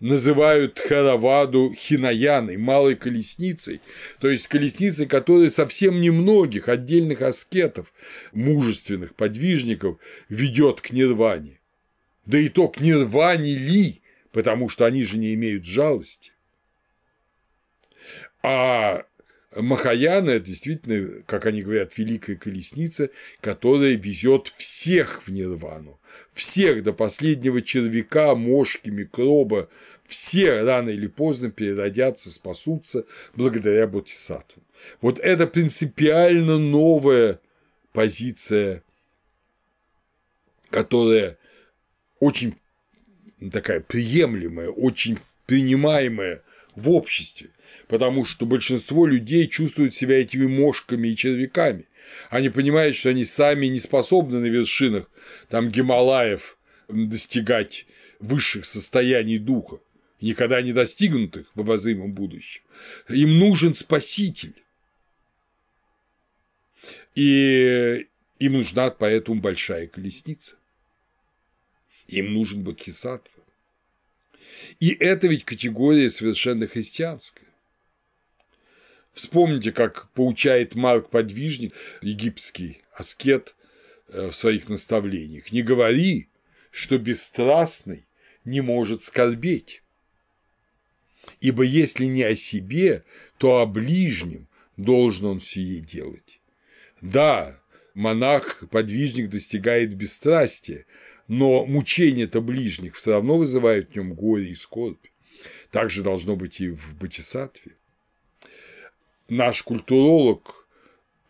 называют 0.00 0.78
Хараваду 0.78 1.72
Хинаяной, 1.74 2.56
малой 2.56 2.94
колесницей, 2.94 3.80
то 4.20 4.28
есть 4.28 4.46
колесницей, 4.46 5.06
которая 5.06 5.50
совсем 5.50 6.00
немногих 6.00 6.68
отдельных 6.68 7.22
аскетов, 7.22 7.92
мужественных 8.32 9.14
подвижников 9.14 9.98
ведет 10.28 10.80
к 10.80 10.90
нирване. 10.90 11.60
Да 12.26 12.38
и 12.38 12.48
то 12.48 12.68
к 12.68 12.80
нирване 12.80 13.54
ли, 13.54 14.02
потому 14.32 14.68
что 14.68 14.84
они 14.84 15.02
же 15.02 15.18
не 15.18 15.34
имеют 15.34 15.64
жалости. 15.64 16.32
А 18.42 19.04
Махаяна– 19.56 20.30
это 20.30 20.46
действительно, 20.46 21.22
как 21.24 21.46
они 21.46 21.62
говорят, 21.62 21.96
великая 21.96 22.36
колесница, 22.36 23.10
которая 23.40 23.94
везет 23.94 24.48
всех 24.48 25.26
в 25.26 25.32
нирвану. 25.32 25.98
Всех 26.34 26.82
до 26.82 26.92
последнего 26.92 27.62
червяка, 27.62 28.34
мошки, 28.34 28.90
микроба. 28.90 29.70
Все 30.06 30.62
рано 30.62 30.90
или 30.90 31.06
поздно 31.06 31.50
переродятся, 31.50 32.30
спасутся 32.30 33.06
благодаря 33.34 33.86
бодхисаттвам. 33.86 34.64
Вот 35.00 35.18
это 35.18 35.46
принципиально 35.46 36.58
новая 36.58 37.40
позиция, 37.92 38.82
которая 40.68 41.38
очень 42.20 42.54
такая 43.50 43.80
приемлемая, 43.80 44.68
очень 44.68 45.18
принимаемая 45.46 46.42
в 46.78 46.90
обществе 46.90 47.50
потому 47.88 48.24
что 48.24 48.46
большинство 48.46 49.06
людей 49.06 49.48
чувствуют 49.48 49.94
себя 49.94 50.20
этими 50.20 50.46
мошками 50.46 51.08
и 51.08 51.16
червяками. 51.16 51.86
Они 52.28 52.50
понимают, 52.50 52.96
что 52.96 53.08
они 53.08 53.24
сами 53.24 53.66
не 53.66 53.78
способны 53.78 54.38
на 54.38 54.46
вершинах 54.46 55.10
там 55.48 55.70
Гималаев 55.70 56.58
достигать 56.88 57.86
высших 58.20 58.66
состояний 58.66 59.38
духа, 59.38 59.80
никогда 60.20 60.62
не 60.62 60.72
достигнутых 60.72 61.50
в 61.54 61.60
обозримом 61.60 62.12
будущем. 62.12 62.62
Им 63.08 63.38
нужен 63.38 63.74
спаситель. 63.74 64.54
И 67.14 68.06
им 68.38 68.52
нужна 68.52 68.90
поэтому 68.90 69.40
большая 69.40 69.86
колесница. 69.88 70.56
Им 72.06 72.32
нужен 72.32 72.62
бодхисаттва. 72.62 73.37
И 74.80 74.90
это 74.90 75.26
ведь 75.26 75.44
категория 75.44 76.10
совершенно 76.10 76.66
христианская. 76.66 77.46
Вспомните, 79.12 79.72
как 79.72 80.10
поучает 80.12 80.74
Марк 80.74 81.10
Подвижник, 81.10 81.74
египетский 82.02 82.82
аскет, 82.92 83.56
э, 84.08 84.28
в 84.30 84.36
своих 84.36 84.68
наставлениях. 84.68 85.50
Не 85.50 85.62
говори, 85.62 86.28
что 86.70 86.98
бесстрастный 86.98 88.06
не 88.44 88.60
может 88.60 89.02
скорбеть. 89.02 89.82
Ибо 91.40 91.62
если 91.62 92.06
не 92.06 92.22
о 92.22 92.36
себе, 92.36 93.04
то 93.38 93.58
о 93.60 93.66
ближнем 93.66 94.48
должен 94.76 95.26
он 95.26 95.40
сие 95.40 95.80
делать. 95.80 96.40
Да, 97.00 97.60
монах-подвижник 97.94 99.28
достигает 99.28 99.94
бесстрастия, 99.94 100.86
но 101.28 101.64
мучение-то 101.66 102.40
ближних 102.40 102.96
все 102.96 103.12
равно 103.12 103.38
вызывает 103.38 103.90
в 103.90 103.96
нем 103.96 104.14
горе 104.14 104.48
и 104.48 104.54
скорбь. 104.54 105.06
Так 105.70 105.90
же 105.90 106.02
должно 106.02 106.34
быть 106.34 106.60
и 106.60 106.70
в 106.70 106.96
Батисатве 106.96 107.76
наш 109.28 109.62
культуролог, 109.62 110.66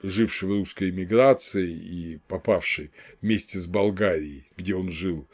живший 0.03 0.49
в 0.49 0.53
русской 0.53 0.91
эмиграции 0.91 1.71
и 1.71 2.19
попавший 2.29 2.93
вместе 3.21 3.59
с 3.59 3.67
Болгарией, 3.67 4.47
где 4.57 4.75
он 4.75 4.91
жил, 4.91 5.29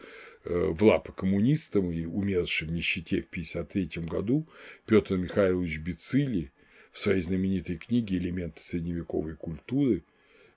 э, 0.45 0.69
в 0.71 0.83
лапы 0.83 1.13
коммунистам 1.13 1.91
и 1.91 2.07
умерший 2.07 2.69
в 2.69 2.73
нищете 2.73 3.23
в 3.23 3.29
1953 3.29 4.07
году, 4.07 4.49
Петр 4.87 5.17
Михайлович 5.17 5.79
Бицили 5.79 6.53
в 6.93 6.99
своей 6.99 7.21
знаменитой 7.21 7.77
книге 7.77 8.17
«Элементы 8.17 8.63
средневековой 8.63 9.37
культуры» 9.37 10.05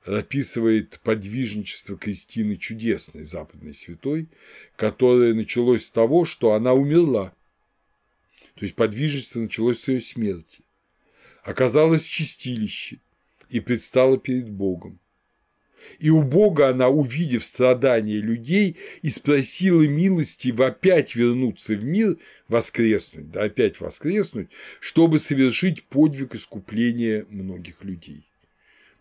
описывает 0.05 0.99
подвижничество 1.03 1.97
Кристины 1.97 2.55
Чудесной, 2.55 3.25
западной 3.25 3.73
святой, 3.73 4.27
которое 4.75 5.33
началось 5.33 5.85
с 5.85 5.91
того, 5.91 6.25
что 6.25 6.53
она 6.53 6.73
умерла. 6.73 7.33
То 8.55 8.65
есть 8.65 8.75
подвижничество 8.75 9.39
началось 9.41 9.81
с 9.81 9.87
ее 9.87 10.01
смерти 10.01 10.61
оказалась 11.47 12.03
в 12.03 12.09
чистилище 12.09 12.99
и 13.49 13.61
предстала 13.61 14.17
перед 14.17 14.49
Богом. 14.49 14.99
И 15.99 16.09
у 16.09 16.21
Бога 16.21 16.67
она, 16.67 16.89
увидев 16.89 17.45
страдания 17.45 18.17
людей, 18.17 18.75
и 19.01 19.09
спросила 19.09 19.83
милости 19.83 20.53
опять 20.61 21.15
вернуться 21.15 21.75
в 21.75 21.85
мир, 21.85 22.17
воскреснуть, 22.49 23.31
да, 23.31 23.43
опять 23.43 23.79
воскреснуть, 23.79 24.49
чтобы 24.81 25.19
совершить 25.19 25.85
подвиг 25.85 26.35
искупления 26.35 27.25
многих 27.29 27.81
людей. 27.85 28.25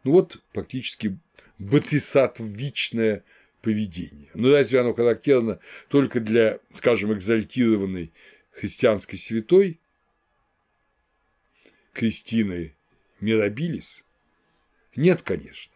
Ну 0.07 0.13
вот, 0.13 0.41
практически 0.53 1.19
батисатвичное 1.59 3.25
поведение. 3.61 4.31
Но 4.35 4.53
разве 4.53 4.79
оно 4.79 4.95
характерно 4.95 5.59
только 5.89 6.21
для, 6.21 6.61
скажем, 6.73 7.13
экзальтированной 7.13 8.13
христианской 8.53 9.19
святой 9.19 9.81
Кристины 11.93 12.77
Мирабилис? 13.19 14.05
Нет, 14.95 15.23
конечно. 15.23 15.75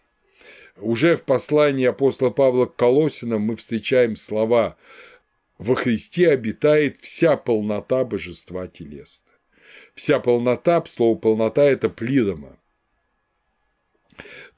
Уже 0.77 1.17
в 1.17 1.25
послании 1.25 1.87
апостола 1.87 2.31
Павла 2.31 2.67
к 2.67 2.77
Колосинам 2.77 3.43
мы 3.43 3.57
встречаем 3.57 4.15
слова 4.15 4.77
«Во 5.59 5.75
Христе 5.75 6.31
обитает 6.31 6.99
вся 6.99 7.37
полнота 7.37 8.05
божества 8.05 8.69
телеста». 8.69 9.29
Вся 9.97 10.21
полнота, 10.21 10.85
слово 10.87 11.19
полнота– 11.19 11.65
это 11.65 11.89
плидома. 11.89 12.60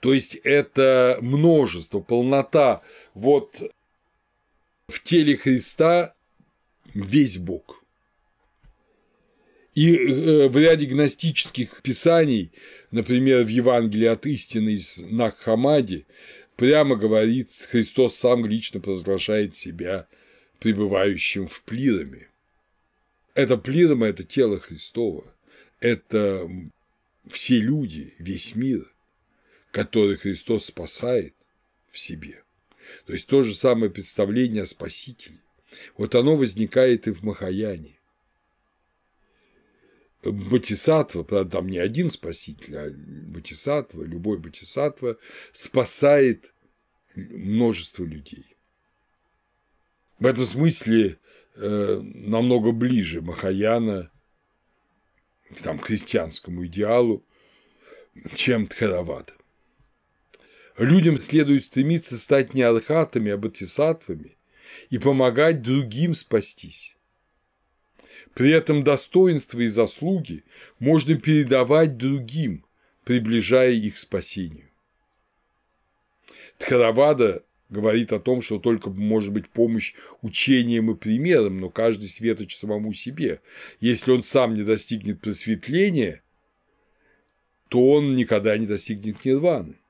То 0.03 0.13
есть 0.13 0.35
это 0.35 1.17
множество, 1.23 2.01
полнота. 2.01 2.83
Вот 3.15 3.63
в 4.89 5.01
теле 5.01 5.37
Христа 5.37 6.13
весь 6.93 7.39
Бог. 7.39 7.85
И 9.77 9.95
э, 9.95 10.49
в 10.49 10.57
ряде 10.57 10.87
гностических 10.87 11.83
писаний, 11.83 12.51
например, 12.91 13.45
в 13.45 13.49
Евангелии 13.49 14.09
от 14.09 14.27
истины 14.27 14.71
из 14.71 14.99
Нахамади, 14.99 16.05
прямо 16.57 16.97
говорит, 16.97 17.51
Христос 17.71 18.17
сам 18.17 18.45
лично 18.45 18.81
провозглашает 18.81 19.55
себя 19.55 20.09
пребывающим 20.59 21.47
в 21.47 21.63
плираме. 21.63 22.29
Это 23.35 23.57
плирама– 23.57 24.07
это 24.09 24.25
тело 24.25 24.59
Христово, 24.59 25.33
это 25.79 26.51
все 27.31 27.61
люди, 27.61 28.13
весь 28.19 28.57
мир, 28.57 28.92
который 29.73 30.17
Христос 30.17 30.67
спасает 30.67 31.35
в 31.91 31.99
себе. 31.99 32.45
То 33.07 33.15
есть 33.15 33.27
то 33.27 33.43
же 33.43 33.55
самое 33.55 33.91
представление 33.91 34.63
о 34.63 34.67
Спасителе. 34.67 35.41
Вот 35.97 36.15
оно 36.15 36.37
возникает 36.37 37.09
и 37.09 37.13
в 37.13 37.23
Махаяне. 37.23 37.99
Батисатва, 40.23 41.25
правда, 41.25 41.59
там 41.59 41.69
не 41.69 41.79
один 41.79 42.09
спаситель, 42.09 42.77
а 42.77 42.91
Батисатва, 42.95 44.05
любой 44.05 44.39
Батисатва 44.39 45.19
спасает 45.51 46.55
множество 47.17 48.05
людей. 48.05 48.57
В 50.21 50.27
этом 50.27 50.47
смысле 50.47 51.19
э, 51.57 52.01
намного 52.03 52.71
ближе 52.71 53.21
Махаяна 53.21 54.13
там, 55.65 55.79
к 55.81 55.87
христианскому 55.87 56.67
идеалу, 56.67 57.27
чем 58.35 58.69
Тхаравада. 58.69 59.33
Людям 60.79 61.19
следует 61.19 61.63
стремиться 61.65 62.19
стать 62.19 62.55
не 62.55 62.63
архатами, 62.63 63.31
а 63.31 63.37
батисатвами 63.37 64.37
и 64.91 64.99
помогать 64.99 65.63
другим 65.63 66.15
спастись. 66.15 66.97
При 68.35 68.51
этом 68.51 68.83
достоинства 68.83 69.61
и 69.61 69.67
заслуги 69.67 70.45
можно 70.79 71.15
передавать 71.17 71.99
другим, 71.99 72.65
приближая 73.05 73.73
их 73.73 73.95
к 73.95 73.99
спасению. 73.99 74.71
Тхаравада 76.59 77.43
говорит 77.69 78.13
о 78.13 78.21
том, 78.21 78.41
что 78.41 78.59
только 78.59 78.91
может 78.91 79.33
быть 79.33 79.49
помощь 79.51 79.95
учением 80.21 80.91
и 80.91 80.97
примером, 80.97 81.59
но 81.59 81.69
каждый 81.71 82.09
светоч 82.09 82.55
самому 82.55 82.93
себе. 82.93 83.41
Если 83.81 84.11
он 84.11 84.23
сам 84.23 84.55
не 84.55 84.63
достигнет 84.63 85.21
просветления, 85.21 86.23
то 87.69 87.91
он 87.91 88.15
никогда 88.15 88.57
не 88.57 88.67
достигнет 88.67 89.25
нирваны. 89.25 89.82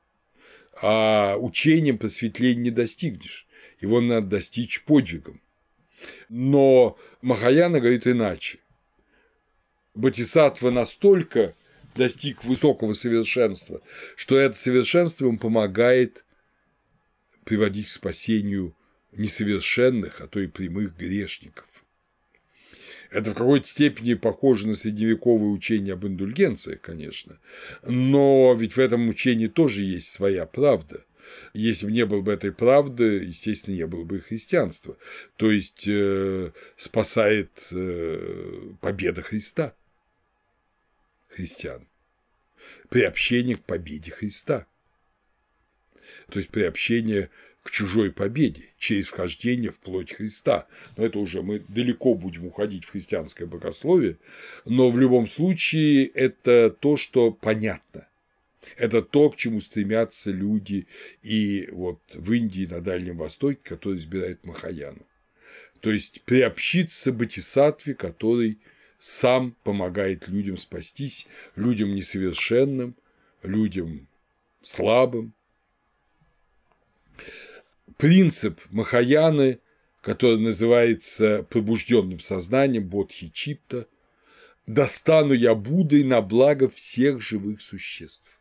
А 0.80 1.36
учением 1.36 1.98
просветления 1.98 2.62
не 2.62 2.70
достигнешь. 2.70 3.46
Его 3.80 4.00
надо 4.00 4.26
достичь 4.26 4.82
подвигом. 4.84 5.40
Но 6.28 6.98
Махаяна 7.20 7.80
говорит 7.80 8.06
иначе. 8.06 8.58
Батисатва 9.94 10.70
настолько 10.70 11.54
достиг 11.94 12.44
высокого 12.44 12.94
совершенства, 12.94 13.82
что 14.16 14.38
это 14.38 14.56
совершенство 14.56 15.26
ему 15.26 15.38
помогает 15.38 16.24
приводить 17.44 17.86
к 17.86 17.90
спасению 17.90 18.74
несовершенных, 19.12 20.20
а 20.20 20.26
то 20.26 20.40
и 20.40 20.46
прямых 20.46 20.96
грешников. 20.96 21.66
Это 23.12 23.32
в 23.32 23.34
какой-то 23.34 23.66
степени 23.66 24.14
похоже 24.14 24.68
на 24.68 24.74
средневековое 24.74 25.50
учение 25.50 25.92
об 25.92 26.06
индульгенции, 26.06 26.76
конечно, 26.76 27.38
но 27.86 28.54
ведь 28.54 28.76
в 28.76 28.78
этом 28.78 29.06
учении 29.08 29.48
тоже 29.48 29.82
есть 29.82 30.08
своя 30.08 30.46
правда. 30.46 31.04
Если 31.52 31.86
бы 31.86 31.92
не 31.92 32.06
было 32.06 32.22
бы 32.22 32.32
этой 32.32 32.52
правды, 32.52 33.24
естественно, 33.24 33.74
не 33.74 33.86
было 33.86 34.04
бы 34.04 34.16
и 34.16 34.20
христианства. 34.20 34.96
То 35.36 35.50
есть 35.50 35.86
э, 35.86 36.52
спасает 36.76 37.68
э, 37.70 38.72
победа 38.80 39.22
Христа, 39.22 39.74
христиан, 41.28 41.86
приобщение 42.88 43.56
к 43.56 43.64
победе 43.64 44.10
Христа, 44.10 44.66
то 46.30 46.38
есть 46.38 46.50
приобщение 46.50 47.30
к 47.62 47.70
чужой 47.70 48.12
победе 48.12 48.64
через 48.76 49.06
вхождение 49.06 49.70
в 49.70 49.78
плоть 49.80 50.12
Христа. 50.12 50.66
Но 50.96 51.06
это 51.06 51.18
уже 51.18 51.42
мы 51.42 51.60
далеко 51.60 52.14
будем 52.14 52.46
уходить 52.46 52.84
в 52.84 52.90
христианское 52.90 53.46
богословие, 53.46 54.18
но 54.64 54.90
в 54.90 54.98
любом 54.98 55.26
случае 55.26 56.06
это 56.06 56.70
то, 56.70 56.96
что 56.96 57.30
понятно. 57.30 58.08
Это 58.76 59.02
то, 59.02 59.30
к 59.30 59.36
чему 59.36 59.60
стремятся 59.60 60.30
люди 60.30 60.86
и 61.22 61.68
вот 61.72 62.00
в 62.14 62.32
Индии, 62.32 62.66
на 62.66 62.80
Дальнем 62.80 63.16
Востоке, 63.18 63.60
которые 63.62 63.98
избирают 63.98 64.44
Махаяну. 64.44 65.06
То 65.80 65.90
есть 65.90 66.22
приобщиться 66.22 67.12
Батисатве, 67.12 67.94
который 67.94 68.58
сам 68.98 69.56
помогает 69.64 70.28
людям 70.28 70.56
спастись, 70.56 71.26
людям 71.56 71.94
несовершенным, 71.94 72.94
людям 73.42 74.06
слабым, 74.62 75.34
принцип 77.96 78.60
Махаяны, 78.70 79.60
который 80.00 80.38
называется 80.38 81.46
пробужденным 81.48 82.20
сознанием 82.20 82.88
Бодхичитта, 82.88 83.86
достану 84.66 85.32
я 85.34 85.54
Буддой 85.54 86.04
на 86.04 86.20
благо 86.20 86.68
всех 86.68 87.20
живых 87.20 87.60
существ. 87.62 88.38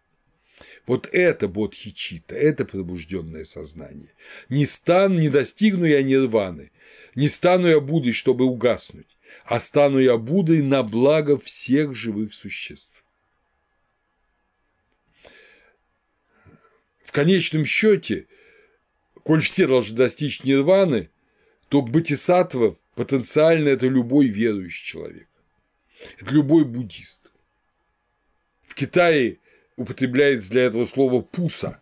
Вот 0.85 1.09
это 1.11 1.47
бодхичита, 1.47 2.35
это 2.35 2.65
пробужденное 2.65 3.45
сознание. 3.45 4.13
Не 4.49 4.65
стану, 4.65 5.19
не 5.19 5.29
достигну 5.29 5.85
я 5.85 6.03
нирваны, 6.03 6.71
не 7.15 7.27
стану 7.27 7.67
я 7.67 7.79
Буддой, 7.79 8.13
чтобы 8.13 8.45
угаснуть, 8.45 9.17
а 9.45 9.59
стану 9.59 9.99
я 9.99 10.17
Буддой 10.17 10.61
на 10.61 10.83
благо 10.83 11.37
всех 11.37 11.95
живых 11.95 12.33
существ. 12.33 13.03
В 17.03 17.11
конечном 17.11 17.65
счете 17.65 18.27
коль 19.23 19.41
все 19.41 19.67
должны 19.67 19.95
достичь 19.95 20.43
нирваны, 20.43 21.09
то 21.69 21.81
бодхисаттва 21.81 22.75
потенциально 22.95 23.69
это 23.69 23.87
любой 23.87 24.27
верующий 24.27 24.85
человек, 24.85 25.27
это 26.19 26.31
любой 26.31 26.65
буддист. 26.65 27.31
В 28.67 28.75
Китае 28.75 29.39
употребляется 29.75 30.51
для 30.51 30.63
этого 30.63 30.85
слово 30.85 31.21
пуса. 31.21 31.79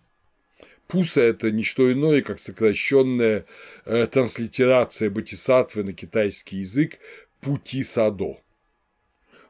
Пуса– 0.88 1.22
это 1.24 1.52
не 1.52 1.64
что 1.64 1.92
иное, 1.92 2.22
как 2.22 2.40
сокращенная 2.40 3.46
э, 3.86 4.08
транслитерация 4.08 5.12
бодхисаттвы 5.12 5.84
на 5.84 5.94
китайский 5.94 6.58
язык 6.58 6.98
пути 7.42 7.84
садо. 7.84 8.42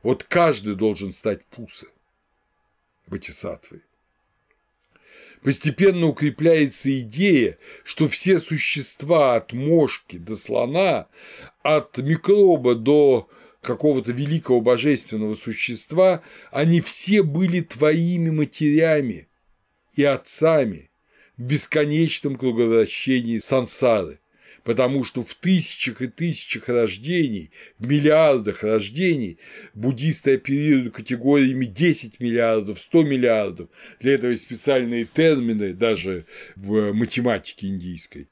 Вот 0.04 0.24
каждый 0.24 0.76
должен 0.76 1.14
стать 1.14 1.46
пуса 1.46 1.88
бодхисаттвой 3.08 3.84
постепенно 5.44 6.08
укрепляется 6.08 7.00
идея, 7.00 7.58
что 7.84 8.08
все 8.08 8.40
существа 8.40 9.36
от 9.36 9.54
мошки 9.54 10.18
до 10.18 10.36
слона, 10.36 11.08
от 11.62 11.98
микроба 11.98 12.76
до 12.76 13.30
какого-то 13.62 14.12
великого 14.12 14.62
божественного 14.62 15.36
существа, 15.36 16.24
они 16.52 16.82
все 16.82 17.24
были 17.24 17.62
твоими 17.62 18.30
матерями 18.30 19.28
и 19.94 20.04
отцами 20.04 20.90
в 21.38 21.44
бесконечном 21.44 22.36
круговращении 22.36 23.38
сансары 23.40 24.20
потому 24.70 25.04
что 25.04 25.24
в 25.24 25.34
тысячах 25.34 26.00
и 26.04 26.08
тысячах 26.08 26.70
рождений, 26.70 27.50
в 27.80 27.88
миллиардах 27.88 28.62
рождений 28.62 29.40
буддисты 29.74 30.36
оперируют 30.36 30.94
категориями 30.94 31.66
10 31.66 32.20
миллиардов, 32.20 32.80
100 32.80 33.02
миллиардов. 33.02 33.70
Для 34.00 34.14
этого 34.14 34.30
есть 34.30 34.44
специальные 34.44 35.06
термины 35.06 35.74
даже 35.74 36.28
в 36.56 36.94
математике 36.94 37.66
индийской. 37.66 38.28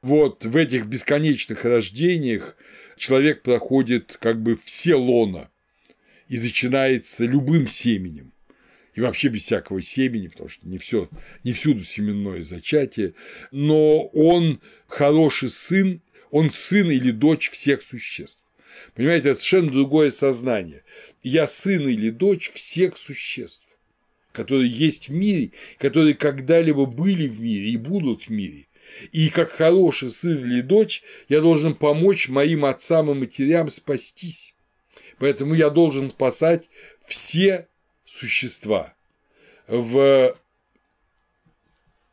Вот 0.00 0.46
в 0.46 0.56
этих 0.56 0.86
бесконечных 0.86 1.66
рождениях 1.66 2.56
человек 2.96 3.42
проходит 3.42 4.16
как 4.18 4.40
бы 4.40 4.56
все 4.56 4.94
лона 4.94 5.50
и 6.30 6.38
начинается 6.38 7.26
любым 7.26 7.68
семенем. 7.68 8.32
И 8.94 9.00
вообще 9.00 9.28
без 9.28 9.42
всякого 9.42 9.82
семени, 9.82 10.28
потому 10.28 10.48
что 10.48 10.66
не, 10.68 10.78
все, 10.78 11.08
не 11.42 11.52
всюду 11.52 11.82
семенное 11.82 12.42
зачатие, 12.42 13.14
но 13.50 14.06
он 14.06 14.60
хороший 14.86 15.50
сын, 15.50 16.00
он 16.30 16.50
сын 16.50 16.90
или 16.90 17.10
дочь 17.10 17.50
всех 17.50 17.82
существ. 17.82 18.44
Понимаете, 18.94 19.30
это 19.30 19.38
совершенно 19.38 19.70
другое 19.70 20.10
сознание. 20.10 20.82
Я 21.22 21.46
сын 21.46 21.88
или 21.88 22.10
дочь 22.10 22.50
всех 22.52 22.96
существ, 22.96 23.68
которые 24.32 24.70
есть 24.70 25.08
в 25.08 25.12
мире, 25.12 25.52
которые 25.78 26.14
когда-либо 26.14 26.86
были 26.86 27.28
в 27.28 27.40
мире 27.40 27.70
и 27.70 27.76
будут 27.76 28.24
в 28.24 28.30
мире. 28.30 28.66
И 29.12 29.28
как 29.28 29.50
хороший 29.50 30.10
сын 30.10 30.44
или 30.44 30.60
дочь 30.60 31.02
я 31.28 31.40
должен 31.40 31.74
помочь 31.74 32.28
моим 32.28 32.64
отцам 32.64 33.10
и 33.10 33.14
матерям 33.14 33.68
спастись. 33.68 34.54
Поэтому 35.18 35.54
я 35.54 35.70
должен 35.70 36.10
спасать 36.10 36.68
все 37.06 37.68
существа. 38.14 38.94
В 39.66 40.36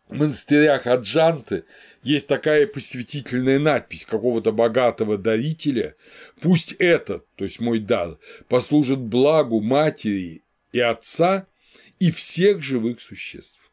монастырях 0.10 0.88
Аджанты 0.88 1.66
есть 2.04 2.28
такая 2.28 2.66
посвятительная 2.66 3.60
надпись 3.60 4.06
какого-то 4.06 4.52
богатого 4.52 5.18
дарителя, 5.18 5.95
пусть 6.41 6.74
этот, 6.74 7.28
то 7.36 7.43
есть 7.43 7.60
мой 7.60 7.80
дар, 7.80 8.18
послужит 8.47 8.99
благу 8.99 9.62
матери 9.62 10.43
и 10.72 10.80
отца 10.80 11.47
и 11.99 12.12
всех 12.12 12.62
живых 12.62 13.02
существ. 13.02 13.72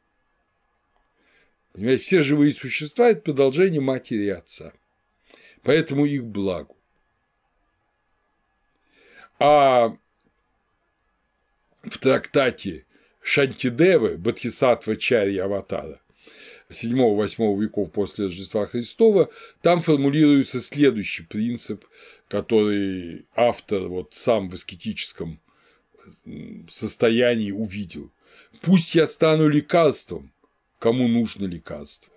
Понимаете, 1.72 2.02
все 2.02 2.22
живые 2.22 2.52
существа– 2.52 3.08
это 3.10 3.22
продолжение 3.22 3.80
матери 3.80 4.24
и 4.24 4.30
отца, 4.30 4.72
поэтому 5.62 6.04
их 6.04 6.26
благу. 6.26 6.76
А 9.38 9.96
в 11.92 11.98
трактате 11.98 12.84
Шантидевы 13.20 14.16
Бодхисаттва 14.16 14.96
Чарья 14.96 15.44
Аватара 15.44 16.00
7-8 16.70 17.60
веков 17.60 17.92
после 17.92 18.26
Рождества 18.26 18.66
Христова, 18.66 19.30
там 19.62 19.80
формулируется 19.80 20.60
следующий 20.60 21.22
принцип, 21.24 21.84
который 22.28 23.24
автор 23.34 23.88
вот 23.88 24.14
сам 24.14 24.48
в 24.48 24.54
аскетическом 24.54 25.40
состоянии 26.68 27.50
увидел. 27.50 28.10
Пусть 28.60 28.94
я 28.94 29.06
стану 29.06 29.48
лекарством, 29.48 30.32
кому 30.78 31.08
нужно 31.08 31.46
лекарство. 31.46 32.12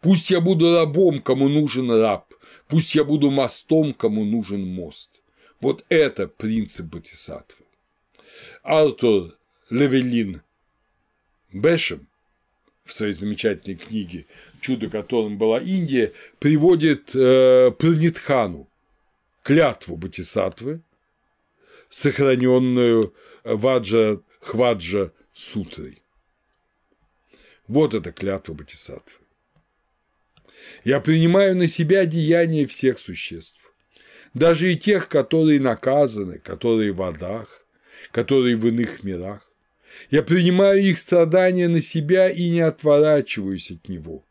Пусть 0.00 0.30
я 0.30 0.40
буду 0.40 0.74
рабом, 0.74 1.20
кому 1.20 1.48
нужен 1.48 1.90
раб. 1.90 2.32
Пусть 2.68 2.94
я 2.94 3.04
буду 3.04 3.30
мостом, 3.30 3.94
кому 3.94 4.24
нужен 4.24 4.64
мост. 4.64 5.10
Вот 5.60 5.84
это 5.88 6.28
принцип 6.28 6.86
Бодхисаттвы. 6.86 7.64
Артур 8.62 9.36
Левелин 9.70 10.42
Бешем 11.52 12.08
в 12.84 12.92
своей 12.92 13.12
замечательной 13.12 13.76
книге 13.76 14.26
«Чудо, 14.60 14.88
которым 14.90 15.38
была 15.38 15.60
Индия», 15.60 16.12
приводит 16.38 17.14
э, 17.14 17.70
Пранитхану, 17.70 18.68
клятву 19.42 19.96
Батисатвы, 19.96 20.82
сохраненную 21.88 23.14
Ваджа 23.44 24.20
Хваджа 24.40 25.12
Сутрой. 25.32 26.02
Вот 27.68 27.94
эта 27.94 28.12
клятва 28.12 28.54
Батисатвы. 28.54 29.18
Я 30.84 31.00
принимаю 31.00 31.56
на 31.56 31.66
себя 31.66 32.04
деяния 32.06 32.66
всех 32.66 32.98
существ, 32.98 33.72
даже 34.34 34.72
и 34.72 34.76
тех, 34.76 35.08
которые 35.08 35.60
наказаны, 35.60 36.38
которые 36.38 36.92
в 36.92 36.96
водах, 36.96 37.61
которые 38.10 38.56
в 38.56 38.66
иных 38.66 39.02
мирах. 39.04 39.48
Я 40.10 40.22
принимаю 40.22 40.82
их 40.82 40.98
страдания 40.98 41.68
на 41.68 41.80
себя 41.80 42.28
и 42.28 42.48
не 42.48 42.60
отворачиваюсь 42.60 43.70
от 43.70 43.88
него. 43.88 44.24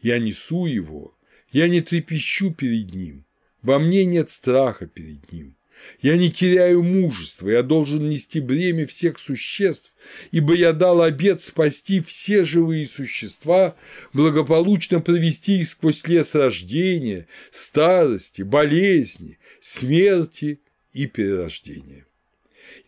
Я 0.00 0.18
несу 0.18 0.66
его, 0.66 1.16
я 1.52 1.68
не 1.68 1.80
трепещу 1.80 2.52
перед 2.52 2.92
ним, 2.92 3.24
во 3.62 3.78
мне 3.78 4.04
нет 4.04 4.30
страха 4.30 4.86
перед 4.86 5.30
ним. 5.32 5.56
Я 6.00 6.16
не 6.16 6.30
теряю 6.30 6.82
мужества, 6.82 7.48
я 7.48 7.62
должен 7.62 8.08
нести 8.08 8.40
бремя 8.40 8.86
всех 8.86 9.18
существ, 9.18 9.94
ибо 10.30 10.54
я 10.54 10.72
дал 10.72 11.02
обет 11.02 11.42
спасти 11.42 12.00
все 12.00 12.44
живые 12.44 12.86
существа, 12.86 13.76
благополучно 14.12 15.00
провести 15.00 15.60
их 15.60 15.68
сквозь 15.68 16.06
лес 16.06 16.34
рождения, 16.34 17.26
старости, 17.50 18.42
болезни, 18.42 19.38
смерти 19.60 20.60
и 20.92 21.06
перерождения. 21.06 22.06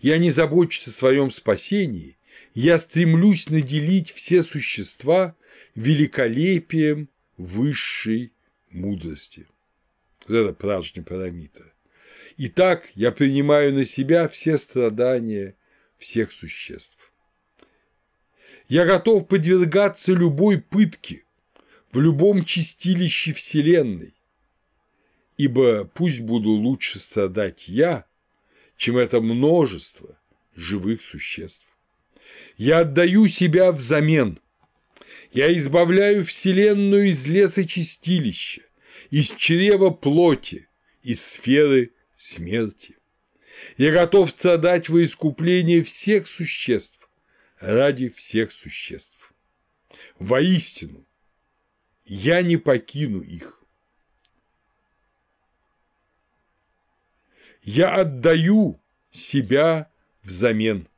Я 0.00 0.18
не 0.18 0.30
забочусь 0.30 0.88
о 0.88 0.90
своем 0.92 1.30
спасении, 1.30 2.16
я 2.54 2.78
стремлюсь 2.78 3.48
наделить 3.48 4.12
все 4.12 4.42
существа 4.42 5.36
великолепием 5.74 7.08
высшей 7.36 8.32
мудрости. 8.70 9.46
Вот 10.26 10.36
это 10.36 10.52
пражня 10.52 11.02
Парамита. 11.02 11.64
Итак, 12.36 12.88
я 12.94 13.10
принимаю 13.10 13.74
на 13.74 13.84
себя 13.84 14.28
все 14.28 14.56
страдания 14.56 15.56
всех 15.98 16.30
существ. 16.30 17.12
Я 18.68 18.84
готов 18.84 19.26
подвергаться 19.26 20.12
любой 20.12 20.60
пытке 20.60 21.24
в 21.90 22.00
любом 22.00 22.44
чистилище 22.44 23.32
Вселенной, 23.32 24.14
ибо 25.36 25.84
пусть 25.86 26.20
буду 26.20 26.50
лучше 26.50 26.98
страдать 26.98 27.66
я, 27.66 28.07
чем 28.78 28.96
это 28.96 29.20
множество 29.20 30.18
живых 30.54 31.02
существ. 31.02 31.66
Я 32.56 32.80
отдаю 32.80 33.26
себя 33.26 33.72
взамен. 33.72 34.40
Я 35.32 35.54
избавляю 35.56 36.24
Вселенную 36.24 37.10
из 37.10 37.26
леса 37.26 37.64
чистилища, 37.64 38.62
из 39.10 39.32
чрева 39.32 39.90
плоти, 39.90 40.68
из 41.02 41.22
сферы 41.22 41.92
смерти. 42.14 42.96
Я 43.76 43.90
готов 43.90 44.30
страдать 44.30 44.88
во 44.88 45.04
искупление 45.04 45.82
всех 45.82 46.28
существ 46.28 47.10
ради 47.58 48.08
всех 48.08 48.52
существ. 48.52 49.34
Воистину, 50.20 51.04
я 52.04 52.42
не 52.42 52.56
покину 52.56 53.20
их. 53.22 53.57
Я 57.70 57.96
отдаю 57.96 58.80
себя 59.10 59.90
взамен. 60.22 60.88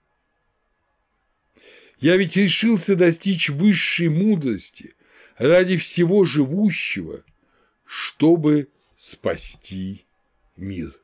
Я 1.98 2.16
ведь 2.16 2.36
решился 2.36 2.94
достичь 2.94 3.48
высшей 3.50 4.08
мудрости 4.08 4.94
ради 5.36 5.76
всего 5.76 6.24
живущего, 6.24 7.24
чтобы 7.84 8.68
спасти 8.94 10.04
мир. 10.56 10.94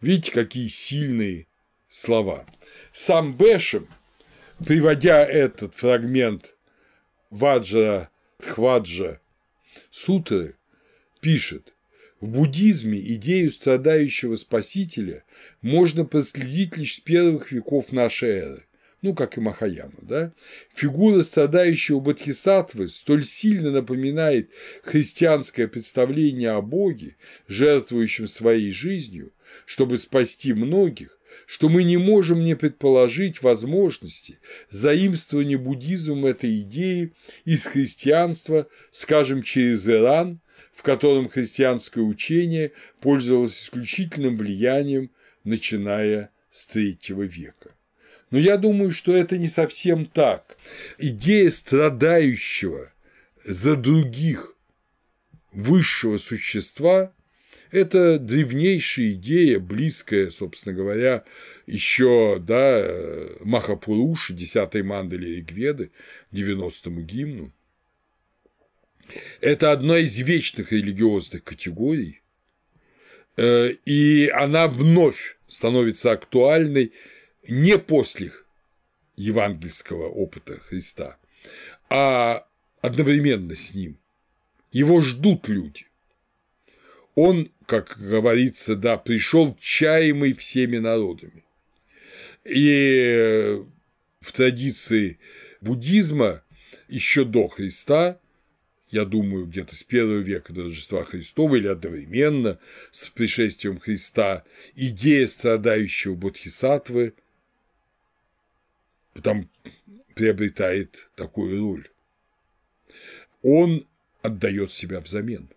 Видите, 0.00 0.32
какие 0.32 0.68
сильные 0.68 1.48
слова. 1.86 2.46
Сам 2.94 3.36
Бешем, 3.36 3.86
приводя 4.64 5.22
этот 5.22 5.74
фрагмент 5.74 6.56
Ваджа 7.28 8.08
Хваджа 8.38 9.20
Сутры, 9.90 10.56
пишет, 11.20 11.75
в 12.20 12.28
буддизме 12.28 12.98
идею 13.14 13.50
страдающего 13.50 14.36
спасителя 14.36 15.24
можно 15.60 16.04
проследить 16.04 16.76
лишь 16.76 16.94
с 16.94 17.00
первых 17.00 17.52
веков 17.52 17.92
нашей 17.92 18.30
эры, 18.30 18.66
ну, 19.02 19.14
как 19.14 19.36
и 19.36 19.40
Махаяну, 19.40 19.98
да? 20.00 20.32
Фигура 20.74 21.22
страдающего 21.22 22.00
Бодхисаттвы 22.00 22.88
столь 22.88 23.24
сильно 23.24 23.70
напоминает 23.70 24.50
христианское 24.82 25.68
представление 25.68 26.50
о 26.50 26.62
Боге, 26.62 27.16
жертвующем 27.48 28.26
своей 28.26 28.72
жизнью, 28.72 29.32
чтобы 29.66 29.98
спасти 29.98 30.54
многих, 30.54 31.20
что 31.46 31.68
мы 31.68 31.84
не 31.84 31.98
можем 31.98 32.42
не 32.42 32.56
предположить 32.56 33.42
возможности 33.42 34.40
заимствования 34.70 35.58
буддизмом 35.58 36.24
этой 36.26 36.60
идеи 36.60 37.12
из 37.44 37.64
христианства, 37.64 38.66
скажем, 38.90 39.42
через 39.42 39.86
Иран, 39.88 40.40
в 40.76 40.82
котором 40.82 41.28
христианское 41.28 42.02
учение 42.02 42.72
пользовалось 43.00 43.58
исключительным 43.58 44.36
влиянием, 44.36 45.10
начиная 45.42 46.30
с 46.50 46.66
третьего 46.66 47.22
века. 47.22 47.74
Но 48.30 48.38
я 48.38 48.58
думаю, 48.58 48.90
что 48.90 49.16
это 49.16 49.38
не 49.38 49.48
совсем 49.48 50.04
так. 50.04 50.58
Идея 50.98 51.48
страдающего 51.48 52.92
за 53.44 53.74
других 53.76 54.54
высшего 55.52 56.18
существа– 56.18 57.12
это 57.70 58.18
древнейшая 58.18 59.12
идея, 59.12 59.58
близкая, 59.58 60.30
собственно 60.30 60.74
говоря, 60.74 61.24
еще 61.66 62.38
да, 62.38 62.86
Махапуруши, 63.40 64.34
10-й 64.34 64.82
мандали 64.82 65.36
Ригведы, 65.36 65.90
90-му 66.32 67.00
гимну. 67.00 67.52
Это 69.40 69.72
одна 69.72 69.98
из 69.98 70.18
вечных 70.18 70.72
религиозных 70.72 71.44
категорий, 71.44 72.22
э, 73.36 73.70
и 73.84 74.28
она 74.28 74.66
вновь 74.68 75.38
становится 75.46 76.12
актуальной 76.12 76.92
не 77.48 77.78
после 77.78 78.32
евангельского 79.16 80.08
опыта 80.08 80.58
Христа, 80.60 81.18
а 81.88 82.46
одновременно 82.80 83.54
с 83.54 83.74
ним. 83.74 83.98
Его 84.72 85.00
ждут 85.00 85.48
люди. 85.48 85.86
Он, 87.14 87.50
как 87.66 87.96
говорится, 87.98 88.76
да, 88.76 88.98
пришел 88.98 89.56
чаемый 89.60 90.34
всеми 90.34 90.78
народами. 90.78 91.44
И 92.44 93.58
в 94.20 94.32
традиции 94.32 95.18
буддизма 95.60 96.42
еще 96.88 97.24
до 97.24 97.48
Христа, 97.48 98.20
я 98.96 99.04
думаю, 99.04 99.44
где-то 99.44 99.76
с 99.76 99.82
первого 99.82 100.20
века 100.20 100.54
до 100.54 100.62
Рождества 100.62 101.04
Христова 101.04 101.56
или 101.56 101.68
одновременно 101.68 102.58
с 102.90 103.10
пришествием 103.10 103.78
Христа, 103.78 104.42
идея 104.74 105.26
страдающего 105.26 106.14
бодхисаттвы 106.14 107.12
там 109.22 109.50
приобретает 110.14 111.10
такую 111.14 111.60
роль. 111.60 111.90
Он 113.42 113.86
отдает 114.22 114.72
себя 114.72 115.00
взамен. 115.00 115.50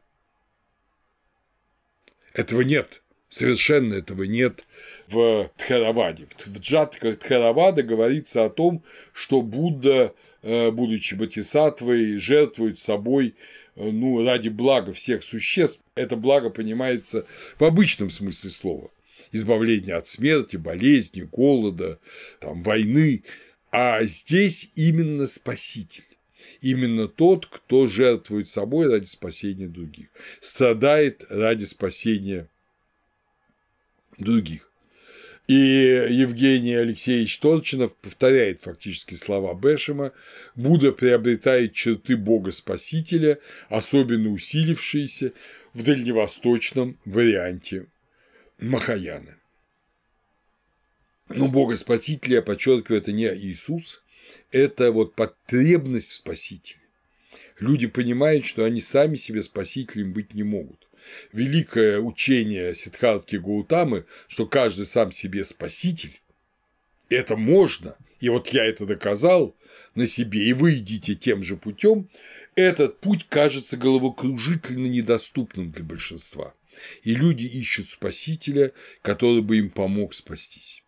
Этого 2.34 2.62
нет, 2.62 3.02
совершенно 3.30 3.94
этого 3.94 4.24
нет 4.24 4.66
в 5.08 5.50
Тхараваде. 5.56 6.28
В 6.46 6.60
Джатка 6.60 7.16
Тхаравада 7.16 7.84
говорится 7.84 8.44
о 8.44 8.50
том, 8.50 8.84
что 9.14 9.42
Будда, 9.42 10.14
будучи 10.72 11.16
бодхисаттвой, 11.16 12.18
жертвует 12.18 12.80
собой 12.80 13.36
э, 13.76 13.90
ну, 13.92 14.26
ради 14.26 14.50
блага 14.50 14.94
всех 14.94 15.24
существ. 15.24 15.82
Это 15.96 16.16
благо 16.16 16.50
понимается 16.50 17.26
в 17.58 17.64
обычном 17.64 18.10
смысле 18.10 18.50
слова. 18.50 18.92
Избавление 19.32 19.96
от 19.96 20.08
смерти, 20.08 20.56
болезни, 20.56 21.22
голода, 21.22 22.00
там, 22.40 22.62
войны. 22.64 23.24
А 23.72 24.04
здесь 24.04 24.72
именно 24.76 25.28
спаситель 25.28 26.04
именно 26.62 27.08
тот, 27.08 27.46
кто 27.46 27.88
жертвует 27.88 28.50
собой 28.50 28.90
ради 28.90 29.06
спасения 29.06 29.68
других, 29.68 30.10
страдает 30.42 31.24
ради 31.30 31.64
спасения 31.64 32.50
других. 34.18 34.69
И 35.50 35.56
Евгений 35.56 36.76
Алексеевич 36.76 37.40
Торчинов 37.40 37.96
повторяет 37.96 38.62
фактически 38.62 39.16
слова 39.16 39.60
Бешема 39.60 40.14
«Будда 40.54 40.92
приобретает 40.92 41.74
черты 41.74 42.18
Бога-Спасителя, 42.18 43.40
особенно 43.68 44.30
усилившиеся 44.30 45.34
в 45.74 45.82
дальневосточном 45.82 47.00
варианте 47.04 47.88
Махаяны». 48.60 49.38
Но 51.30 51.48
Бога-Спасителя, 51.48 52.36
я 52.36 52.42
подчеркиваю, 52.44 53.02
это 53.02 53.12
не 53.12 53.26
Иисус, 53.26 54.04
это 54.52 54.92
вот 54.92 55.16
потребность 55.16 56.12
в 56.12 56.16
спасителе. 56.16 56.84
Люди 57.60 57.88
понимают, 57.88 58.46
что 58.46 58.66
они 58.66 58.82
сами 58.82 59.16
себе 59.16 59.42
спасителем 59.42 60.14
быть 60.14 60.36
не 60.36 60.44
могут. 60.44 60.89
Великое 61.32 62.00
учение 62.00 62.76
Сиддхартки 62.76 63.38
Гаутамы, 63.38 64.06
что 64.28 64.46
каждый 64.46 64.86
сам 64.86 65.12
себе 65.12 65.44
спаситель, 65.44 66.22
это 67.10 67.36
можно, 67.36 67.96
и 68.20 68.30
вот 68.30 68.50
я 68.50 68.66
это 68.66 68.86
доказал 68.86 69.56
на 69.96 70.08
себе, 70.08 70.44
и 70.46 70.54
вы 70.54 70.76
идите 70.76 71.16
тем 71.16 71.42
же 71.44 71.58
путем, 71.58 72.10
этот 72.56 73.00
путь 73.00 73.26
кажется 73.30 73.78
головокружительно 73.78 74.88
недоступным 74.88 75.72
для 75.72 75.84
большинства. 75.84 76.54
И 77.04 77.16
люди 77.16 77.44
ищут 77.44 77.88
спасителя, 77.88 78.74
который 79.02 79.42
бы 79.42 79.58
им 79.58 79.70
помог 79.70 80.14
спастись. 80.14 80.84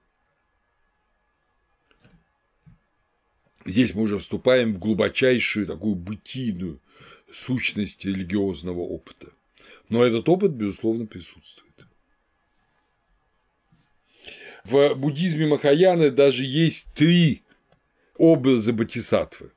Здесь 3.65 3.93
мы 3.93 4.03
уже 4.03 4.17
вступаем 4.17 4.73
в 4.73 4.79
глубочайшую 4.79 5.67
такую 5.67 5.95
бытийную 5.95 6.81
сущность 7.31 8.05
религиозного 8.05 8.79
опыта. 8.79 9.31
Но 9.91 10.03
этот 10.03 10.27
опыт, 10.29 10.51
безусловно, 10.51 11.05
присутствует. 11.05 11.85
В 14.63 14.95
буддизме 14.95 15.45
Махаяны 15.45 16.11
даже 16.11 16.45
есть 16.45 16.93
три 16.93 17.43
образа 18.17 18.71
Батисатвы. 18.71 19.51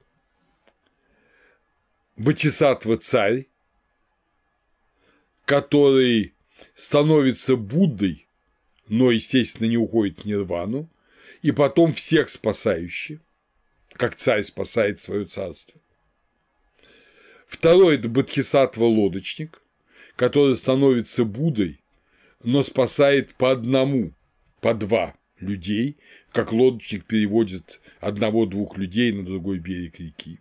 Батисатва– 2.17 2.97
царь, 2.99 3.47
который 5.45 6.35
становится 6.75 7.55
Буддой, 7.55 8.27
но, 8.89 9.13
естественно, 9.13 9.69
не 9.69 9.77
уходит 9.77 10.19
в 10.21 10.25
нирвану, 10.25 10.91
и 11.43 11.53
потом 11.53 11.95
всех 11.95 12.29
спасающий– 12.29 13.21
как 13.93 14.17
царь 14.17 14.43
спасает 14.43 14.99
свое 14.99 15.27
царство. 15.27 15.81
Второй– 17.47 17.95
это 17.99 18.09
Бодхисаттва 18.09 18.85
лодочник, 18.85 19.63
который 20.17 20.57
становится 20.57 21.25
Буддой, 21.25 21.83
но 22.43 22.63
спасает 22.63 23.35
по 23.35 23.51
одному, 23.51 24.13
по 24.61 24.75
два 24.75 25.15
людей, 25.39 25.97
как 26.33 26.53
лодочник 26.53 27.05
переводит 27.07 27.81
одного-двух 28.01 28.77
людей 28.77 29.13
на 29.13 29.25
другой 29.25 29.59
берег 29.59 29.99
реки. 29.99 30.39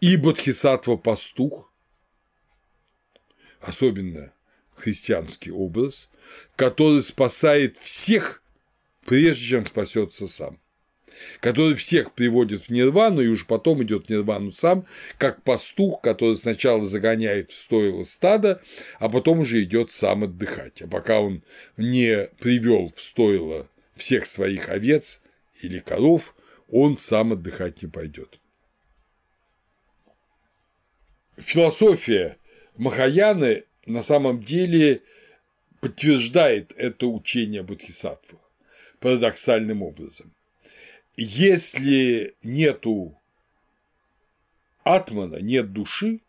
И 0.00 0.16
Бодхисаттва 0.16 0.96
пастух, 0.96 1.72
особенно 3.60 4.32
христианский 4.74 5.50
образ, 5.50 6.10
который 6.56 7.02
спасает 7.02 7.78
всех, 7.78 8.42
прежде 9.04 9.46
чем 9.46 9.66
спасется 9.66 10.26
сам 10.26 10.58
который 11.40 11.74
всех 11.74 12.12
приводит 12.12 12.62
в 12.62 12.70
нирвану 12.70 13.20
и 13.20 13.28
уж 13.28 13.46
потом 13.46 13.82
идет 13.82 14.06
в 14.06 14.10
нирвану 14.10 14.52
сам, 14.52 14.86
как 15.18 15.42
пастух, 15.42 16.00
который 16.00 16.36
сначала 16.36 16.84
загоняет 16.84 17.50
в 17.50 17.56
стойло 17.56 18.04
стада, 18.04 18.60
а 18.98 19.08
потом 19.08 19.40
уже 19.40 19.62
идет 19.62 19.92
сам 19.92 20.24
отдыхать. 20.24 20.82
А 20.82 20.88
пока 20.88 21.20
он 21.20 21.42
не 21.76 22.28
привел 22.38 22.92
в 22.94 23.02
стойло 23.02 23.68
всех 23.96 24.26
своих 24.26 24.68
овец 24.68 25.22
или 25.60 25.78
коров, 25.78 26.34
он 26.68 26.96
сам 26.96 27.32
отдыхать 27.32 27.82
не 27.82 27.88
пойдет. 27.88 28.40
Философия 31.36 32.38
Махаяны 32.76 33.64
на 33.86 34.02
самом 34.02 34.42
деле 34.42 35.02
подтверждает 35.80 36.72
это 36.76 37.06
учение 37.06 37.62
Бодхисаттвы 37.62 38.38
парадоксальным 39.00 39.82
образом 39.82 40.32
если 41.22 42.34
нету 42.42 43.18
атмана, 44.84 45.36
нет 45.36 45.72
души, 45.72 46.20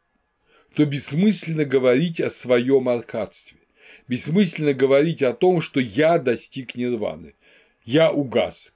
то 0.75 0.85
бессмысленно 0.85 1.65
говорить 1.65 2.19
о 2.19 2.29
своем 2.29 2.89
аркадстве, 2.89 3.59
бессмысленно 4.07 4.73
говорить 4.73 5.21
о 5.21 5.33
том, 5.33 5.61
что 5.61 5.79
я 5.79 6.17
достиг 6.17 6.75
нирваны, 6.75 7.35
я 7.83 8.11
угас. 8.11 8.75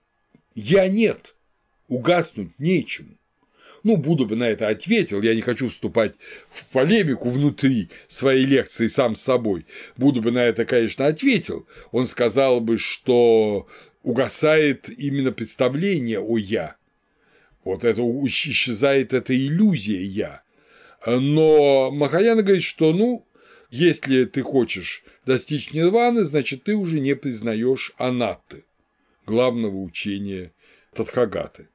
Я 0.53 0.87
нет, 0.87 1.35
угаснуть 1.87 2.57
нечему. 2.57 3.15
Ну, 3.83 3.95
Будда 3.95 4.25
бы 4.25 4.35
на 4.35 4.45
это 4.45 4.67
ответил, 4.67 5.21
я 5.21 5.35
не 5.35 5.41
хочу 5.41 5.69
вступать 5.69 6.15
в 6.49 6.67
полемику 6.67 7.29
внутри 7.29 7.89
своей 8.07 8.43
лекции 8.43 8.87
сам 8.87 9.15
с 9.15 9.21
собой. 9.21 9.65
Будда 9.95 10.21
бы 10.21 10.31
на 10.31 10.43
это, 10.43 10.65
конечно, 10.65 11.05
ответил. 11.05 11.67
Он 11.91 12.07
сказал 12.07 12.59
бы, 12.59 12.77
что 12.77 13.67
угасает 14.07 14.87
именно 14.87 15.33
представление 15.33 16.21
о 16.21 16.37
«я». 16.37 16.77
Вот 17.65 17.83
это 17.83 18.01
исчезает 18.25 19.11
эта 19.11 19.37
иллюзия 19.37 20.01
«я». 20.01 20.43
Но 21.05 21.91
Махаяна 21.91 22.41
говорит, 22.41 22.63
что, 22.63 22.93
ну, 22.93 23.27
если 23.69 24.23
ты 24.23 24.43
хочешь 24.43 25.03
достичь 25.25 25.73
нирваны, 25.73 26.23
значит, 26.23 26.63
ты 26.63 26.75
уже 26.75 27.01
не 27.01 27.17
признаешь 27.17 27.91
анатты, 27.97 28.63
главного 29.25 29.75
учения 29.75 30.53
Тадхагаты. 30.93 31.67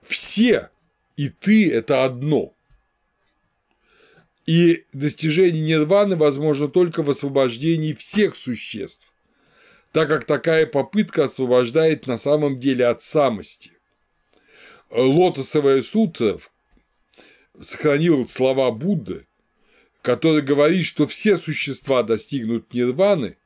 Все 0.00 0.70
и 1.18 1.28
ты– 1.28 1.70
это 1.74 2.04
одно. 2.06 2.54
И 4.46 4.86
достижение 4.94 5.60
нирваны 5.60 6.16
возможно 6.16 6.68
только 6.68 7.02
в 7.02 7.10
освобождении 7.10 7.92
всех 7.92 8.34
существ 8.34 9.11
так 9.92 10.08
как 10.08 10.24
такая 10.24 10.66
попытка 10.66 11.24
освобождает 11.24 12.06
на 12.06 12.16
самом 12.16 12.58
деле 12.58 12.86
от 12.86 13.02
самости. 13.02 13.72
Лотосовая 14.90 15.82
сутра 15.82 16.38
сохранила 17.60 18.24
слова 18.26 18.70
Будды, 18.70 19.26
который 20.00 20.42
говорит, 20.42 20.86
что 20.86 21.06
все 21.06 21.36
существа 21.36 22.02
достигнут 22.02 22.72
нирваны, 22.72 23.36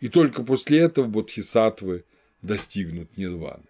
и 0.00 0.08
только 0.08 0.42
после 0.42 0.80
этого 0.80 1.06
бодхисаттвы 1.06 2.04
достигнут 2.42 3.16
нирваны. 3.16 3.64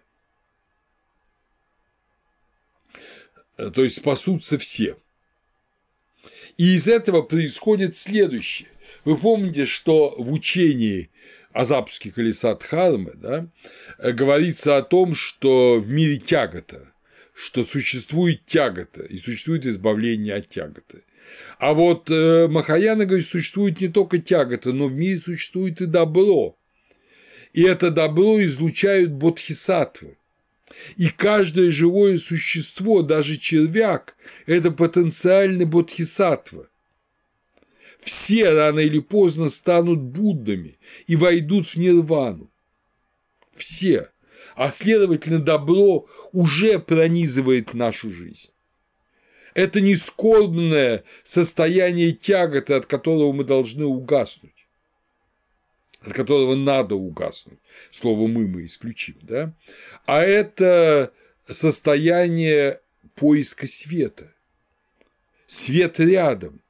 То 3.57 3.83
есть 3.83 3.97
спасутся 3.97 4.59
все. 4.59 4.97
И 6.57 6.75
из 6.75 6.87
этого 6.87 7.23
происходит 7.23 7.95
следующее. 7.95 8.69
Вы 9.03 9.17
помните, 9.17 9.65
что 9.65 10.13
в 10.17 10.31
учении 10.31 11.09
о 11.57 11.63
запуске 11.63 12.11
колеса 12.11 12.53
Дхармы, 12.53 13.13
да, 13.15 13.47
говорится 14.13 14.77
о 14.77 14.83
том, 14.83 15.15
что 15.15 15.79
в 15.79 15.89
мире 15.89 16.17
тягота, 16.17 16.93
что 17.33 17.63
существует 17.63 18.45
тягота 18.45 19.01
и 19.01 19.17
существует 19.17 19.65
избавление 19.65 20.35
от 20.35 20.49
тяготы. 20.49 21.03
А 21.57 21.73
вот 21.73 22.11
э, 22.11 22.47
Махаяна 22.47 23.05
говорит, 23.05 23.25
существует 23.25 23.81
не 23.81 23.87
только 23.87 24.19
тягота, 24.19 24.71
но 24.71 24.85
в 24.85 24.93
мире 24.93 25.17
существует 25.17 25.81
и 25.81 25.87
добро. 25.87 26.59
И 27.53 27.63
это 27.63 27.89
добро 27.89 28.43
излучают 28.43 29.13
бодхисаттвы. 29.13 30.19
И 30.95 31.09
каждое 31.09 31.71
живое 31.71 32.19
существо, 32.19 33.01
даже 33.01 33.35
червяк, 33.35 34.15
это 34.45 34.69
потенциальный 34.69 35.65
бодхисаттва. 35.65 36.69
Все 38.07 38.53
рано 38.53 38.79
или 38.79 38.99
поздно 38.99 39.49
станут 39.49 39.99
Буддами 39.99 40.77
и 41.07 41.17
войдут 41.17 41.67
в 41.67 41.75
нирвану. 41.75 42.49
Все. 43.51 44.11
А 44.55 44.71
следовательно, 44.71 45.39
добро 45.39 46.07
уже 46.31 46.79
пронизывает 46.79 47.73
нашу 47.73 48.13
жизнь. 48.13 48.51
Это 49.55 49.81
не 49.81 49.97
скорбное 49.97 51.03
состояние 51.25 52.13
тяготы, 52.13 52.75
от 52.75 52.85
которого 52.85 53.33
мы 53.33 53.43
должны 53.43 53.83
угаснуть 53.83 54.53
от 55.99 56.13
которого 56.13 56.55
надо 56.55 56.95
угаснуть. 56.95 57.59
Слово 57.91 58.27
«мы» 58.27 58.47
мы 58.47 58.67
исключим, 58.67 59.17
да? 59.23 59.53
А 60.05 60.21
это 60.21 61.11
состояние 61.49 62.79
поиска 63.15 63.67
света. 63.67 64.33
Свет 65.47 65.99
рядом, 65.99 66.61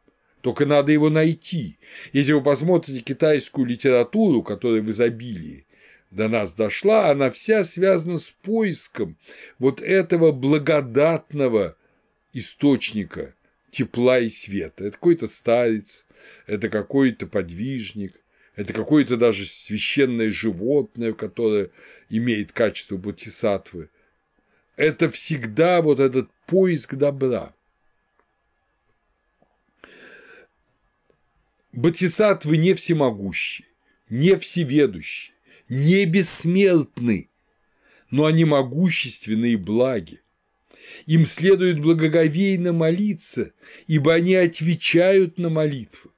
только 0.47 0.65
надо 0.65 0.93
его 0.93 1.09
найти. 1.09 1.77
Если 2.13 2.31
вы 2.31 2.41
посмотрите 2.41 3.01
китайскую 3.01 3.67
литературу, 3.67 4.41
которая 4.41 4.81
в 4.81 4.89
изобилии 4.89 5.65
до 6.09 6.29
нас 6.29 6.53
дошла, 6.53 7.09
она 7.11 7.29
вся 7.31 7.65
связана 7.65 8.17
с 8.17 8.31
поиском 8.31 9.17
вот 9.59 9.81
этого 9.81 10.31
благодатного 10.31 11.75
источника 12.31 13.35
тепла 13.71 14.19
и 14.19 14.29
света. 14.29 14.85
Это 14.85 14.91
какой-то 14.91 15.27
старец, 15.27 16.05
это 16.45 16.69
какой-то 16.69 17.27
подвижник, 17.27 18.13
это 18.55 18.71
какое-то 18.71 19.17
даже 19.17 19.45
священное 19.45 20.31
животное, 20.31 21.11
которое 21.11 21.71
имеет 22.09 22.53
качество 22.53 22.95
бодхисаттвы. 22.95 23.89
Это 24.77 25.11
всегда 25.11 25.81
вот 25.81 25.99
этот 25.99 26.29
поиск 26.45 26.95
добра. 26.95 27.53
Бодхисаттвы 31.77 32.57
не 32.57 32.73
всемогущие, 32.73 33.67
не 34.09 34.35
всеведущие, 34.37 35.35
не 35.69 36.05
бессмертны, 36.05 37.29
но 38.09 38.25
они 38.25 38.45
могущественны 38.45 39.51
и 39.51 39.57
благи. 39.57 40.21
Им 41.05 41.27
следует 41.27 41.79
благоговейно 41.79 42.73
молиться, 42.73 43.51
ибо 43.85 44.15
они 44.15 44.33
отвечают 44.33 45.37
на 45.37 45.51
молитвы. 45.51 46.09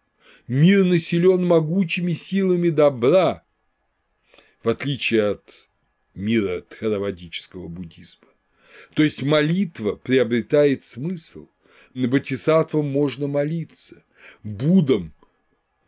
Мир 0.48 0.86
населен 0.86 1.46
могучими 1.46 2.14
силами 2.14 2.70
добра, 2.70 3.44
в 4.64 4.70
отличие 4.70 5.32
от 5.32 5.68
мира 6.16 6.62
тхаравадического 6.62 7.68
буддизма. 7.68 8.30
То 8.94 9.04
есть 9.04 9.24
молитва 9.24 9.98
приобретает 9.98 10.84
смысл. 10.84 11.50
На 11.94 12.08
бодхисаттвам 12.08 12.90
можно 12.90 13.28
молиться, 13.28 14.06
Буддам 14.44 15.14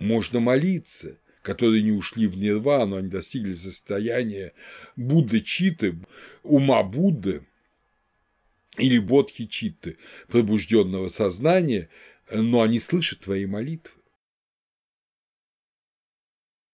можно 0.01 0.39
молиться, 0.39 1.19
которые 1.43 1.83
не 1.83 1.91
ушли 1.91 2.27
в 2.27 2.37
нирвану, 2.37 2.97
они 2.97 3.09
достигли 3.09 3.53
состояния 3.53 4.53
Будды 4.95 5.41
Читы, 5.41 5.95
ума 6.43 6.83
Будды 6.83 7.45
или 8.77 8.97
Бодхи 8.97 9.45
Читты, 9.45 9.97
пробужденного 10.27 11.07
сознания, 11.07 11.89
но 12.31 12.61
они 12.61 12.79
слышат 12.79 13.21
твои 13.21 13.45
молитвы. 13.45 14.00